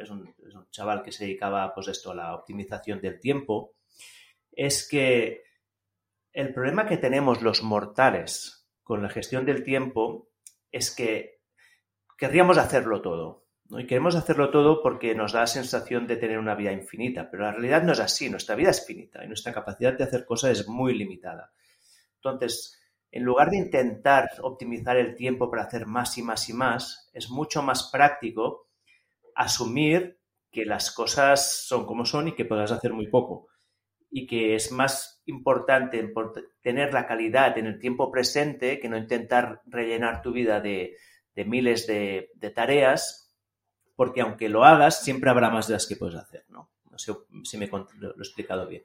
[0.69, 3.73] chaval que se dedicaba pues esto, a la optimización del tiempo,
[4.51, 5.41] es que
[6.33, 10.29] el problema que tenemos los mortales con la gestión del tiempo
[10.71, 11.41] es que
[12.15, 13.44] querríamos hacerlo todo.
[13.69, 17.43] Y queremos hacerlo todo porque nos da la sensación de tener una vida infinita, pero
[17.43, 20.59] la realidad no es así, nuestra vida es finita y nuestra capacidad de hacer cosas
[20.59, 21.51] es muy limitada.
[22.17, 22.79] Entonces,
[23.11, 27.29] en lugar de intentar optimizar el tiempo para hacer más y más y más, es
[27.29, 28.67] mucho más práctico
[29.33, 30.19] asumir
[30.51, 33.47] que las cosas son como son y que podrás hacer muy poco.
[34.11, 36.07] Y que es más importante
[36.61, 40.95] tener la calidad en el tiempo presente que no intentar rellenar tu vida de,
[41.35, 43.24] miles de tareas
[43.95, 46.71] porque aunque lo hagas, siempre habrá más de las que puedes hacer, ¿no?
[46.89, 47.13] No sé
[47.43, 48.83] si me lo, he explicado bien.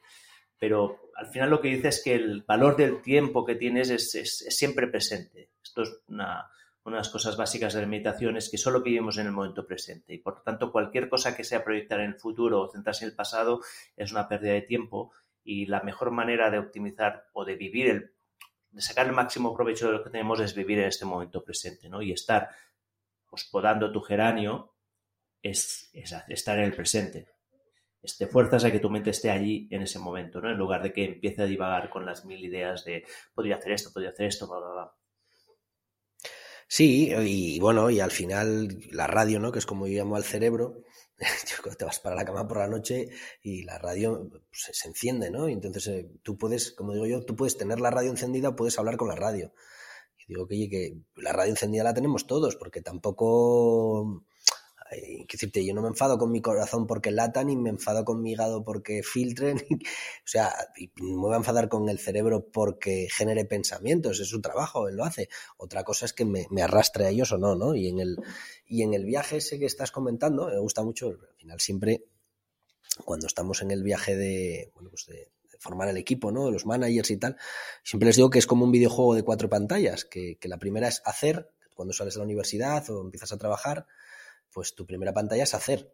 [0.58, 4.14] Pero al final lo que dice es que el valor del tiempo que tienes es,
[4.14, 5.50] es siempre presente.
[5.62, 6.50] Esto es una,
[6.84, 9.66] una de las cosas básicas de la meditación es que solo vivimos en el momento
[9.66, 13.04] presente y por lo tanto cualquier cosa que sea proyectar en el futuro o centrarse
[13.04, 13.60] en el pasado
[13.96, 15.12] es una pérdida de tiempo
[15.44, 18.14] y la mejor manera de optimizar o de vivir el
[18.70, 21.88] de sacar el máximo provecho de lo que tenemos es vivir en este momento presente,
[21.88, 22.02] ¿no?
[22.02, 22.50] Y estar
[23.28, 24.69] pues, podando tu geranio
[25.42, 25.90] es,
[26.28, 27.26] estar en el presente.
[28.18, 30.50] Te fuerzas a que tu mente esté allí en ese momento, ¿no?
[30.50, 33.04] En lugar de que empiece a divagar con las mil ideas de
[33.34, 34.92] podría hacer esto, podría hacer esto, bla, bla, bla.
[36.66, 39.50] Sí, y bueno, y al final la radio, ¿no?
[39.52, 40.84] Que es como yo llamo al cerebro,
[41.78, 43.08] te vas para la cama por la noche
[43.42, 45.48] y la radio pues, se enciende, ¿no?
[45.48, 48.78] Y entonces eh, tú puedes, como digo yo, tú puedes tener la radio encendida puedes
[48.78, 49.52] hablar con la radio.
[50.16, 54.24] Y digo que, que la radio encendida la tenemos todos, porque tampoco
[54.90, 58.32] decirte, yo no me enfado con mi corazón porque latan, ni me enfado con mi
[58.32, 60.52] hígado porque filtren, o sea,
[60.96, 65.04] me voy a enfadar con el cerebro porque genere pensamientos, es su trabajo, él lo
[65.04, 65.28] hace.
[65.56, 67.74] Otra cosa es que me, arrastre a ellos o no, ¿no?
[67.74, 68.16] Y en, el,
[68.66, 72.04] y en el viaje ese que estás comentando, me gusta mucho, al final siempre,
[73.04, 76.46] cuando estamos en el viaje de, bueno, pues de, formar el equipo, ¿no?
[76.46, 77.36] De los managers y tal,
[77.82, 80.88] siempre les digo que es como un videojuego de cuatro pantallas, que, que la primera
[80.88, 83.86] es hacer, cuando sales de la universidad o empiezas a trabajar,
[84.52, 85.92] pues tu primera pantalla es hacer.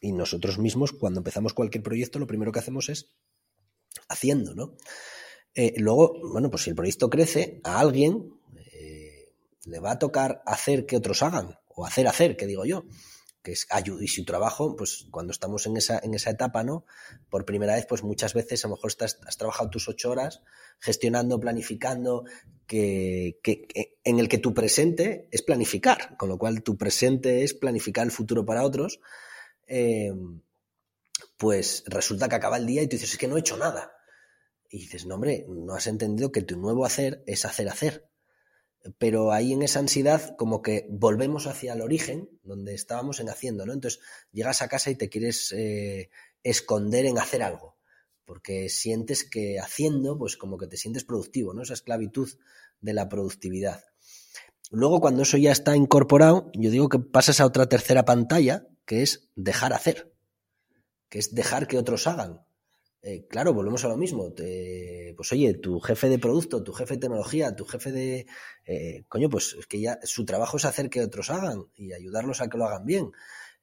[0.00, 3.14] Y nosotros mismos, cuando empezamos cualquier proyecto, lo primero que hacemos es
[4.08, 4.76] haciendo, ¿no?
[5.54, 8.30] Eh, luego, bueno, pues si el proyecto crece, a alguien
[8.72, 9.32] eh,
[9.64, 12.84] le va a tocar hacer que otros hagan, o hacer hacer, que digo yo
[13.46, 13.68] que es
[14.00, 16.84] y su trabajo, pues cuando estamos en esa, en esa etapa, ¿no?
[17.30, 20.42] Por primera vez, pues muchas veces a lo mejor has trabajado tus ocho horas
[20.80, 22.24] gestionando, planificando,
[22.66, 23.38] que,
[24.02, 28.10] en el que tu presente es planificar, con lo cual tu presente es planificar el
[28.10, 28.98] futuro para otros,
[29.68, 30.12] eh,
[31.36, 33.92] pues resulta que acaba el día y tú dices, es que no he hecho nada.
[34.68, 38.08] Y dices, no, hombre, no has entendido que tu nuevo hacer es hacer hacer
[38.98, 43.66] pero ahí en esa ansiedad como que volvemos hacia el origen, donde estábamos en haciendo,
[43.66, 43.72] ¿no?
[43.72, 44.00] Entonces
[44.32, 46.10] llegas a casa y te quieres eh,
[46.42, 47.76] esconder en hacer algo,
[48.24, 51.62] porque sientes que haciendo, pues como que te sientes productivo, ¿no?
[51.62, 52.30] Esa esclavitud
[52.80, 53.84] de la productividad.
[54.70, 59.02] Luego cuando eso ya está incorporado, yo digo que pasas a otra tercera pantalla, que
[59.02, 60.12] es dejar hacer,
[61.08, 62.45] que es dejar que otros hagan.
[63.08, 64.34] Eh, claro, volvemos a lo mismo.
[64.34, 68.26] pues oye, tu jefe de producto, tu jefe de tecnología, tu jefe de...
[68.64, 72.40] Eh, coño, pues es que ya su trabajo es hacer que otros hagan y ayudarlos
[72.40, 73.12] a que lo hagan bien.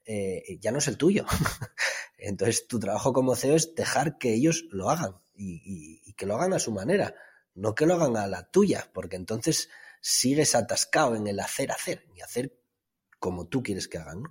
[0.06, 1.26] Eh, ya no es el tuyo.
[2.18, 6.54] Entonces, tu trabajo como CEO es dejar que ellos lo hagan y, que lo hagan
[6.54, 7.14] a su manera,
[7.54, 9.68] no que lo hagan a la tuya, porque entonces
[10.00, 12.56] sigues atascado en el hacer, hacer y hacer
[13.20, 14.24] como tú quieres que hagan.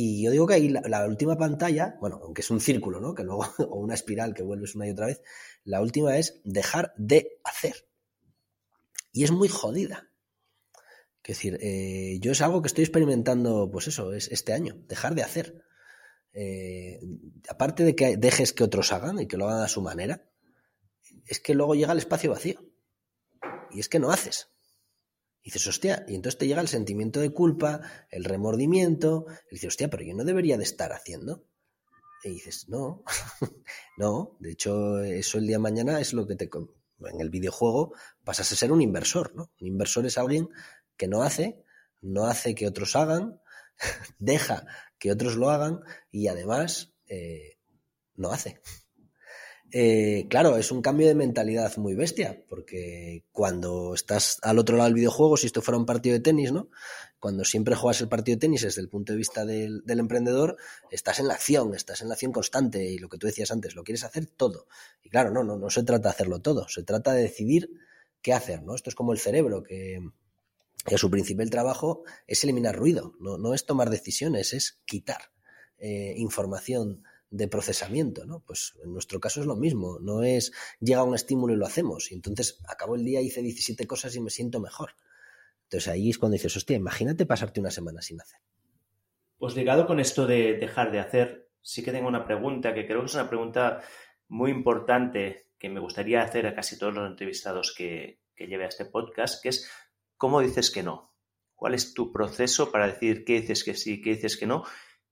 [0.00, 3.16] Y yo digo que ahí la, última pantalla, bueno, aunque es un círculo, ¿no?
[3.16, 5.20] Que luego, o una espiral que vuelves una y otra vez,
[5.64, 7.88] la última es dejar de hacer.
[9.12, 10.08] Y es muy jodida.
[11.24, 15.16] Es decir, eh, yo es algo que estoy experimentando, pues eso, es este año, dejar
[15.16, 15.64] de hacer.
[16.32, 17.00] Eh,
[17.48, 20.30] aparte de que dejes que otros hagan y que lo hagan a su manera,
[21.26, 22.64] es que luego llega el espacio vacío.
[23.72, 24.48] Y es que no haces.
[25.48, 27.80] Y dices, hostia, y entonces te llega el sentimiento de culpa,
[28.10, 31.42] el remordimiento, y dices, hostia, pero yo no debería de estar haciendo.
[32.22, 33.02] Y dices, no,
[33.96, 36.50] no, de hecho, eso el día de mañana es lo que te...
[37.00, 37.94] En el videojuego
[38.24, 39.50] pasas a ser un inversor, ¿no?
[39.58, 40.50] Un inversor es alguien
[40.98, 41.64] que no hace,
[42.02, 43.40] no hace que otros hagan,
[44.18, 44.66] deja
[44.98, 45.80] que otros lo hagan
[46.10, 47.56] y además eh,
[48.16, 48.60] no hace.
[49.70, 54.86] Eh, claro, es un cambio de mentalidad muy bestia, porque cuando estás al otro lado
[54.88, 56.70] del videojuego, si esto fuera un partido de tenis, ¿no?
[57.20, 60.56] Cuando siempre juegas el partido de tenis desde el punto de vista del, emprendedor,
[60.90, 63.74] estás en la acción, estás en la acción constante y lo que tú decías antes,
[63.74, 64.68] lo quieres hacer todo.
[65.02, 67.70] Y claro, no, no, no se trata de hacerlo todo, se trata de decidir
[68.22, 68.74] qué hacer, ¿no?
[68.74, 70.00] Esto es como el cerebro, que,
[70.96, 75.30] su principal trabajo es eliminar ruido, no, no es tomar decisiones, es quitar
[75.76, 78.40] eh, información de procesamiento, ¿no?
[78.40, 82.10] Pues en nuestro caso es lo mismo, no es llega un estímulo y lo hacemos,
[82.10, 84.92] y entonces acabo el día, hice 17 cosas y me siento mejor.
[85.64, 88.40] Entonces ahí es cuando dices, hostia, imagínate pasarte una semana sin hacer.
[89.38, 93.00] Pues ligado con esto de dejar de hacer, sí que tengo una pregunta que creo
[93.00, 93.82] que es una pregunta
[94.28, 98.68] muy importante que me gustaría hacer a casi todos los entrevistados que, que lleve a
[98.68, 99.70] este podcast, que es
[100.16, 101.12] ¿cómo dices que no?
[101.54, 104.64] ¿Cuál es tu proceso para decir qué dices que sí, qué dices que no?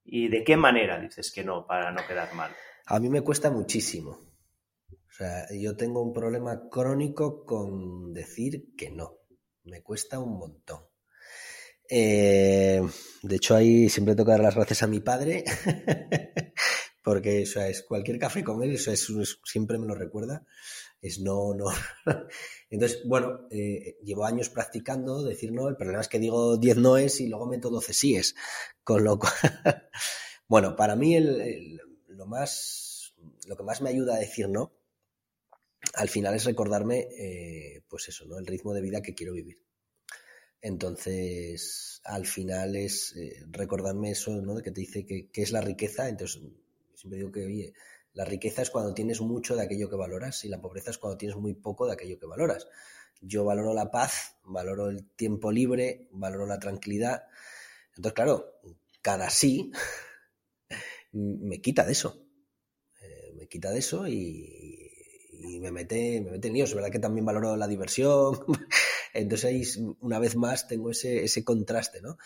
[0.07, 2.51] ¿Y de qué manera dices que no para no quedar mal?
[2.87, 4.11] A mí me cuesta muchísimo.
[4.91, 9.19] O sea, yo tengo un problema crónico con decir que no.
[9.65, 10.81] Me cuesta un montón.
[11.89, 12.81] Eh,
[13.23, 15.45] de hecho, ahí siempre tengo que dar las gracias a mi padre,
[17.03, 19.09] porque eso es cualquier café con él, eso es,
[19.45, 20.45] siempre me lo recuerda,
[21.01, 21.67] es no, no.
[22.71, 27.21] Entonces, bueno, eh, llevo años practicando decir no, el problema es que digo 10 noes
[27.21, 28.35] y luego meto 12 síes,
[28.83, 29.33] con lo cual,
[30.49, 31.19] bueno, para mí
[32.09, 33.15] lo más,
[33.47, 34.73] lo que más me ayuda a decir no,
[35.95, 38.39] al final es recordarme, eh, pues eso, ¿no?
[38.39, 39.59] El ritmo de vida que quiero vivir.
[40.61, 44.57] Entonces, al final es eh, recordarme eso, ¿no?
[44.57, 46.09] Que te dice que, es la riqueza.
[46.09, 46.43] Entonces,
[46.95, 47.75] siempre digo que, oye,
[48.17, 51.19] la riqueza es cuando tienes mucho de aquello que valoras y la pobreza es cuando
[51.19, 52.67] tienes muy poco de aquello que valoras.
[53.21, 57.25] Yo valoro la paz, valoro el tiempo libre, valoro la tranquilidad.
[57.91, 58.55] Entonces, claro,
[59.03, 59.71] cada sí
[61.13, 62.27] me quita de eso.
[63.03, 64.91] Eh, me quita de eso y,
[65.61, 66.71] me mete, me mete en líos.
[66.71, 68.47] Es verdad que también valoro la diversión,
[69.13, 72.17] Entonces ahí, una vez más, tengo ese, ese contraste, ¿no?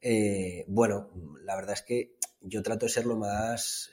[0.00, 1.10] Eh, bueno,
[1.42, 3.90] la verdad es que yo trato de ser lo más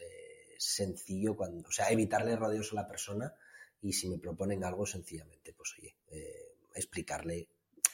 [0.62, 3.34] sencillo, cuando, o sea, evitarle rodeos a la persona
[3.82, 7.48] y si me proponen algo, sencillamente, pues oye, eh, explicarle,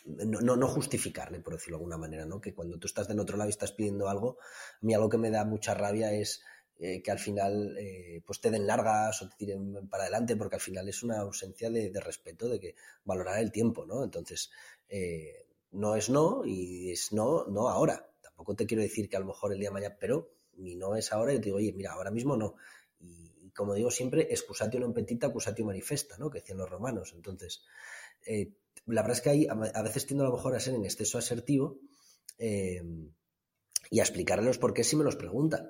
[0.05, 2.41] no, no, justificarle, por decirlo de alguna manera, ¿no?
[2.41, 5.17] Que cuando tú estás del otro lado y estás pidiendo algo, a mí algo que
[5.17, 6.41] me da mucha rabia es
[6.77, 10.55] eh, que al final eh, pues te den largas o te tiren para adelante, porque
[10.55, 12.75] al final es una ausencia de, respeto, de que
[13.05, 14.03] valorar el tiempo, ¿no?
[14.03, 14.51] Entonces,
[14.89, 18.09] eh, no es no y es no, no ahora.
[18.21, 20.95] Tampoco te quiero decir que a lo mejor el día de mañana, pero mi no
[20.95, 22.55] es ahora y te digo, oye, mira, ahora mismo no.
[22.99, 26.29] Y, como digo siempre, excusatio non petita, accusatio manifesta, ¿no?
[26.29, 27.13] Que decían los romanos.
[27.15, 27.65] Entonces,
[28.85, 31.17] la verdad es que hay, a veces tiendo a lo mejor a ser en exceso
[31.17, 31.81] asertivo
[32.37, 35.65] y a explicarles por qué si me los preguntan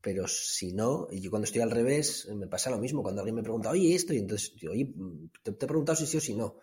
[0.00, 3.02] pero si no, y yo cuando estoy al revés, me pasa lo mismo.
[3.02, 4.94] Cuando alguien me pregunta, oye, esto, y entonces yo, oye,
[5.42, 6.56] te, he preguntado si sí o si no.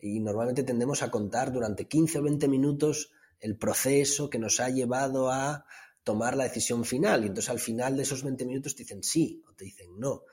[0.00, 3.10] Y normalmente tendemos a contar durante 15 o 20 minutos
[3.40, 5.66] el proceso que nos ha llevado a
[6.04, 7.24] tomar la decisión final.
[7.24, 10.24] Y entonces al final de esos 20 minutos te dicen sí o te dicen no.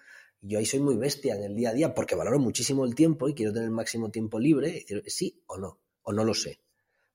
[0.41, 2.95] Y yo ahí soy muy bestia en el día a día porque valoro muchísimo el
[2.95, 6.33] tiempo y quiero tener el máximo tiempo libre decir sí o no, o no lo
[6.33, 6.59] sé.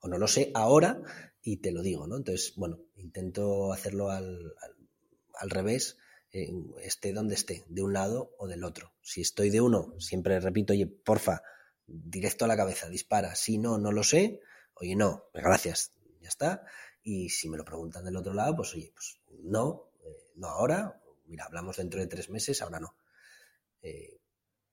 [0.01, 1.03] O no lo sé ahora
[1.43, 2.17] y te lo digo, ¿no?
[2.17, 4.55] Entonces, bueno, intento hacerlo al
[5.41, 5.97] al revés,
[6.83, 8.93] esté donde esté, de un lado o del otro.
[9.01, 11.43] Si estoy de uno, siempre repito, oye, porfa,
[11.87, 13.35] directo a la cabeza, dispara.
[13.35, 14.41] Si no, no lo sé,
[14.75, 16.65] oye, no, pues gracias, ya está.
[17.03, 21.01] Y si me lo preguntan del otro lado, pues oye, pues no, eh, no ahora,
[21.27, 22.95] mira, hablamos dentro de tres meses, ahora no.
[23.83, 24.21] Eh,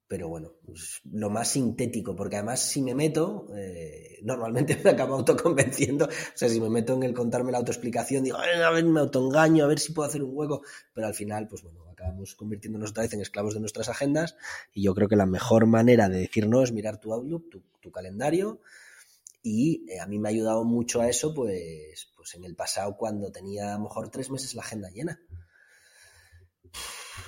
[0.08, 5.16] pero bueno, pues, lo más sintético, porque además si me meto, eh, normalmente me acabo
[5.16, 9.02] autoconvenciendo, o sea, si me meto en el contarme la autoexplicación, digo, a ver, me
[9.02, 10.62] autoengaño, a ver si puedo hacer un hueco,
[10.94, 14.38] pero al final, pues bueno, acabamos convirtiéndonos otra vez en esclavos de nuestras agendas
[14.72, 17.92] y yo creo que la mejor manera de decir no es mirar tu Outlook, tu,
[17.92, 18.60] calendario
[19.48, 22.98] y eh, a mí me ha ayudado mucho a eso, pues, pues en el pasado
[22.98, 25.20] cuando tenía a lo mejor tres meses la agenda llena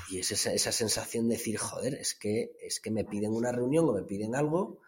[0.09, 3.87] y es esa, sensación de decir, joder, es que, es que me piden una reunión
[3.87, 4.81] o me piden algo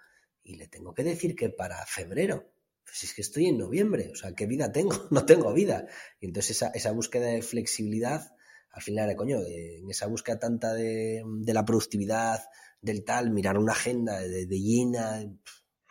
[0.44, 2.52] y le tengo que decir que para febrero.
[2.84, 4.92] Pues es que estoy en noviembre, o sea, ¿qué vida tengo?
[5.12, 5.86] No tengo vida.
[6.20, 8.34] Y entonces esa, esa búsqueda de flexibilidad,
[8.72, 12.42] al final, de coño, en esa búsqueda tanta de, de, la productividad,
[12.82, 15.24] del tal, mirar una agenda de, de llena,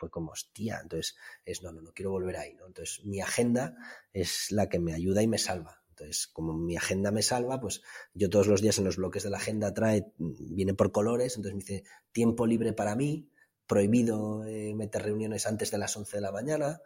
[0.01, 2.67] fue como, hostia, entonces es, no, no, no quiero volver ahí, ¿no?
[2.67, 3.77] Entonces mi agenda
[4.13, 5.81] es la que me ayuda y me salva.
[5.91, 7.83] Entonces, como mi agenda me salva, pues
[8.15, 11.55] yo todos los días en los bloques de la agenda trae, viene por colores, entonces
[11.55, 13.29] me dice tiempo libre para mí,
[13.67, 16.81] prohibido eh, meter reuniones antes de las 11 de la mañana,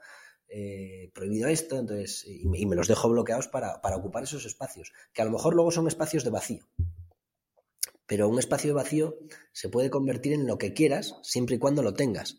[0.49, 5.23] eh, prohibido esto, entonces, y me, los dejo bloqueados para, para, ocupar esos espacios, que
[5.23, 6.67] a lo mejor luego son espacios de vacío.
[8.07, 9.19] Pero un espacio de vacío
[9.53, 12.37] se puede convertir en lo que quieras siempre y cuando lo tengas.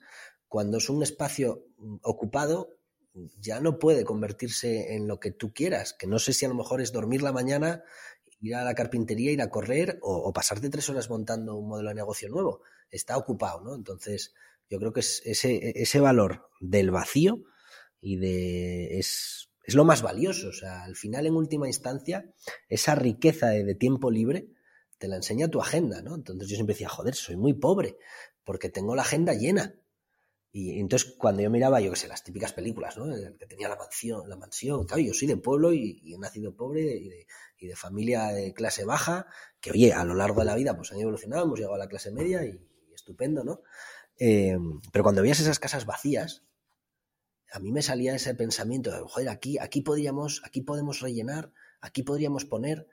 [0.55, 2.77] Cuando es un espacio mm, ocupado,
[3.41, 6.55] ya no puede convertirse en lo que tú quieras, que no sé si a lo
[6.55, 7.83] mejor es dormir la mañana,
[8.39, 11.95] ir a la carpintería, ir a correr o, pasarte tres horas montando un modelo de
[11.95, 12.61] negocio nuevo.
[12.89, 13.75] Está ocupado, ¿no?
[13.75, 14.33] Entonces,
[14.69, 17.43] yo creo que es ese, valor del vacío
[17.99, 20.47] y de es, es, lo más valioso.
[20.47, 22.33] O sea, al final, en última instancia,
[22.69, 24.47] esa riqueza de, de tiempo libre
[24.99, 26.15] te la enseña tu agenda, ¿no?
[26.15, 27.97] Entonces yo siempre decía, joder, soy muy pobre
[28.45, 29.75] porque tengo la agenda llena
[30.57, 33.13] y entonces cuando yo miraba, yo qué sé, las típicas películas, ¿no?
[33.37, 34.85] Que tenía la mansión, la mansión.
[34.85, 36.95] Claro, yo soy de pueblo y, he nacido pobre
[37.59, 39.27] y de, familia de clase baja,
[39.59, 41.89] que oye, a lo largo de la vida pues han evolucionado, hemos llegado a la
[41.89, 42.57] clase media y,
[42.93, 43.63] estupendo, ¿no?
[44.17, 44.57] Eh,
[44.93, 46.45] pero cuando veías esas casas vacías,
[47.51, 51.51] a mí me salía ese pensamiento de, joder, aquí, aquí podríamos, aquí podemos rellenar,
[51.81, 52.87] aquí podríamos poner,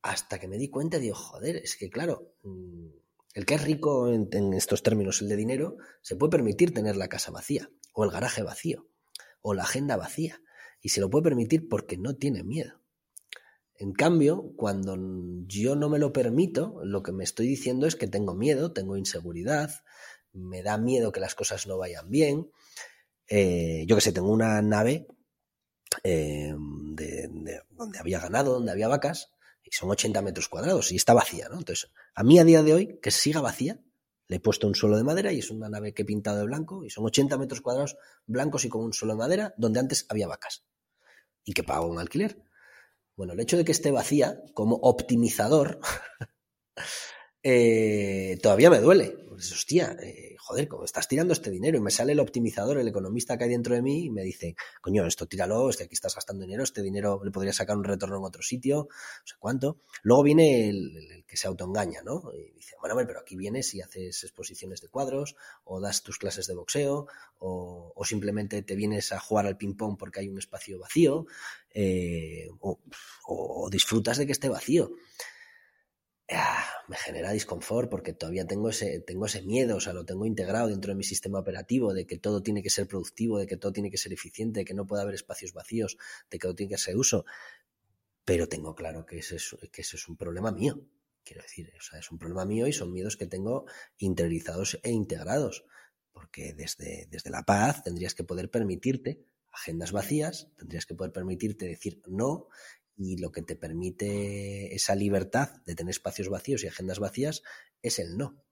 [0.00, 2.86] hasta que me di cuenta y digo, joder, es que claro, mm,
[3.36, 7.08] el que es rico en, estos términos, el de dinero, se puede permitir tener la
[7.08, 8.88] casa vacía, o el garaje vacío,
[9.42, 10.40] o la agenda vacía.
[10.80, 12.80] Y se lo puede permitir porque no tiene miedo.
[13.74, 14.96] En cambio, cuando
[15.46, 18.96] yo no me lo permito, lo que me estoy diciendo es que tengo miedo, tengo
[18.96, 19.70] inseguridad,
[20.32, 22.50] me da miedo que las cosas no vayan bien.
[23.28, 25.08] Eh, yo que sé, tengo una nave
[26.04, 26.54] eh,
[26.94, 29.35] de, donde había ganado, donde había vacas,
[29.66, 31.58] y son 80 metros cuadrados y está vacía, ¿no?
[31.58, 33.80] Entonces, a mí a día de hoy, que siga vacía,
[34.28, 36.44] le he puesto un suelo de madera y es una nave que he pintado de
[36.44, 40.06] blanco y son 80 metros cuadrados blancos y con un suelo de madera donde antes
[40.08, 40.64] había vacas
[41.44, 42.42] y que pago un alquiler.
[43.16, 45.80] Bueno, el hecho de que esté vacía como optimizador
[47.42, 49.25] eh, todavía me duele.
[49.36, 52.88] Pues, hostia, eh, joder, como estás tirando este dinero y me sale el optimizador, el
[52.88, 56.14] economista que hay dentro de mí y me dice, coño, esto tíralo, es aquí estás
[56.14, 59.82] gastando dinero, este dinero le podría sacar un retorno en otro sitio, no sé cuánto.
[60.02, 62.32] Luego viene el, que se autoengaña, ¿no?
[62.32, 66.46] Y dice, bueno, pero aquí vienes y haces exposiciones de cuadros o das tus clases
[66.46, 67.06] de boxeo
[67.38, 71.26] o, o simplemente te vienes a jugar al ping-pong porque hay un espacio vacío
[71.78, 74.92] eh, o, disfrutas de que esté vacío.
[76.28, 80.26] Ah, me genera disconfort porque todavía tengo ese, tengo ese miedo, o sea, lo tengo
[80.26, 83.56] integrado dentro de mi sistema operativo, de que todo tiene que ser productivo, de que
[83.56, 85.96] todo tiene que ser eficiente, de que no puede haber espacios vacíos,
[86.28, 87.24] de que todo tiene que ser uso.
[88.24, 90.80] Pero tengo claro que ese es, que ese es un problema mío.
[91.22, 93.66] Quiero decir, o sea, es un problema mío y son miedos que tengo
[93.98, 95.64] interiorizados e integrados.
[96.12, 99.22] Porque desde, desde la paz tendrías que poder permitirte
[99.52, 102.48] agendas vacías, tendrías que poder permitirte decir no
[102.96, 107.42] y lo que te permite esa libertad de tener espacios vacíos y agendas vacías
[107.82, 108.42] es el no.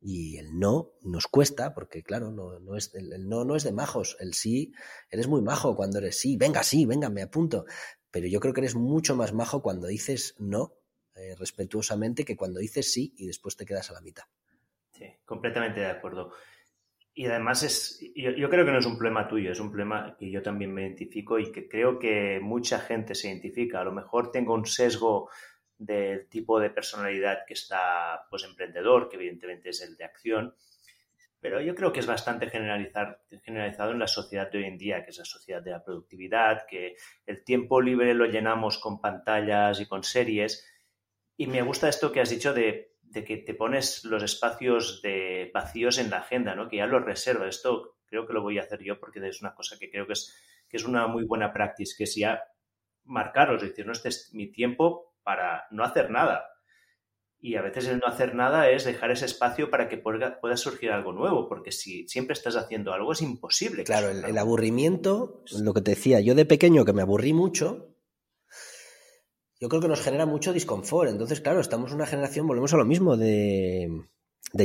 [0.00, 3.72] Y el no nos cuesta, porque claro, no, no es, el, no no es de
[3.72, 4.72] majos, el sí,
[5.10, 7.64] eres muy majo cuando eres sí, venga, sí, venga, me apunto.
[8.10, 10.74] Pero yo creo que eres mucho más majo cuando dices no
[11.14, 14.24] eh, respetuosamente que cuando dices sí y después te quedas a la mitad.
[14.92, 16.32] Sí, completamente de acuerdo.
[17.16, 20.28] Y además es, yo, creo que no es un problema tuyo, es un problema que
[20.28, 23.80] yo también me identifico y que creo que mucha gente se identifica.
[23.80, 25.30] A lo mejor tengo un sesgo
[25.78, 30.54] del tipo de personalidad que está pues emprendedor, que evidentemente es el de acción,
[31.44, 35.04] pero yo creo que es bastante generalizar, generalizado en la sociedad de hoy en día,
[35.04, 36.96] que es la sociedad de la productividad, que
[37.26, 40.66] el tiempo libre lo llenamos con pantallas y con series.
[41.36, 45.50] Y me gusta esto que has dicho de de que te pones los espacios de
[45.54, 46.68] vacíos en la agenda, ¿no?
[46.68, 47.56] Que ya los reservas.
[47.56, 50.14] Esto creo que lo voy a hacer yo porque es una cosa que creo que
[50.14, 50.34] es,
[50.68, 52.42] que es una muy buena práctica, que es ya
[53.04, 56.50] marcaros, es decir, no este es mi tiempo para no hacer nada.
[57.38, 60.90] Y a veces el no hacer nada es dejar ese espacio para que pueda, surgir
[60.90, 63.84] algo nuevo, porque si siempre estás haciendo algo es imposible.
[63.84, 67.93] Claro, el, aburrimiento, lo que te decía, yo de pequeño que me aburrí mucho,
[69.64, 71.08] yo creo que nos genera mucho disconfort.
[71.08, 73.88] Entonces, claro, estamos en una generación, volvemos a lo mismo, de,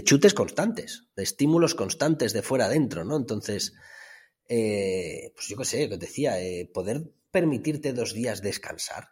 [0.04, 3.16] chutes constantes, de estímulos constantes de fuera adentro, ¿no?
[3.16, 3.72] Entonces,
[4.50, 9.06] eh, pues yo qué sé, que te decía, eh, poder permitirte dos días descansar.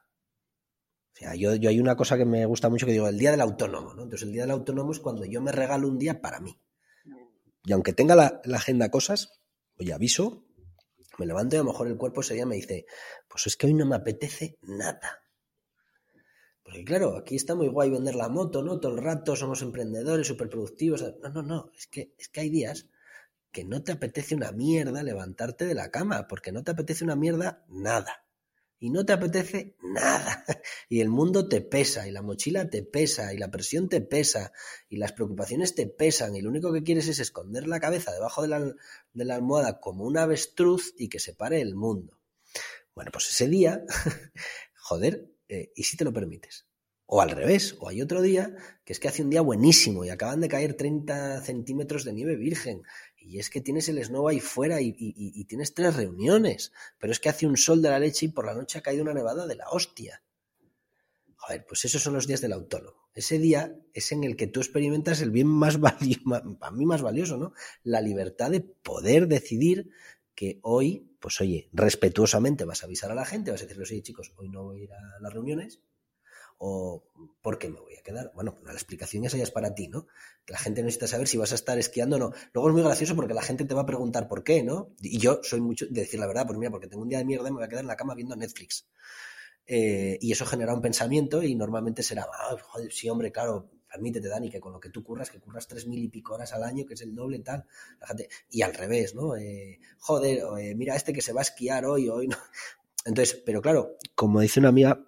[1.14, 3.32] O sea, yo, yo hay una cosa que me gusta mucho que digo, el día
[3.32, 4.04] del autónomo, ¿no?
[4.04, 6.60] Entonces, el día del autónomo es cuando yo me regalo un día para mí.
[7.64, 9.40] Y aunque tenga la, la agenda cosas,
[9.80, 10.50] oye, aviso,
[11.18, 12.86] me levanto y a lo mejor el cuerpo ese día me dice,
[13.30, 15.24] pues es que hoy no me apetece nada.
[16.68, 18.78] Porque claro, aquí está muy guay vender la moto, ¿no?
[18.82, 21.02] Todo el rato somos emprendedores, súper productivos.
[21.24, 22.88] No, no, no, es que, es que hay días
[23.54, 27.16] que no te apetece una mierda levantarte de la cama, porque no te apetece una
[27.16, 28.26] mierda nada.
[28.80, 30.44] Y no te apetece nada.
[30.90, 34.52] Y el mundo te pesa, y la mochila te pesa, y la presión te pesa,
[34.90, 38.42] y las preocupaciones te pesan, y lo único que quieres es esconder la cabeza debajo
[38.42, 42.20] de la, de la almohada como un avestruz y que se pare el mundo.
[42.94, 43.86] Bueno, pues ese día,
[44.76, 46.66] joder, eh, ¿y si te lo permites?
[47.06, 48.54] O al revés, o hay otro día
[48.84, 52.36] que es que hace un día buenísimo y acaban de caer 30 centímetros de nieve
[52.36, 52.84] virgen.
[53.18, 56.74] Y es que tienes el snow ahí fuera y, tienes tres reuniones.
[57.00, 59.04] Pero es que hace un sol de la leche y por la noche ha caído
[59.04, 60.22] una nevada de la hostia.
[61.36, 63.08] Joder, pues esos son los días del autónomo.
[63.14, 66.22] Ese día es en el que tú experimentas el bien más valioso,
[66.74, 67.54] mí más valioso, ¿no?
[67.84, 69.90] La libertad de poder decidir
[70.38, 74.04] que hoy, pues oye, respetuosamente vas a avisar a la gente, vas a decirle, oye
[74.04, 75.82] chicos, hoy no voy a ir a las reuniones,
[76.60, 77.04] o
[77.42, 78.32] ¿por qué me voy a quedar?
[78.36, 80.06] Bueno, la explicación esa ya es para ti, ¿no?
[80.46, 82.34] Que la gente necesita saber si vas a estar esquiando o no.
[82.54, 84.94] Luego es muy gracioso porque la gente te va a preguntar por qué, ¿no?
[85.02, 87.26] Y yo soy mucho de decir la verdad, pues mira, porque tengo un día de
[87.26, 88.88] mierda me voy a quedar en la cama viendo Netflix.
[89.66, 94.30] Eh, y eso genera un pensamiento y normalmente será, ah, joder, sí, hombre, claro, permítete,
[94.30, 96.64] Dani, que con lo que tú curras, que curras tres mil y pico horas al
[96.64, 97.66] año, que es el doble tal,
[98.50, 99.36] y al revés, ¿no?
[99.36, 102.38] Eh, joder, eh, mira este que se va a esquiar hoy, hoy no.
[103.06, 105.04] Entonces, pero claro, como dice una amiga,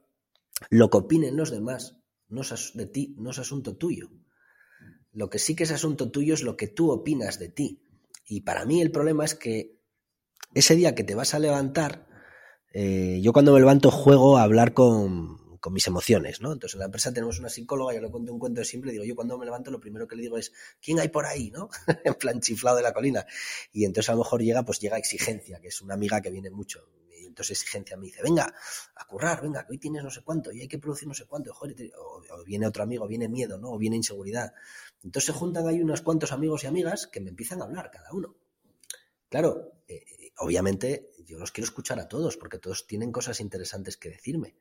[0.72, 1.98] lo que opinen los demás
[2.30, 4.10] no es de ti no es asunto tuyo.
[5.12, 7.84] Lo que sí que es asunto tuyo es lo que tú opinas de ti.
[8.26, 9.80] Y para mí el problema es que
[10.54, 12.08] ese día que te vas a levantar,
[12.74, 16.54] eh, yo cuando me levanto juego a hablar con, con, mis emociones, ¿no?
[16.54, 19.04] Entonces en la empresa tenemos una psicóloga, yo le cuento un cuento de simple, digo,
[19.04, 21.70] yo cuando me levanto lo primero que le digo es, ¿quién hay por ahí, no?
[22.04, 23.26] en plan chiflado de la colina.
[23.72, 26.50] Y entonces a lo mejor llega, pues llega exigencia, que es una amiga que viene
[26.50, 26.90] mucho.
[27.18, 28.54] Y entonces exigencia me dice, venga,
[28.96, 31.26] a currar, venga, que hoy tienes no sé cuánto y hay que producir no sé
[31.26, 31.52] cuánto.
[31.52, 33.72] o, o, viene otro amigo, viene miedo, ¿no?
[33.72, 34.54] O viene inseguridad.
[35.04, 38.12] Entonces se juntan ahí unos cuantos amigos y amigas que me empiezan a hablar cada
[38.12, 38.36] uno.
[39.30, 40.04] Claro, eh,
[40.38, 44.56] obviamente yo los quiero escuchar a todos porque todos tienen cosas interesantes que decirme.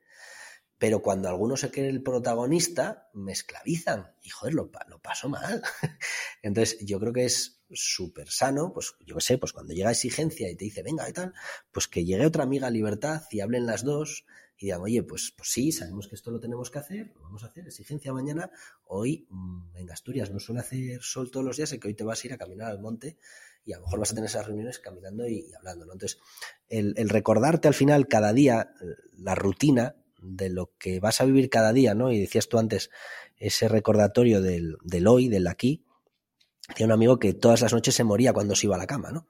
[0.78, 5.62] Pero cuando alguno se cree el protagonista, me esclavizan y joder, lo, lo paso mal.
[6.42, 10.50] Entonces, yo creo que es súper sano, pues yo qué sé, pues cuando llega exigencia
[10.50, 11.34] y te dice, venga y tal,
[11.72, 14.24] pues que llegue otra amiga a libertad y hablen las dos
[14.56, 17.44] y digan, oye, pues, pues sí, sabemos que esto lo tenemos que hacer, lo vamos
[17.44, 18.50] a hacer, exigencia mañana,
[18.86, 22.02] hoy mm, en Asturias no suele hacer sol todos los días, y que hoy te
[22.02, 23.18] vas a ir a caminar al monte
[23.64, 25.92] y a lo mejor vas a tener esas reuniones caminando y, hablando, ¿no?
[25.92, 26.18] Entonces,
[26.68, 28.86] el, recordarte al final cada día eh,
[29.18, 32.12] la rutina de lo que vas a vivir cada día, ¿no?
[32.12, 32.90] Y decías tú antes,
[33.36, 35.84] ese recordatorio del, del hoy, del aquí,
[36.68, 39.10] Decía un amigo que todas las noches se moría cuando se iba a la cama,
[39.10, 39.26] ¿no?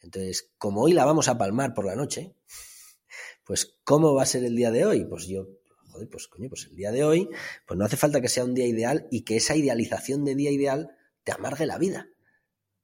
[0.00, 2.34] Entonces, como hoy la vamos a palmar por la noche,
[3.44, 5.04] pues ¿cómo va a ser el día de hoy?
[5.04, 5.46] Pues yo,
[5.90, 7.28] joder, pues coño, pues el día de hoy,
[7.66, 10.50] pues no hace falta que sea un día ideal y que esa idealización de día
[10.50, 12.08] ideal te amargue la vida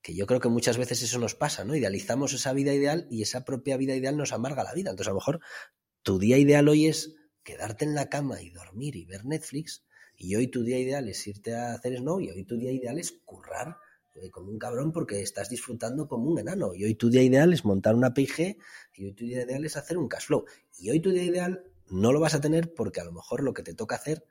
[0.02, 1.74] que yo creo que muchas veces eso nos pasa, ¿no?
[1.74, 4.90] Idealizamos esa vida ideal y esa propia vida ideal nos amarga la vida.
[4.90, 5.40] Entonces, a lo mejor
[6.04, 9.84] tu día ideal hoy es quedarte en la cama y dormir y ver Netflix,
[10.16, 12.98] y hoy tu día ideal es irte a hacer snow, y hoy tu día ideal
[12.98, 13.78] es currar
[14.14, 17.52] eh, como un cabrón porque estás disfrutando como un enano, y hoy tu día ideal
[17.52, 18.58] es montar una PIG,
[18.94, 20.44] y hoy tu día ideal es hacer un cash flow,
[20.78, 23.54] y hoy tu día ideal no lo vas a tener porque a lo mejor lo
[23.54, 24.24] que te toca hacer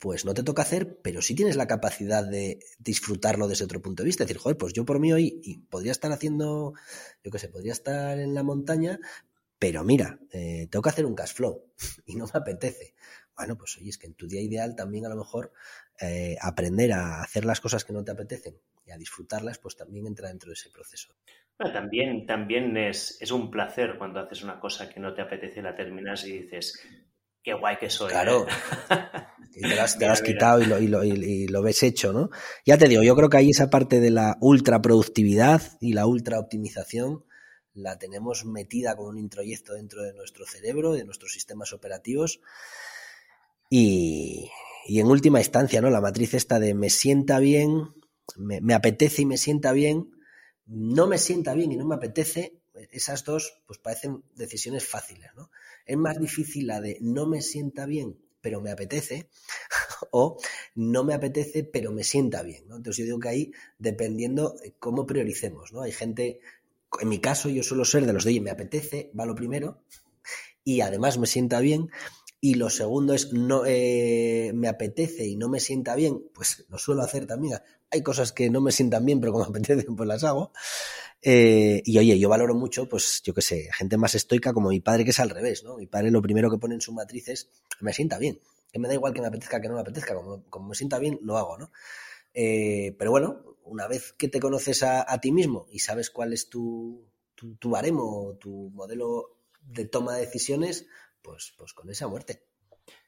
[0.00, 4.02] pues no te toca hacer, pero sí tienes la capacidad de disfrutarlo desde otro punto
[4.02, 4.24] de vista.
[4.24, 6.72] Es decir, joder, pues yo por mí hoy y podría estar haciendo,
[7.22, 8.98] yo qué sé, podría estar en la montaña,
[9.60, 11.66] pero mira, eh, tengo que hacer un cash flow
[12.06, 12.94] y no me apetece.
[13.36, 15.52] Bueno, pues oye, es que en tu día ideal también a lo mejor
[16.00, 20.06] eh, aprender a hacer las cosas que no te apetecen y a disfrutarlas, pues también
[20.06, 21.14] entra dentro de ese proceso.
[21.58, 25.60] Bueno, también, también es, es un placer cuando haces una cosa que no te apetece,
[25.60, 26.80] la terminas y dices,
[27.42, 28.10] qué guay que soy.
[28.10, 28.46] Claro.
[28.90, 29.60] ¿eh?
[29.60, 32.30] te lo has, quitado y lo, y, lo, ves hecho, ¿no?
[32.64, 36.06] Ya te digo, yo creo que ahí esa parte de la ultra productividad y la
[36.06, 37.24] ultra optimización
[37.74, 42.40] la tenemos metida como un introyecto dentro de nuestro cerebro, de nuestros sistemas operativos.
[43.68, 44.50] Y,
[44.88, 45.90] en última instancia, ¿no?
[45.90, 47.94] La matriz esta de me sienta bien,
[48.36, 50.10] me, me apetece y me sienta bien,
[50.66, 52.60] no me sienta bien y no me apetece,
[52.90, 55.50] esas dos pues parecen decisiones fáciles, ¿no?
[55.84, 59.28] Es más difícil la de no me sienta bien, pero me apetece,
[60.10, 60.38] o
[60.74, 62.76] no me apetece, pero me sienta bien, ¿no?
[62.76, 65.82] Entonces yo digo que ahí, dependiendo cómo prioricemos, ¿no?
[65.82, 66.40] Hay gente,
[67.00, 69.82] en mi caso yo suelo ser de los de, oye, me apetece, va lo primero,
[70.64, 71.90] y además me sienta bien,
[72.40, 76.78] y lo segundo es no eh, me apetece y no me sienta bien, pues lo
[76.78, 77.58] suelo hacer también.
[77.90, 80.52] Hay cosas que no me sientan bien, pero como me apetecen, pues las hago.
[81.22, 84.80] Eh, y oye, yo valoro mucho, pues yo qué sé, gente más estoica como mi
[84.80, 85.76] padre que es al revés, ¿no?
[85.76, 87.50] Mi padre lo primero que pone en su matriz es,
[87.80, 88.40] me sienta bien,
[88.72, 91.18] que me da igual que me apetezca que no me apetezca, como, me sienta bien,
[91.22, 91.70] lo hago, ¿no?
[92.32, 96.50] Eh, pero bueno, una vez que te conoces a, ti mismo y sabes cuál es
[96.50, 97.72] tu, tu, tu
[98.40, 100.88] tu modelo de toma de decisiones,
[101.22, 102.42] pues, pues con esa muerte.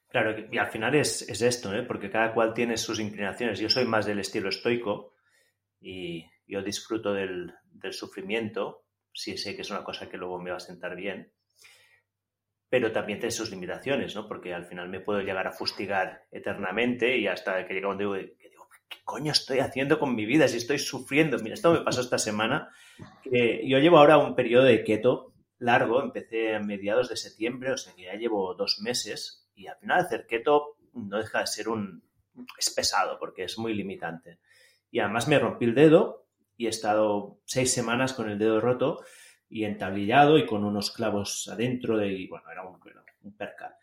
[0.08, 1.82] Claro, y al final es, es esto, ¿eh?
[1.82, 3.58] porque cada cual tiene sus inclinaciones.
[3.58, 5.14] Yo soy más del estilo estoico
[5.80, 10.50] y yo disfruto del, del sufrimiento, sí sé que es una cosa que luego me
[10.50, 11.32] va a sentar bien,
[12.68, 14.28] pero también tiene sus limitaciones, ¿no?
[14.28, 18.08] Porque al final me puedo llegar a fustigar eternamente y hasta que llega un día
[18.92, 21.38] ¿qué coño estoy haciendo con mi vida si estoy sufriendo?
[21.38, 22.70] Mira, esto me pasó esta semana,
[23.22, 27.76] que yo llevo ahora un periodo de keto largo, empecé a mediados de septiembre, o
[27.76, 31.68] sea que ya llevo dos meses y al final hacer keto no deja de ser
[31.68, 32.02] un...
[32.58, 34.38] es pesado porque es muy limitante.
[34.90, 39.04] Y además me rompí el dedo y he estado seis semanas con el dedo roto
[39.48, 42.78] y entablillado y con unos clavos adentro de, y bueno, era un,
[43.22, 43.74] un percal.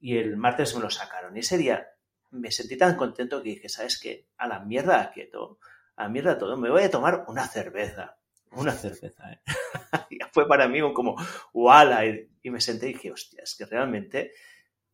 [0.00, 1.86] Y el martes me lo sacaron y ese día
[2.30, 4.28] me sentí tan contento que dije, ¿sabes qué?
[4.36, 5.58] A la mierda quieto,
[5.96, 8.18] a la mierda todo, me voy a tomar una cerveza.
[8.52, 9.40] Una cerveza, ¿eh?
[10.32, 11.16] fue para mí como,
[11.52, 12.04] ¡wala!
[12.06, 14.32] Y, me senté y dije, hostia, es que realmente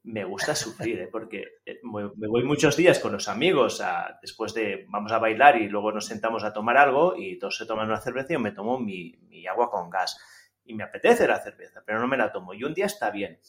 [0.04, 1.08] me gusta sufrir, ¿eh?
[1.10, 5.56] porque eh, me voy muchos días con los amigos a, después de vamos a bailar
[5.56, 8.40] y luego nos sentamos a tomar algo y todos se toman una cerveza y yo
[8.40, 10.16] me tomo mi, mi, agua con gas.
[10.64, 12.54] Y me apetece la cerveza, pero no me la tomo.
[12.54, 13.40] Y un día está bien,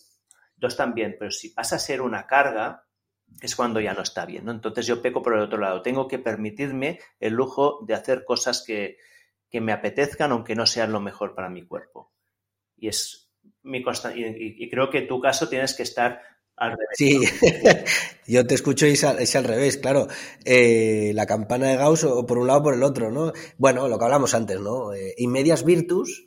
[0.57, 2.85] dos también, pero si pasa a ser una carga,
[3.41, 4.45] es cuando ya no está bien.
[4.45, 4.51] ¿no?
[4.51, 5.81] Entonces yo peco por el otro lado.
[5.81, 8.97] Tengo que permitirme el lujo de hacer cosas que,
[9.49, 12.11] que me apetezcan, aunque no sean lo mejor para mi cuerpo.
[12.75, 13.31] Y es
[13.63, 14.19] mi constante.
[14.19, 16.21] Y, creo que en tu caso tienes que estar
[16.55, 16.87] al revés.
[16.93, 17.19] Sí,
[18.27, 20.07] yo te escucho y es al, revés, claro.
[20.45, 23.33] Eh, la campana de Gauss o por un lado o por el otro, ¿no?
[23.57, 24.93] Bueno, lo que hablamos antes, ¿no?
[24.93, 26.25] Eh, medias virtus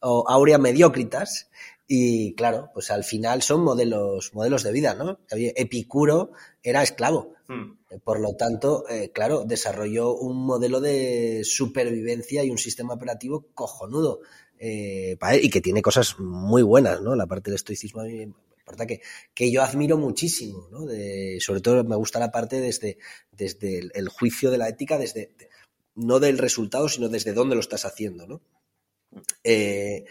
[0.00, 1.50] o aurea mediocritas.
[1.90, 5.20] Y claro, pues al final son modelos, modelos de vida, ¿no?
[5.30, 6.32] Epicuro
[6.62, 7.32] era esclavo.
[7.48, 7.78] Hmm.
[8.04, 14.20] Por lo tanto, eh, claro, desarrolló un modelo de supervivencia y un sistema operativo cojonudo.
[14.58, 17.16] Eh, y que tiene cosas muy buenas, ¿no?
[17.16, 18.02] La parte del estoicismo
[18.86, 19.00] que,
[19.32, 20.84] que yo admiro muchísimo, ¿no?
[20.84, 22.98] De, sobre todo me gusta la parte desde,
[23.32, 25.30] desde el, juicio de la ética, desde
[25.94, 28.42] no del resultado, sino desde dónde lo estás haciendo, ¿no?
[29.42, 30.04] Eh,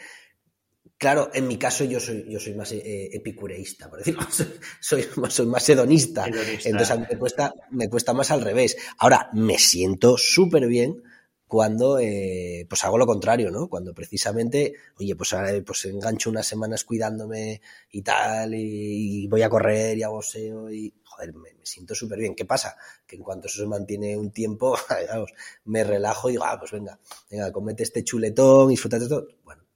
[0.97, 4.21] claro, en mi caso yo soy, yo soy más eh, epicureísta, por decirlo,
[4.79, 8.77] soy, soy, más hedonista, entonces a mí me cuesta, me cuesta más al revés.
[8.97, 11.03] Ahora, me siento súper bien
[11.47, 13.69] cuando eh, pues hago lo contrario, ¿no?
[13.69, 19.49] Cuando precisamente, oye, pues ahora pues engancho unas semanas cuidándome y tal, y, voy a
[19.49, 22.35] correr y hago SEO y, joder, me, siento súper bien.
[22.35, 22.75] ¿Qué pasa?
[23.05, 24.77] Que en cuanto eso se mantiene un tiempo,
[25.09, 25.31] vamos,
[25.65, 26.99] me relajo y digo, ah, pues venga,
[27.31, 29.27] venga, comete este chuletón, disfruta de todo.
[29.45, 29.66] Bueno, eh,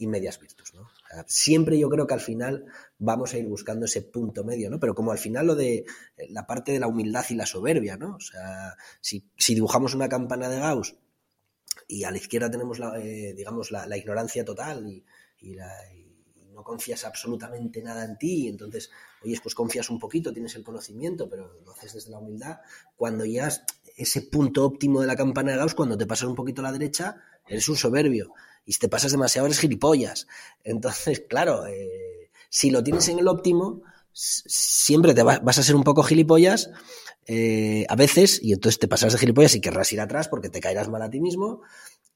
[0.00, 0.90] y medias virtus, ¿no?
[1.26, 2.64] siempre yo creo que al final
[2.98, 4.80] vamos a ir buscando ese punto medio, ¿no?
[4.80, 5.84] Pero como al final lo de
[6.16, 8.16] eh, la parte de la humildad y la soberbia, ¿no?
[8.16, 10.96] O sea, si, dibujamos una campana de Gauss
[11.86, 15.04] y a la izquierda tenemos, la, eh, digamos, la, ignorancia total y,
[16.54, 18.90] no confías absolutamente nada en ti, entonces,
[19.22, 22.58] oye, pues confías un poquito, tienes el conocimiento, pero lo haces desde la humildad,
[22.96, 23.64] cuando llegas
[23.96, 26.72] ese punto óptimo de la campana de Gauss, cuando te pasas un poquito a la
[26.72, 28.34] derecha, eres un soberbio
[28.64, 30.26] y si te pasas demasiado eres gilipollas.
[30.64, 33.82] Entonces, claro, eh, si lo tienes en el óptimo,
[34.12, 36.70] siempre te vas a ser un poco gilipollas
[37.26, 40.60] eh, a veces y entonces te pasas de gilipollas y querrás ir atrás porque te
[40.60, 41.62] caerás mal a ti mismo.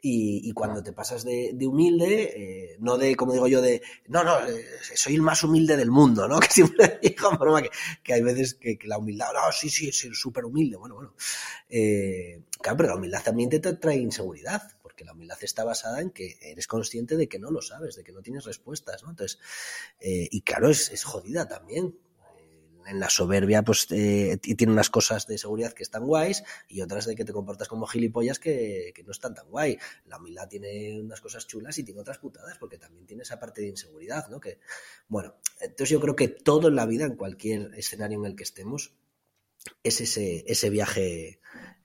[0.07, 4.35] Y, cuando te pasas de, humilde, eh, no de, como digo yo, de, no, no,
[4.95, 6.41] soy el más humilde del mundo, ¿no?
[6.41, 7.31] Que siempre digo,
[8.03, 11.15] que, hay veces que, la humildad, no, sí, sí, soy súper humilde, bueno, bueno.
[12.61, 14.62] claro, pero la humildad también te trae inseguridad,
[14.95, 18.05] porque la humildad está basada en que eres consciente de que no lo sabes, de
[18.05, 19.11] que no tienes respuestas, ¿no?
[19.11, 19.41] Entonces,
[19.99, 21.99] eh, y claro, es, jodida también.
[22.87, 27.07] En la soberbia, pues eh, tiene unas cosas de seguridad que están guays y otras
[27.07, 29.79] de que te comportas como gilipollas que, no están tan guay.
[30.05, 33.62] La humildad tiene unas cosas chulas y tiene otras putadas porque también tiene esa parte
[33.62, 34.39] de inseguridad, ¿no?
[34.39, 34.61] Que,
[35.09, 38.45] bueno, entonces yo creo que todo en la vida, en cualquier escenario en el que
[38.45, 38.93] estemos,
[39.83, 41.41] es ese, ese viaje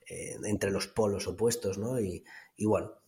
[0.06, 1.98] eh, entre los polos opuestos, ¿no?
[2.60, 2.99] Y bueno,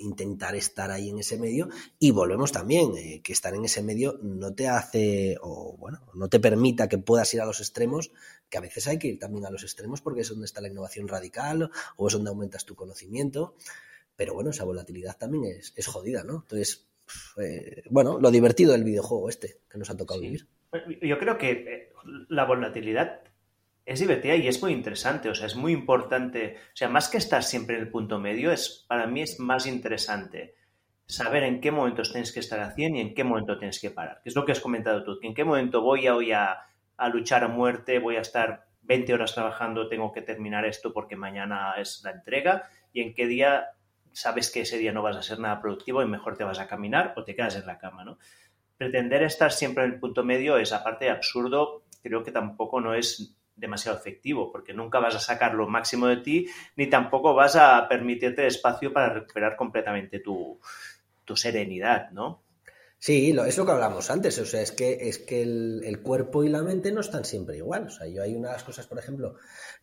[0.00, 1.68] intentar estar ahí en ese medio
[1.98, 6.28] y volvemos también, eh, que estar en ese medio no te hace, o bueno, no
[6.28, 8.12] te permita que puedas ir a los extremos,
[8.48, 10.68] que a veces hay que ir también a los extremos porque es donde está la
[10.68, 13.54] innovación radical o es donde aumentas tu conocimiento,
[14.16, 16.42] pero bueno, esa volatilidad también es, es jodida, ¿no?
[16.42, 16.86] Entonces,
[17.40, 20.46] eh, bueno, lo divertido del videojuego este que nos ha tocado vivir.
[21.02, 21.92] Yo creo que eh,
[22.28, 23.20] la volatilidad
[23.86, 27.18] es divertida y es muy interesante, o sea, es muy importante, o sea, más que
[27.18, 30.56] estar siempre en el punto medio, es para mí es más interesante
[31.06, 34.20] saber en qué momentos tienes que estar haciendo y en qué momento tienes que parar,
[34.24, 36.66] que es lo que has comentado tú, en qué momento voy a, hoy a,
[37.12, 41.74] luchar a muerte, voy a estar 20 horas trabajando, tengo que terminar esto porque mañana
[41.78, 43.68] es la entrega y en qué día
[44.10, 46.66] sabes que ese día no vas a ser nada productivo y mejor te vas a
[46.66, 48.18] caminar o te quedas en la cama, ¿no?
[48.76, 53.35] Pretender estar siempre en el punto medio es, aparte absurdo, creo que tampoco no es
[53.56, 56.46] demasiado efectivo, porque nunca vas a sacar lo máximo de ti,
[56.76, 60.60] ni tampoco vas a permitirte espacio para recuperar completamente tu,
[61.34, 62.42] serenidad, ¿no?
[62.98, 66.48] Sí, es lo que hablamos antes, o sea, es que, es que el, cuerpo y
[66.48, 67.86] la mente no están siempre igual.
[67.86, 69.36] O sea, yo hay unas cosas, por ejemplo,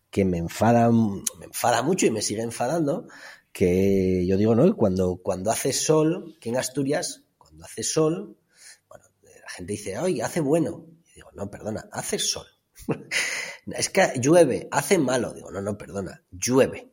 [0.10, 3.08] que me enfadan, me enfada mucho y me sigue enfadando,
[3.52, 4.76] que yo digo, ¿no?
[4.76, 8.36] Cuando, cuando hace sol, que en Asturias, cuando hace sol,
[8.90, 10.88] bueno, la gente dice, oye, hace bueno.
[11.12, 12.48] Y digo, no, perdona, hace sol.
[13.66, 15.34] Es que llueve, hace malo.
[15.34, 16.90] Digo, no, no, perdona, llueve.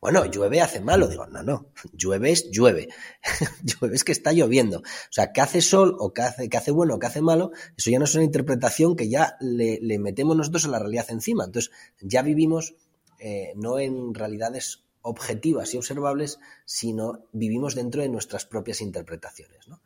[0.00, 1.08] Bueno, llueve, hace malo.
[1.08, 2.88] Digo, no, no, llueve es llueve.
[3.62, 4.78] llueve es que está lloviendo.
[4.78, 7.50] O sea, que hace sol o que hace, que hace bueno o que hace malo,
[7.76, 11.44] eso ya no es una interpretación que ya le, metemos nosotros a la realidad encima.
[11.44, 12.74] Entonces, ya vivimos
[13.18, 19.66] eh, no en realidades objetivas y observables, sino vivimos dentro de nuestras propias interpretaciones.
[19.68, 19.80] ¿no?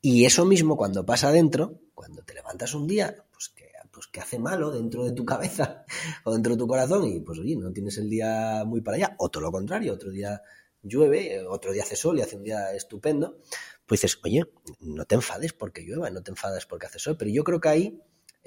[0.00, 4.20] Y eso mismo cuando pasa adentro, cuando te levantas un día, pues que pues que
[4.20, 5.84] hace malo dentro de tu cabeza
[6.24, 9.14] o dentro de tu corazón y pues oye, no tienes el día muy para allá,
[9.18, 10.42] o todo lo contrario, otro día
[10.82, 13.38] llueve, otro día hace sol y hace un día estupendo,
[13.86, 14.44] pues dices, oye,
[14.80, 17.68] no te enfades porque llueva, no te enfades porque hace sol, pero yo creo que
[17.68, 18.02] ahí,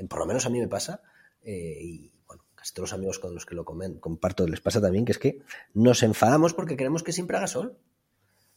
[0.10, 1.02] por lo menos a mí me pasa,
[1.42, 4.82] eh, y bueno, casi todos los amigos con los que lo comen, comparto les pasa
[4.82, 5.44] también, que es que
[5.74, 7.78] nos enfadamos porque queremos que siempre haga sol.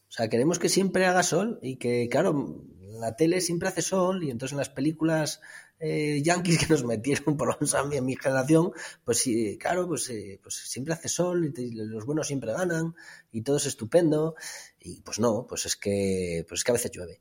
[0.08, 4.24] O sea, queremos que siempre haga sol y que, claro, la tele siempre hace sol
[4.24, 5.42] y entonces en las películas
[5.80, 8.72] eh, yankees que nos metieron, por lo menos a mí, en mi generación,
[9.04, 12.94] pues sí, claro, pues, eh, pues siempre hace sol y los buenos siempre ganan
[13.32, 14.34] y todo es estupendo.
[14.80, 17.20] Y pues no, pues es que, pues es que a veces llueve.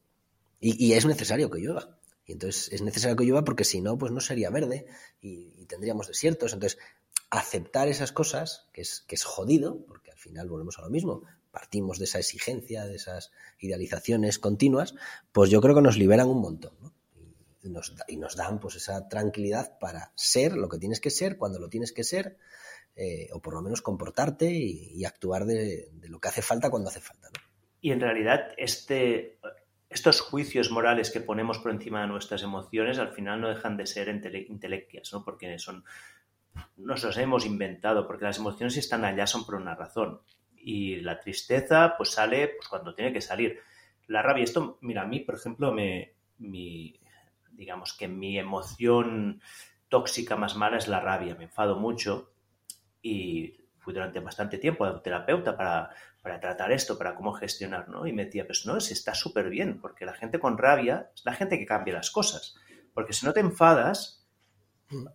[0.59, 1.99] Y, es necesario que llueva.
[2.25, 4.87] Y entonces es necesario que llueva porque si no, pues no sería verde
[5.21, 6.53] y, y tendríamos desiertos.
[6.53, 6.79] Entonces,
[7.29, 11.23] aceptar esas cosas, que es, que es jodido, porque al final volvemos a lo mismo,
[11.51, 14.95] partimos de esa exigencia, de esas idealizaciones continuas,
[15.31, 16.73] pues yo creo que nos liberan un montón.
[16.81, 16.93] ¿no?
[17.69, 21.59] Nos, y, nos, dan pues esa tranquilidad para ser lo que tienes que ser, cuando
[21.59, 22.37] lo tienes que ser,
[22.95, 26.69] eh, o por lo menos comportarte y, y actuar de, de, lo que hace falta
[26.69, 27.27] cuando hace falta.
[27.27, 27.39] ¿no?
[27.81, 29.39] Y en realidad este,
[29.89, 33.85] estos juicios morales que ponemos por encima de nuestras emociones al final no dejan de
[33.85, 35.23] ser intele ¿no?
[35.23, 35.83] porque son
[36.77, 40.21] nos los hemos inventado, porque las emociones si están allá son por una razón.
[40.55, 43.59] Y la tristeza, pues sale pues, cuando tiene que salir.
[44.07, 46.99] La rabia, esto, mira, a mí, por ejemplo, me, mi,
[47.57, 49.41] digamos que mi emoción
[49.89, 51.35] tóxica más mala es la rabia.
[51.35, 52.31] Me enfado mucho
[53.01, 55.89] y fui durante bastante tiempo a un terapeuta para,
[56.21, 58.05] para tratar esto, para cómo gestionar, ¿no?
[58.05, 61.25] Y me decía, pues no, si está súper bien, porque la gente con rabia es
[61.25, 62.55] la gente que cambia las cosas.
[62.93, 64.27] Porque si no te enfadas,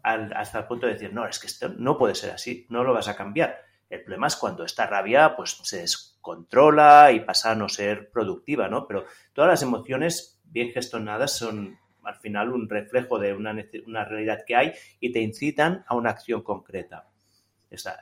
[0.03, 2.93] hasta el punto de decir, no, es que esto no puede ser así, no lo
[2.93, 3.63] vas a cambiar.
[3.89, 8.69] El problema es cuando esta rabia pues, se descontrola y pasa a no ser productiva,
[8.69, 8.87] ¿no?
[8.87, 9.05] Pero
[9.35, 13.55] todas las emociones bien gestionadas son al final un reflejo de una,
[13.87, 17.09] una realidad que hay y te incitan a una acción concreta.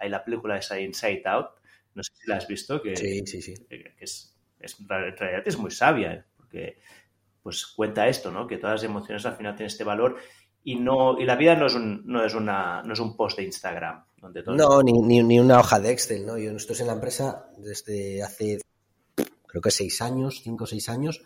[0.00, 1.50] Hay la película esa Inside Out,
[1.94, 3.54] no sé si la has visto, que, sí, sí, sí.
[3.68, 6.24] que es, es, en realidad es muy sabia, ¿eh?
[6.36, 6.78] porque
[7.42, 8.46] pues cuenta esto, ¿no?
[8.46, 10.16] Que todas las emociones al final tienen este valor
[10.62, 13.38] y no y la vida no es un, no es una no es un post
[13.38, 16.76] de Instagram donde todo no ni, ni, ni, una hoja de Excel no yo estoy
[16.80, 18.58] en la empresa desde hace
[19.46, 21.22] creo que seis años cinco o seis años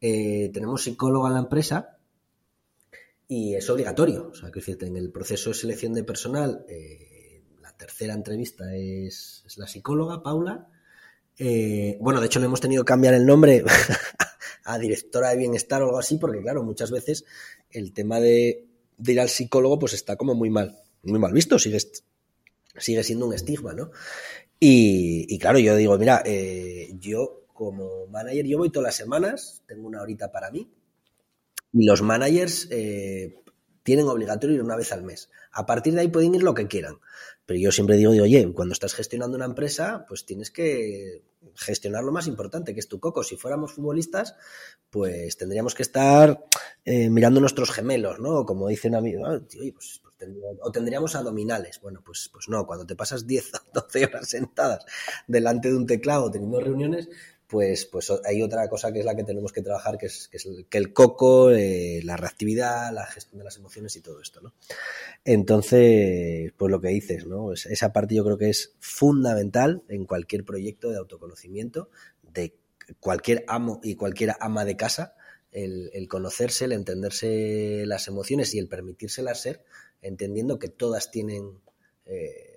[0.00, 1.98] eh, tenemos psicóloga en la empresa
[3.30, 7.70] y es obligatorio o sea que en el proceso de selección de personal eh, la
[7.76, 10.68] tercera entrevista es, la psicóloga Paula
[11.38, 13.64] eh, bueno de hecho le hemos tenido que cambiar el nombre
[14.64, 17.24] a directora de bienestar o algo así porque claro muchas veces
[17.70, 18.66] el tema de
[19.06, 21.78] ir al psicólogo pues está como muy mal, muy mal visto, sigue,
[22.76, 23.90] sigue siendo un estigma, ¿no?
[24.58, 29.62] Y, y claro, yo digo, mira, eh, yo como manager, yo voy todas las semanas,
[29.66, 30.70] tengo una horita para mí,
[31.72, 33.34] y los managers eh,
[33.82, 35.30] tienen obligatorio ir una vez al mes.
[35.52, 36.96] A partir de ahí pueden ir lo que quieran.
[37.46, 41.24] Pero yo siempre digo, oye, cuando estás gestionando una empresa, pues tienes que
[41.56, 43.24] gestionar lo más importante, que es tu coco.
[43.24, 44.36] Si fuéramos futbolistas,
[44.90, 46.44] pues tendríamos que estar
[46.84, 48.44] eh, mirando nuestros gemelos, ¿no?
[48.44, 50.30] Como dicen a mí, ah, tío, pues, pues
[50.60, 51.80] o tendríamos abdominales.
[51.80, 54.84] Bueno, pues, pues no, cuando te pasas 10 o 12 horas sentadas
[55.26, 57.08] delante de un teclado teniendo reuniones,
[57.50, 60.36] pues, pues hay otra cosa que es la que tenemos que trabajar, que es, que
[60.36, 64.20] es el, que el coco, eh, la reactividad, la gestión de las emociones y todo
[64.22, 64.54] esto, ¿no?
[65.24, 67.52] Entonces, pues lo que dices, ¿no?
[67.52, 71.90] Esa parte yo creo que es fundamental en cualquier proyecto de autoconocimiento
[72.22, 72.54] de
[73.00, 75.16] cualquier amo y cualquier ama de casa,
[75.50, 79.64] el, el conocerse, el entenderse las emociones y el permitírselas ser,
[80.02, 81.58] entendiendo que todas tienen...
[82.06, 82.49] Eh,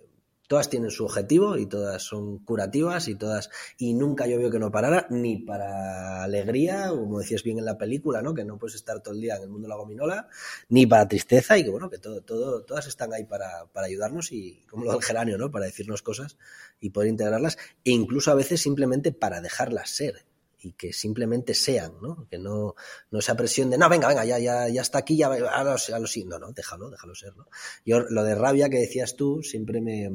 [0.53, 3.49] todas tienen su objetivo y todas son curativas y todas
[3.79, 7.75] y nunca yo veo que no parara ni para alegría como decías bien en la
[7.75, 10.27] película no que no puedes estar todo el día en el mundo de la gominola
[10.69, 14.31] ni para tristeza y que bueno que todo todo todas están ahí para, para ayudarnos
[14.31, 16.37] y como lo del geranio no para decirnos cosas
[16.79, 20.23] y poder integrarlas e incluso a veces simplemente para dejarlas ser
[20.61, 22.25] y que simplemente sean, ¿no?
[22.29, 22.75] Que no,
[23.11, 25.49] no esa presión de, no, venga, venga, ya, ya, ya está aquí, ya, a lo,
[25.49, 26.23] a lo sí.
[26.23, 27.47] No, no, déjalo, déjalo ser, ¿no?
[27.85, 30.09] Yo, lo de rabia que decías tú, siempre me,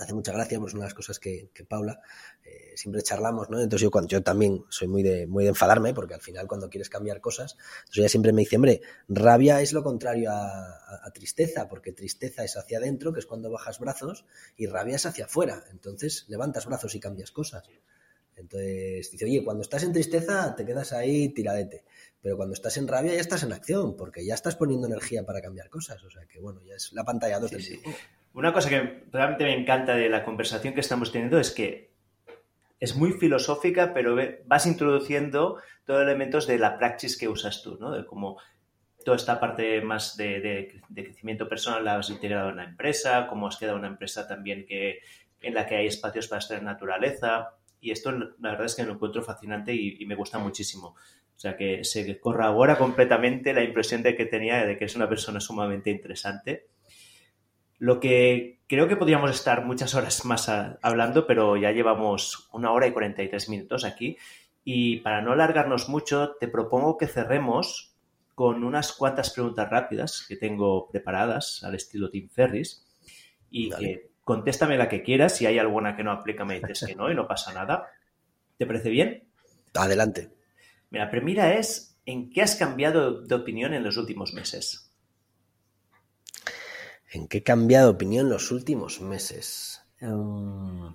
[0.00, 2.00] me hace mucha gracia, pues una de las cosas que, que Paula
[2.42, 3.60] eh, siempre charlamos, ¿no?
[3.60, 6.70] Entonces yo, cuando, yo también soy muy de, muy de enfadarme, porque al final cuando
[6.70, 11.00] quieres cambiar cosas, entonces ella siempre me dice, hombre, rabia es lo contrario a, a,
[11.06, 14.24] a, tristeza, porque tristeza es hacia adentro, que es cuando bajas brazos,
[14.56, 17.68] y rabia es hacia afuera, entonces levantas brazos y cambias cosas.
[18.36, 21.84] Entonces dice, oye, cuando estás en tristeza te quedas ahí tiradete,
[22.22, 25.42] pero cuando estás en rabia ya estás en acción, porque ya estás poniendo energía para
[25.42, 27.82] cambiar cosas, o sea que bueno, ya es la pantalla 2 Sí, del sí.
[28.32, 31.90] Una cosa que realmente me encanta de la conversación que estamos teniendo es que
[32.78, 34.16] es muy filosófica, pero
[34.46, 37.90] vas introduciendo todos los elementos de la praxis que usas tú, ¿no?
[37.90, 38.38] De cómo
[39.04, 43.56] toda esta parte más de crecimiento personal la has integrado en la empresa, cómo has
[43.56, 45.00] quedado una empresa también que,
[45.40, 47.56] en la que hay espacios para estar en naturaleza.
[47.80, 50.88] Y esto, la verdad es que lo encuentro fascinante y, y me gusta muchísimo.
[50.88, 55.08] O sea, que se corrobora completamente la impresión de que tenía de que es una
[55.08, 56.68] persona sumamente interesante.
[57.80, 62.70] Lo que creo que podríamos estar muchas horas más a, hablando, pero ya llevamos una
[62.72, 64.18] hora y 43 minutos aquí.
[64.62, 67.96] Y para no alargarnos mucho, te propongo que cerremos
[68.34, 72.86] con unas cuantas preguntas rápidas que tengo preparadas al estilo Tim Ferris
[73.50, 75.36] y que contéstame la que quieras.
[75.36, 77.86] Si hay alguna que no aplica, me dices que no y no pasa nada.
[78.58, 79.24] ¿Te parece bien?
[79.72, 80.30] Adelante.
[80.90, 84.89] Mira, la primera es, ¿en qué has cambiado de opinión en los últimos meses?
[87.12, 89.80] ¿En qué he cambiado de opinión los últimos meses?
[90.00, 90.94] Um,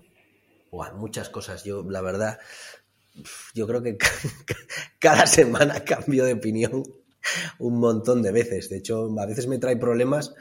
[0.96, 1.64] muchas cosas.
[1.64, 2.40] Yo, la verdad,
[3.54, 3.98] yo creo que
[5.00, 6.84] cada semana cambio de opinión
[7.60, 8.70] un montón de veces.
[8.70, 10.34] De hecho, a veces me trae problemas.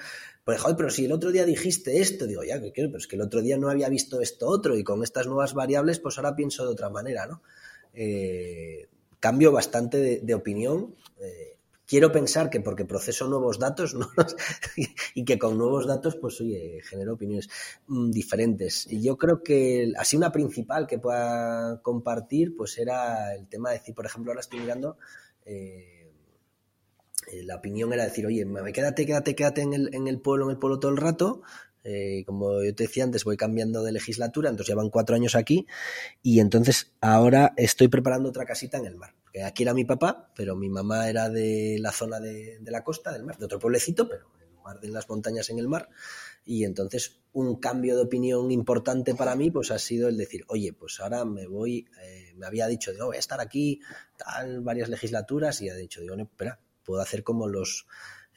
[0.44, 3.22] Pues, joder, pero si el otro día dijiste esto, digo, ya, pero es que el
[3.22, 6.64] otro día no había visto esto otro y con estas nuevas variables, pues ahora pienso
[6.64, 7.42] de otra manera, ¿no?
[7.94, 8.88] Eh,
[9.20, 10.94] cambio bastante de, opinión.
[11.20, 11.53] Eh,
[11.86, 13.96] quiero pensar que porque proceso nuevos datos
[15.14, 17.48] y que con nuevos datos, pues oye, genero opiniones
[17.86, 18.86] mm, diferentes.
[18.90, 23.78] Y yo creo que así una principal que pueda compartir, pues era el tema de
[23.78, 24.96] decir, por ejemplo, ahora estoy mirando.
[25.44, 26.12] Eh,
[27.44, 30.58] la opinión era decir, oye, quédate, quédate, quédate en el, en el pueblo, en el
[30.58, 31.42] pueblo todo el rato,
[31.84, 35.66] eh, como yo te decía antes, voy cambiando de legislatura, entonces llevan cuatro años aquí
[36.22, 39.14] y entonces ahora estoy preparando otra casita en el mar.
[39.42, 43.24] Aquí era mi papá, pero mi mamá era de la zona de, la costa del
[43.24, 45.88] mar, de otro pueblecito, pero en lugar de las montañas en el mar.
[46.44, 50.72] Y entonces un cambio de opinión importante para mí pues ha sido el decir, oye,
[50.72, 53.80] pues ahora me voy, eh, me había dicho, digo, voy a estar aquí
[54.16, 57.86] tal, varias legislaturas y ha dicho, digo, no, espera, puedo hacer como los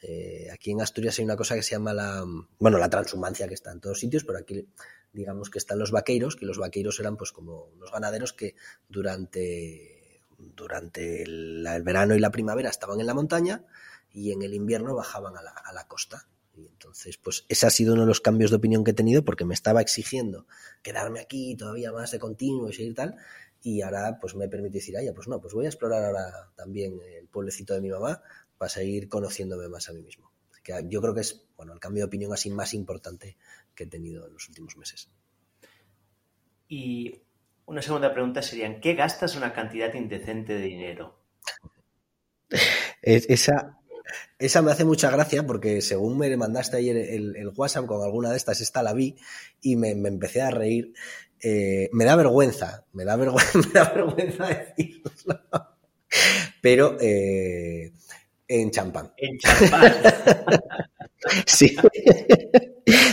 [0.00, 2.24] eh, aquí en Asturias hay una cosa que se llama la,
[2.58, 4.68] bueno, la transhumancia que está en todos sitios, pero aquí
[5.12, 8.54] digamos que están los vaqueiros, que los vaqueiros eran pues como unos ganaderos que
[8.88, 9.97] durante,
[10.38, 13.64] durante el, verano y la primavera estaban en la montaña
[14.12, 15.42] y en el invierno bajaban a
[15.72, 16.26] la, costa.
[16.56, 19.24] Y entonces, pues ese ha sido uno de los cambios de opinión que he tenido
[19.24, 20.46] porque me estaba exigiendo
[20.82, 23.16] quedarme aquí todavía más de continuo y seguir tal.
[23.62, 26.98] Y ahora pues me permite decir, ay, pues no, pues voy a explorar ahora también
[27.16, 28.22] el pueblecito de mi mamá
[28.56, 30.32] para seguir conociéndome más a mí mismo.
[30.62, 33.36] que yo creo que es bueno, el cambio de opinión así más importante
[33.74, 35.10] que he tenido en los últimos meses.
[36.68, 37.20] Y
[37.68, 41.18] una segunda pregunta sería, ¿en qué gastas una cantidad indecente de dinero?
[43.02, 43.78] esa,
[44.38, 48.38] esa me hace mucha gracia porque según me mandaste ayer el, WhatsApp con alguna de
[48.38, 49.16] estas, esta la vi
[49.60, 50.94] y me, empecé a reír.
[51.40, 55.12] Eh, me da vergüenza, me da vergüenza, me da vergüenza decirlo.
[56.62, 57.92] Pero eh,
[58.48, 59.12] en champán.
[59.18, 59.92] En champán.
[61.46, 61.76] sí.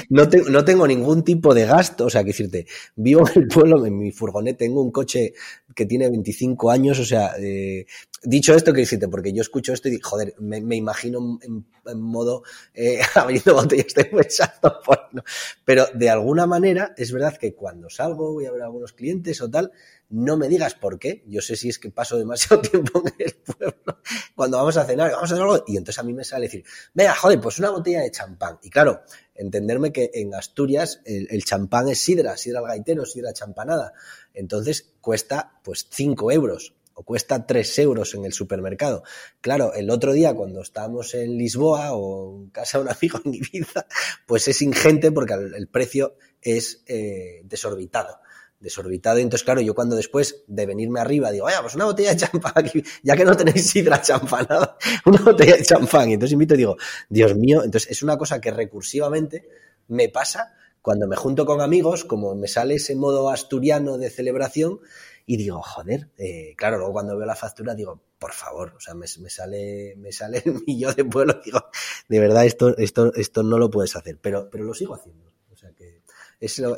[0.10, 2.66] No, no, tengo ningún tipo de gasto, o sea, que decirte,
[2.96, 5.34] vivo en el pueblo, en mi furgoneta, tengo un coche
[5.76, 7.86] que tiene 25 años, o sea, eh,
[8.24, 11.66] dicho esto, que decirte, porque yo escucho esto y joder, me, imagino en,
[12.00, 15.24] modo eh, abriendo botellas de pensando, bueno,
[15.66, 19.42] pero de alguna manera es verdad que cuando salgo, voy a ver a algunos clientes
[19.42, 19.72] o tal,
[20.10, 21.24] no me digas por qué.
[21.28, 24.02] Yo sé si es que paso demasiado tiempo en el pueblo.
[24.36, 25.64] Cuando vamos a cenar, vamos a hacer algo.
[25.68, 26.64] Y entonces a mí me sale decir,
[26.94, 28.60] venga, joder, pues una botella de champán.
[28.62, 29.02] Y claro,
[29.34, 33.94] entenderme que en Asturias el, champán es sidra, sidra al gaitero, sidra champanada.
[34.34, 39.04] Entonces cuesta pues 5 euros o cuesta 3 euros en el supermercado.
[39.42, 43.34] Claro, el otro día cuando estábamos en Lisboa o en casa de un amigo en
[43.34, 43.88] Ibiza,
[44.26, 48.20] pues es ingente porque el, precio es eh, desorbitado
[48.60, 49.20] desorbitado.
[49.20, 52.54] Entonces, claro, yo cuando después de venirme arriba digo, vaya, pues una botella de champán
[52.56, 56.10] aquí, ya que no tenéis sidra champanada, una botella de champán.
[56.10, 56.78] Y entonces invito y digo,
[57.10, 59.48] Dios mío, entonces es una cosa que recursivamente
[59.88, 64.80] me pasa cuando me junto con amigos, como me sale ese modo asturiano de celebración,
[65.26, 68.94] y digo, joder, eh, claro, luego cuando veo la factura digo, por favor, o sea,
[68.94, 71.66] me, sale, me sale el millón de pueblo, digo,
[72.08, 75.35] de verdad, esto, esto, esto no lo puedes hacer, pero, pero lo sigo haciendo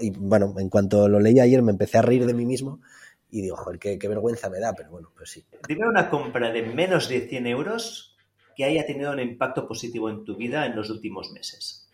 [0.01, 2.81] y bueno, en cuanto lo leí ayer me empecé a reír de mí mismo
[3.29, 5.45] y digo, joder, qué, vergüenza me da, pero bueno, pues sí.
[5.67, 8.15] Dime una compra de menos de 100 euros
[8.55, 11.89] que haya tenido un impacto positivo en tu vida en los últimos meses.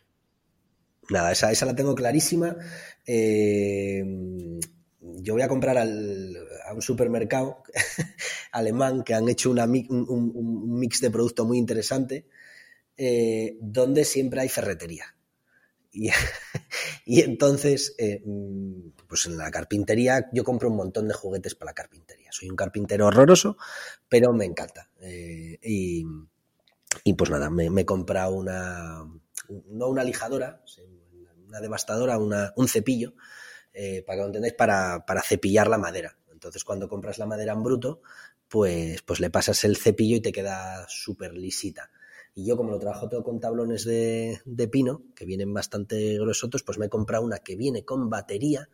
[1.10, 2.56] Nada, esa, esa la tengo clarísima.
[3.06, 4.06] Eh,
[5.02, 7.64] yo voy a comprar a un supermercado
[8.52, 12.28] alemán que han hecho una, un, mix de producto muy interesante,
[12.96, 15.16] eh, donde siempre hay ferretería.
[17.06, 21.72] Y, entonces, eh, mm, pues en la carpintería yo compro un montón de juguetes para
[21.72, 22.32] la carpintería.
[22.32, 23.58] Soy un carpintero horroroso,
[24.08, 24.90] pero me encanta.
[25.02, 26.04] Eh, y,
[27.14, 29.06] pues nada, me, he comprado una,
[29.68, 30.64] no una lijadora,
[31.48, 33.14] una devastadora, un cepillo,
[33.74, 36.18] eh, para que lo entendáis, para, para cepillar la madera.
[36.32, 38.02] Entonces, cuando compras la madera en bruto,
[38.48, 41.90] pues, pues le pasas el cepillo y te queda súper lisita.
[42.36, 46.78] Y yo, como lo trabajo todo con tablones de, pino, que vienen bastante gruesotos, pues
[46.80, 48.70] me he comprado una que viene con batería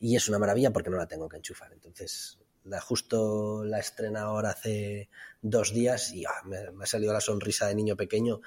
[0.00, 1.72] y es una maravilla porque no la tengo que enchufar.
[1.72, 2.38] Entonces,
[2.80, 5.08] justo la estrena ahora hace
[5.40, 8.40] dos días y ah, me, ha salido la sonrisa de niño pequeño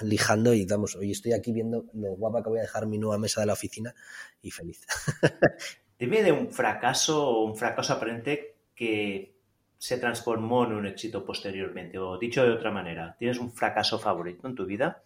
[0.00, 3.18] lijando y vamos, hoy estoy aquí viendo lo guapa que voy a dejar mi nueva
[3.18, 3.94] mesa de la oficina
[4.42, 4.86] y feliz.
[5.98, 9.39] Dime de un fracaso un fracaso aparente que
[9.80, 14.46] se transformó en un éxito posteriormente o dicho de otra manera, ¿tienes un fracaso favorito
[14.46, 15.02] en tu vida?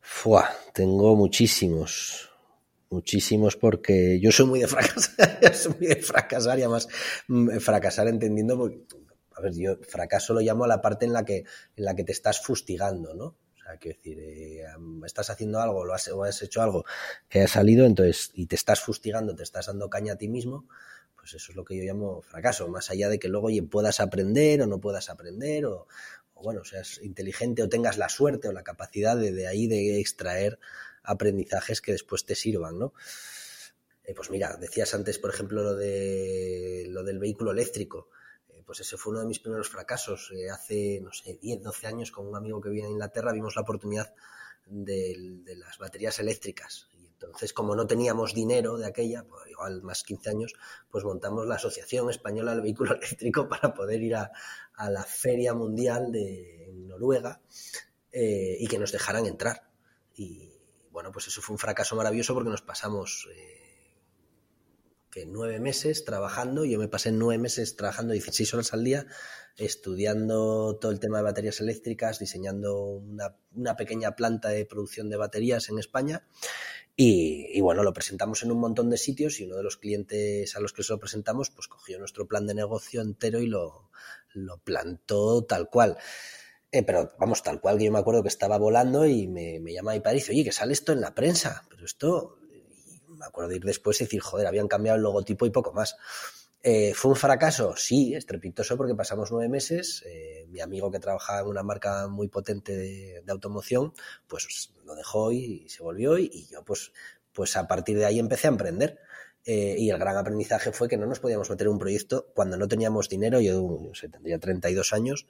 [0.00, 2.28] Fua, tengo muchísimos
[2.90, 6.88] muchísimos porque yo soy muy de fracasar, soy muy de fracasar y además
[7.28, 8.68] mm, fracasar entendiendo,
[9.36, 11.44] a ver, yo fracaso lo llamo a la parte en la que,
[11.76, 13.24] en la que te estás fustigando, ¿no?
[13.24, 14.64] O sea, quiero decir, eh,
[15.06, 16.84] estás haciendo algo lo has, o has hecho algo
[17.28, 20.66] que ha salido, entonces, y te estás fustigando, te estás dando caña a ti mismo,
[21.22, 24.60] pues eso es lo que yo llamo fracaso, más allá de que luego puedas aprender
[24.62, 25.86] o no puedas aprender, o,
[26.34, 30.00] o bueno, seas inteligente o tengas la suerte o la capacidad de, de ahí de
[30.00, 30.58] extraer
[31.04, 32.92] aprendizajes que después te sirvan, ¿no?
[34.04, 38.08] Eh, pues mira, decías antes, por ejemplo, lo, de, lo del vehículo eléctrico.
[38.48, 40.32] Eh, pues ese fue uno de mis primeros fracasos.
[40.34, 43.54] Eh, hace, no sé, 10, 12 años con un amigo que vive en Inglaterra vimos
[43.54, 44.12] la oportunidad
[44.66, 46.88] de, las baterías eléctricas.
[47.26, 50.54] Entonces, como no teníamos dinero de aquella, pues igual más 15 años,
[50.90, 54.32] pues montamos la Asociación Española del Vehículo Eléctrico para poder ir a,
[54.90, 57.40] la Feria Mundial de Noruega
[58.10, 59.70] y que nos dejaran entrar.
[60.16, 60.52] Y,
[60.90, 63.61] bueno, pues eso fue un fracaso maravilloso porque nos pasamos eh,
[65.12, 69.06] que nueve meses trabajando, yo me pasé nueve meses trabajando 16 horas al día,
[69.58, 75.68] estudiando todo el tema de baterías eléctricas, diseñando una, pequeña planta de producción de baterías
[75.68, 76.26] en España.
[76.96, 80.60] Y, bueno, lo presentamos en un montón de sitios y uno de los clientes a
[80.60, 83.90] los que se lo presentamos, pues cogió nuestro plan de negocio entero y lo,
[84.32, 85.98] lo plantó tal cual.
[86.70, 89.92] Eh, pero vamos, tal cual que yo me acuerdo que estaba volando y me, llama
[89.92, 92.38] mi padre y dice, oye, que sale esto en la prensa, pero esto,
[93.22, 95.96] me acuerdo de ir después y decir, joder, habían cambiado el logotipo y poco más.
[96.64, 97.74] Eh, ¿Fue un fracaso?
[97.76, 100.04] Sí, estrepitoso porque pasamos nueve meses.
[100.06, 103.92] Eh, mi amigo que trabajaba en una marca muy potente de, automoción,
[104.26, 106.92] pues lo dejó y, se volvió y, yo pues,
[107.32, 108.98] pues a partir de ahí empecé a emprender.
[109.44, 112.56] Eh, y el gran aprendizaje fue que no nos podíamos meter en un proyecto cuando
[112.56, 113.40] no teníamos dinero.
[113.40, 115.26] Yo, sé, tendría 32 años,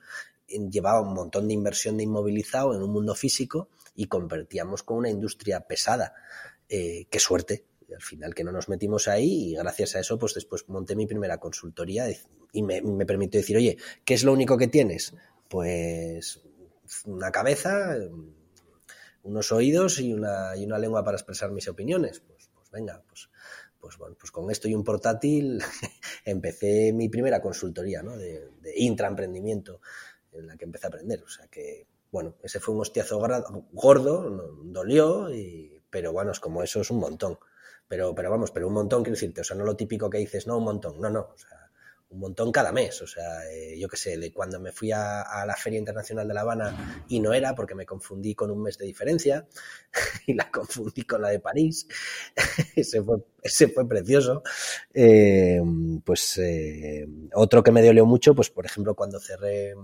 [0.47, 5.09] llevaba un montón de inversión de inmovilizado en un mundo físico y convertíamos con una
[5.09, 6.15] industria pesada.
[6.69, 10.69] Qué suerte, al final que no nos metimos ahí y gracias a eso pues después
[10.69, 12.07] monté mi primera consultoría
[12.53, 15.15] y me, me permitió decir, oye, ¿qué es lo único que tienes?
[15.49, 16.43] Pues
[17.07, 17.97] una cabeza,
[19.23, 22.21] unos oídos y una, y una lengua para expresar mis opiniones.
[22.21, 23.29] Pues, pues venga, pues
[23.83, 25.61] pues bueno, pues con esto y un portátil
[26.25, 28.17] empecé mi primera consultoría ¿no?
[28.17, 29.81] de, intraemprendimiento
[30.31, 31.21] en la que empecé a aprender.
[31.25, 33.21] O sea que, bueno, ese fue un hostiazo
[33.73, 35.29] gordo, dolió,
[35.91, 37.39] pero bueno, es como eso es un montón.
[37.89, 40.47] Pero, pero vamos, pero un montón quiero decirte, o sea, no lo típico que dices,
[40.47, 41.63] no, un montón, no, no, o sea,
[42.13, 43.01] un montón cada mes.
[43.03, 46.35] O sea, eh, yo qué sé, de cuando me fui a, la Feria Internacional de
[46.35, 49.47] La Habana y no era porque me confundí con un mes de diferencia
[50.27, 51.87] y la confundí con la de París.
[52.77, 53.19] ese, fue,
[53.75, 54.43] fue precioso.
[54.95, 55.61] Eh,
[56.05, 59.75] pues eh, otro que me dolió mucho, pues por ejemplo, cuando cerré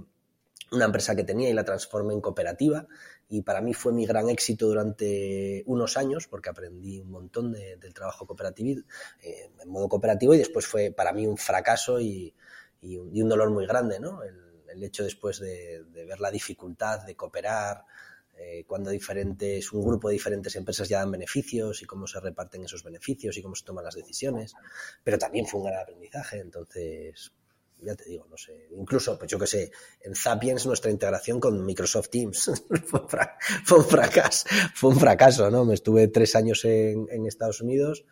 [0.71, 2.87] una empresa que tenía y la transformé en cooperativa
[3.29, 7.95] y para mí fue mi gran éxito durante unos años porque aprendí un montón del
[7.95, 8.81] trabajo cooperativo
[9.23, 12.35] eh, en modo cooperativo y después fue para mí un fracaso y,
[12.83, 14.23] un, dolor muy grande, ¿no?
[14.23, 14.45] El,
[14.81, 17.85] hecho después de, ver la dificultad de cooperar,
[18.37, 22.63] eh, cuando diferentes, un grupo de diferentes empresas ya dan beneficios y cómo se reparten
[22.63, 24.55] esos beneficios y cómo se toman las decisiones,
[25.03, 27.33] pero también fue un gran aprendizaje, entonces
[27.83, 31.65] ya te digo, no sé, incluso, pues yo que sé, en Zapiens nuestra integración con
[31.65, 32.51] Microsoft Teams
[32.87, 35.65] fue, un fracaso, fue un fracaso, ¿no?
[35.65, 38.05] Me estuve tres años en, Estados Unidos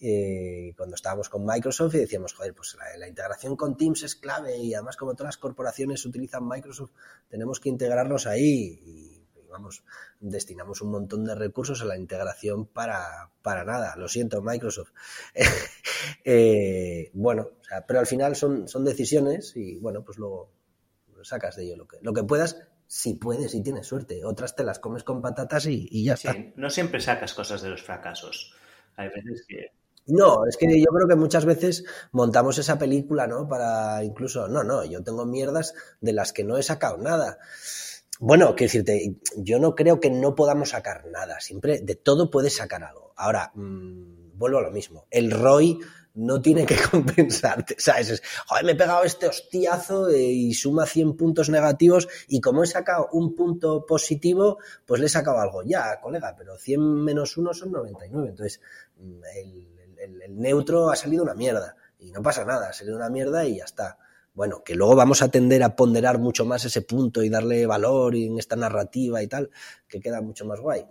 [0.00, 4.56] eh, cuando estábamos con Microsoft y decíamos, joder, pues la, integración con Teams es clave
[4.56, 6.92] y además como todas las corporaciones utilizan Microsoft,
[7.28, 9.19] tenemos que integrarnos ahí y
[9.50, 9.84] vamos,
[10.20, 13.94] destinamos un montón de recursos a la integración para, para nada.
[13.96, 14.92] Lo siento, Microsoft.
[16.24, 17.50] Eh, bueno,
[17.86, 20.50] pero al final son, son decisiones y bueno, pues luego
[21.22, 22.56] sacas de ello lo que, lo que puedas
[22.90, 24.24] si puedes y tienes suerte.
[24.24, 26.34] Otras te las comes con patatas y, ya está.
[26.56, 28.52] No siempre sacas cosas de los fracasos.
[28.96, 29.72] Hay veces que.
[30.06, 33.46] No, es que yo creo que muchas veces montamos esa película, ¿no?
[33.46, 37.38] Para incluso, no, no, yo tengo mierdas de las que no he sacado nada.
[38.22, 41.40] Bueno, quiero decirte, yo no creo que no podamos sacar nada.
[41.40, 43.14] Siempre de todo puedes sacar algo.
[43.16, 45.06] Ahora, mm, vuelvo a lo mismo.
[45.10, 45.78] El ROI
[46.16, 47.76] no tiene que compensarte.
[47.78, 48.22] ¿Sabes?
[48.46, 52.66] Joder, me he pegado este hostiazo eh, y suma 100 puntos negativos y como he
[52.66, 55.62] sacado un punto positivo, pues le he sacado algo.
[55.62, 58.28] Ya, colega, pero 100 menos 1 son 99.
[58.28, 58.60] Entonces,
[58.98, 59.20] mm,
[59.98, 61.74] el, el neutro ha salido una mierda.
[61.98, 63.96] Y no pasa nada, sería una mierda y ya está.
[64.32, 68.14] Bueno, que luego vamos a tender a ponderar mucho más ese punto y darle valor
[68.14, 69.50] en esta narrativa y tal,
[69.88, 70.80] que queda mucho más guay.
[70.80, 70.86] Eh,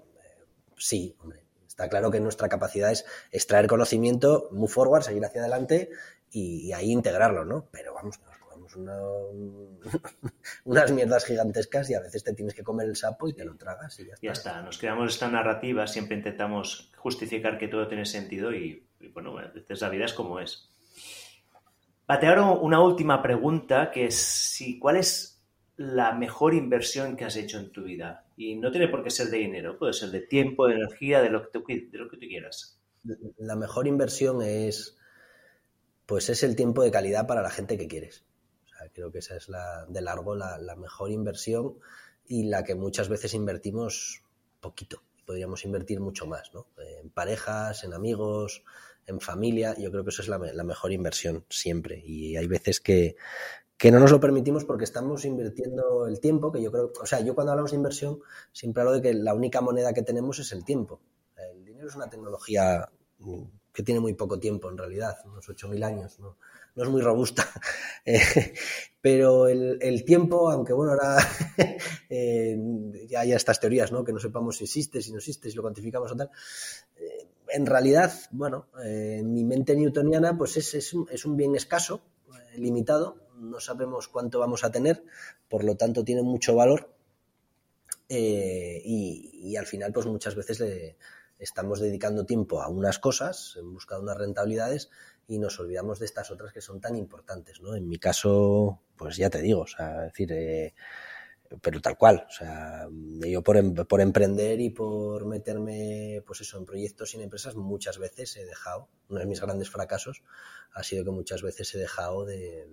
[0.77, 5.89] sí, hombre, está claro que nuestra capacidad es extraer conocimiento, move forward, seguir hacia adelante
[6.31, 7.67] y, ahí integrarlo, ¿no?
[7.71, 8.75] Pero vamos, nos comemos
[10.65, 13.55] unas mierdas gigantescas y a veces te tienes que comer el sapo y te lo
[13.55, 14.25] tragas y ya está.
[14.25, 19.37] Ya está, nos creamos esta narrativa, siempre intentamos justificar que todo tiene sentido y, bueno,
[19.39, 20.69] a veces la vida es como es.
[22.17, 25.43] Te hago una última pregunta que es si, ¿cuál es
[25.75, 28.25] la mejor inversión que has hecho en tu vida?
[28.37, 31.29] Y no tiene por qué ser de dinero, puede ser de tiempo, de energía, de
[31.29, 32.79] lo que de lo que tú quieras.
[33.37, 34.99] La mejor inversión es
[36.09, 38.25] pues es el tiempo de calidad para la gente que quieres.
[38.93, 41.77] creo que esa es la, de largo la, mejor inversión
[42.27, 44.23] y la que muchas veces invertimos
[44.59, 45.03] poquito.
[45.27, 46.65] Podríamos invertir mucho más, ¿no?
[46.79, 48.63] En parejas, en amigos,
[49.09, 49.75] en familia.
[49.77, 52.01] Yo creo que eso es la, mejor inversión siempre.
[52.05, 53.15] Y hay veces que,
[53.77, 57.19] que no nos lo permitimos porque estamos invirtiendo el tiempo, que yo creo, o sea,
[57.21, 58.19] yo cuando hablamos de inversión
[58.51, 61.01] siempre hablo de que la única moneda que tenemos es el tiempo.
[61.35, 62.89] El dinero es una tecnología
[63.73, 66.37] que tiene muy poco tiempo en realidad, unos 8.000 años, ¿no?
[66.75, 67.47] no es muy robusta.
[68.05, 68.53] Eh,
[69.01, 71.17] pero el, tiempo, aunque bueno, ahora
[72.09, 72.57] eh,
[73.07, 74.03] ya hay estas teorías, ¿no?
[74.03, 76.31] que no sepamos si existe, si no existe, si lo cuantificamos o tal,
[76.95, 82.01] eh, en realidad, bueno, en mi mente newtoniana, pues es, es, un, es bien escaso,
[82.55, 85.03] limitado, no sabemos cuánto vamos a tener,
[85.47, 86.93] por lo tanto tiene mucho valor
[88.07, 90.97] y, y, al final, pues muchas veces le
[91.37, 94.89] estamos dedicando tiempo a unas cosas en busca de unas rentabilidades
[95.27, 97.75] y nos olvidamos de estas otras que son tan importantes, ¿no?
[97.75, 100.73] En mi caso, pues ya te digo, o sea, decir, eh,
[101.61, 102.87] pero tal cual, o sea,
[103.25, 107.55] yo por, em, por, emprender y por meterme, pues eso, en proyectos y en empresas,
[107.55, 110.21] muchas veces he dejado, uno de mis grandes fracasos
[110.73, 112.67] ha sido que muchas veces he dejado de,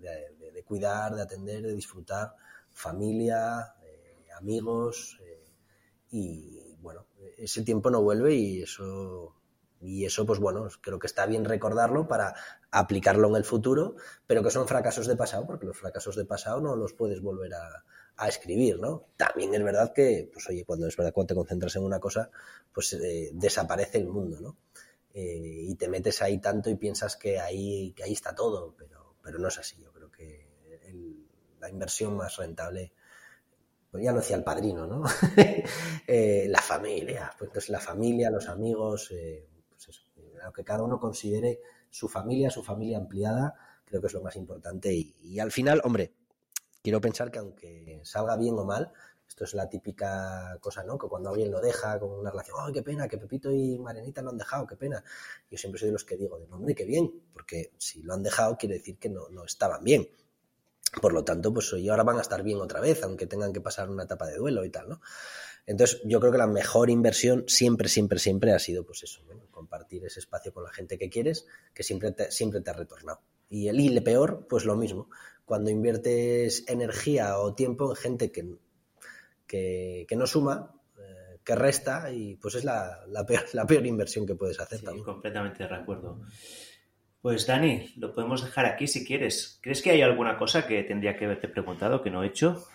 [0.67, 2.35] cuidar, de atender, de disfrutar
[2.73, 5.49] familia, eh, amigos eh,
[6.11, 7.07] y, bueno,
[7.39, 9.35] ese tiempo no vuelve y eso,
[9.81, 12.35] y eso, pues bueno, creo que está bien recordarlo para
[12.71, 13.97] aplicarlo en el futuro,
[14.27, 17.55] pero que son fracasos de pasado, porque los fracasos de pasado no los puedes volver
[17.55, 17.85] a,
[18.25, 19.09] escribir, ¿no?
[19.17, 22.31] También es verdad que, pues oye, cuando es verdad cuando te concentras en una cosa,
[22.73, 24.57] pues eh, desaparece el mundo, ¿no?
[25.13, 29.17] Eh, y te metes ahí tanto y piensas que ahí, que ahí está todo, pero,
[29.23, 29.77] pero no es así.
[29.83, 30.47] Yo creo que
[31.61, 32.93] la inversión más rentable
[33.91, 35.05] pues ya lo decía el padrino, ¿no?
[36.09, 39.13] Eh, la familia, pues entonces la familia, los amigos,
[39.69, 40.03] pues eso,
[40.45, 41.61] lo que cada uno considere
[41.91, 44.93] su familia, su familia ampliada, creo que es lo más importante.
[44.93, 46.13] Y, al final, hombre,
[46.87, 48.93] quiero pensar que aunque salga bien o mal,
[49.29, 50.97] esto es la típica cosa, ¿no?
[50.97, 53.09] Que cuando alguien lo deja con una relación, ¡ay, qué pena!
[53.09, 55.03] Que Pepito y Marianita lo han dejado, qué pena.
[55.51, 58.23] Yo siempre soy de los que digo, de hombre, qué bien, porque si lo han
[58.23, 60.09] dejado quiere decir que no, no estaban bien.
[61.03, 63.61] Por lo tanto, pues hoy ahora van a estar bien otra vez, aunque tengan que
[63.61, 65.01] pasar una etapa de duelo y tal, ¿no?
[65.67, 70.05] Entonces, yo creo que la mejor inversión siempre, siempre, siempre ha sido, pues eso, compartir
[70.05, 73.23] ese espacio con la gente que quieres, que siempre te, siempre te ha retornado.
[73.49, 75.09] Y el y peor, pues lo mismo.
[75.47, 78.45] Cuando inviertes energía o tiempo en gente que,
[79.47, 84.35] que, no suma, eh, que resta, y pues es la, peor, la peor inversión que
[84.35, 84.81] puedes hacer.
[84.81, 86.21] Sí, completamente de acuerdo.
[87.23, 89.59] Pues Dani, lo podemos dejar aquí si quieres.
[89.63, 92.67] ¿Crees que hay alguna cosa que tendría que haberte preguntado que no he hecho?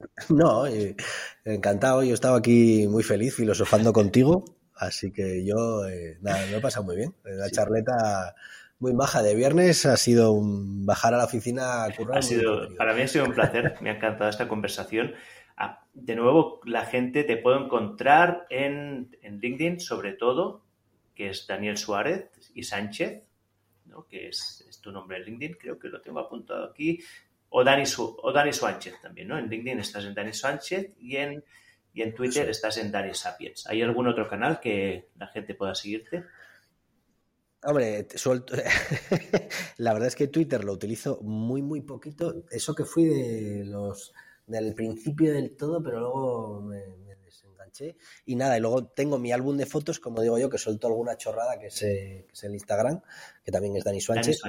[0.28, 0.96] No, eh,
[1.44, 2.02] encantado.
[2.02, 4.44] Yo estaba aquí muy feliz filosofando contigo,
[4.74, 7.14] así que yo eh, nada, me he pasado muy bien.
[7.24, 8.34] La charleta
[8.78, 12.18] muy baja de viernes ha sido un bajar a la oficina a currar.
[12.18, 15.14] Ha sido, para mí ha sido un placer, me ha encantado esta conversación.
[15.56, 20.64] Ah, de nuevo, la gente te puede encontrar en, en LinkedIn, sobre todo,
[21.14, 23.22] que es Daniel Suárez y Sánchez
[24.08, 27.00] que es, tu nombre en LinkedIn, creo que lo tengo apuntado aquí,
[27.48, 29.38] o Dani, o Dani Sánchez también, ¿no?
[29.38, 31.44] En LinkedIn estás en Dani Sánchez y en,
[31.92, 33.66] y en Twitter estás en Dani Sapiens.
[33.68, 36.24] ¿Hay algún otro canal que la gente pueda seguirte?
[37.64, 38.54] Hombre, suelto.
[39.78, 42.44] la verdad es que Twitter lo utilizo muy, muy poquito.
[42.50, 44.12] Eso que fui de los
[44.46, 47.04] del principio del todo, pero luego me,
[48.26, 51.16] y nada, y luego tengo mi álbum de fotos, como digo yo, que suelto alguna
[51.16, 53.00] chorrada, que es, eh, el Instagram,
[53.44, 54.40] que también es Dani Sánchez.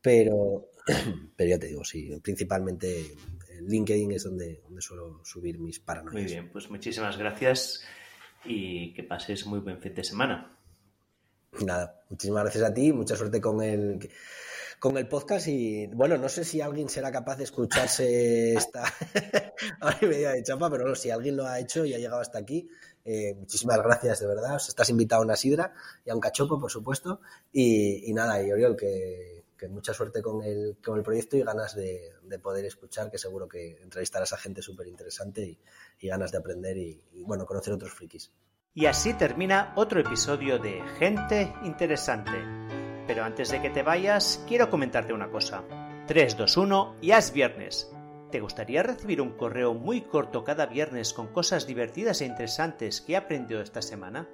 [0.00, 0.70] Pero,
[1.36, 3.14] pero ya te digo, sí, principalmente
[3.62, 6.14] LinkedIn es donde, donde suelo subir mis paranoias.
[6.14, 7.84] Muy bien, pues muchísimas gracias
[8.44, 10.58] y que pases muy buen fin de semana.
[11.60, 14.10] Nada, muchísimas gracias a ti, mucha suerte con el
[14.78, 18.82] con el podcast y bueno, no sé si alguien será capaz de escucharse esta
[19.80, 22.20] hora y media de chapa, pero no, si alguien lo ha hecho y ha llegado
[22.20, 22.68] hasta aquí,
[23.04, 24.56] eh, muchísimas gracias de verdad.
[24.56, 25.72] Os estás invitado a una sidra
[26.04, 27.20] y a un cachopo, por supuesto.
[27.52, 32.14] Y, nada, y Oriol, que, mucha suerte con el, con el proyecto y ganas de,
[32.42, 35.58] poder escuchar, que seguro que entrevistarás a gente súper interesante
[36.00, 38.32] y, ganas de aprender y, y bueno, conocer otros frikis.
[38.74, 42.32] Y así termina otro episodio de Gente Interesante.
[43.06, 45.62] Pero antes de que te vayas, quiero comentarte una cosa.
[46.06, 47.92] 3, 2, 1 y es viernes.
[48.30, 53.12] ¿Te gustaría recibir un correo muy corto cada viernes con cosas divertidas e interesantes que
[53.12, 54.30] he aprendido esta semana?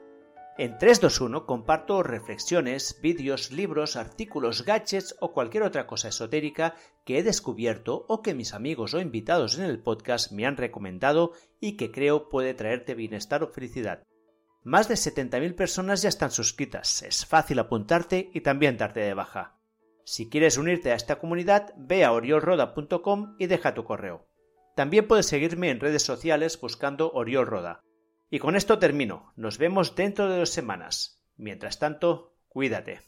[0.56, 7.24] En 321 comparto reflexiones, vídeos, libros, artículos, gadgets o cualquier otra cosa esotérica que he
[7.24, 11.90] descubierto o que mis amigos o invitados en el podcast me han recomendado y que
[11.90, 14.07] creo puede traerte bienestar o felicidad.
[14.68, 19.56] Más de 70.000 personas ya están suscritas, es fácil apuntarte y también darte de baja.
[20.04, 24.28] Si quieres unirte a esta comunidad, ve a oriolroda.com y deja tu correo.
[24.76, 27.80] También puedes seguirme en redes sociales buscando Oriol Roda.
[28.28, 29.32] Y con esto termino.
[29.36, 31.24] Nos vemos dentro de dos semanas.
[31.38, 33.00] Mientras tanto, cuídate.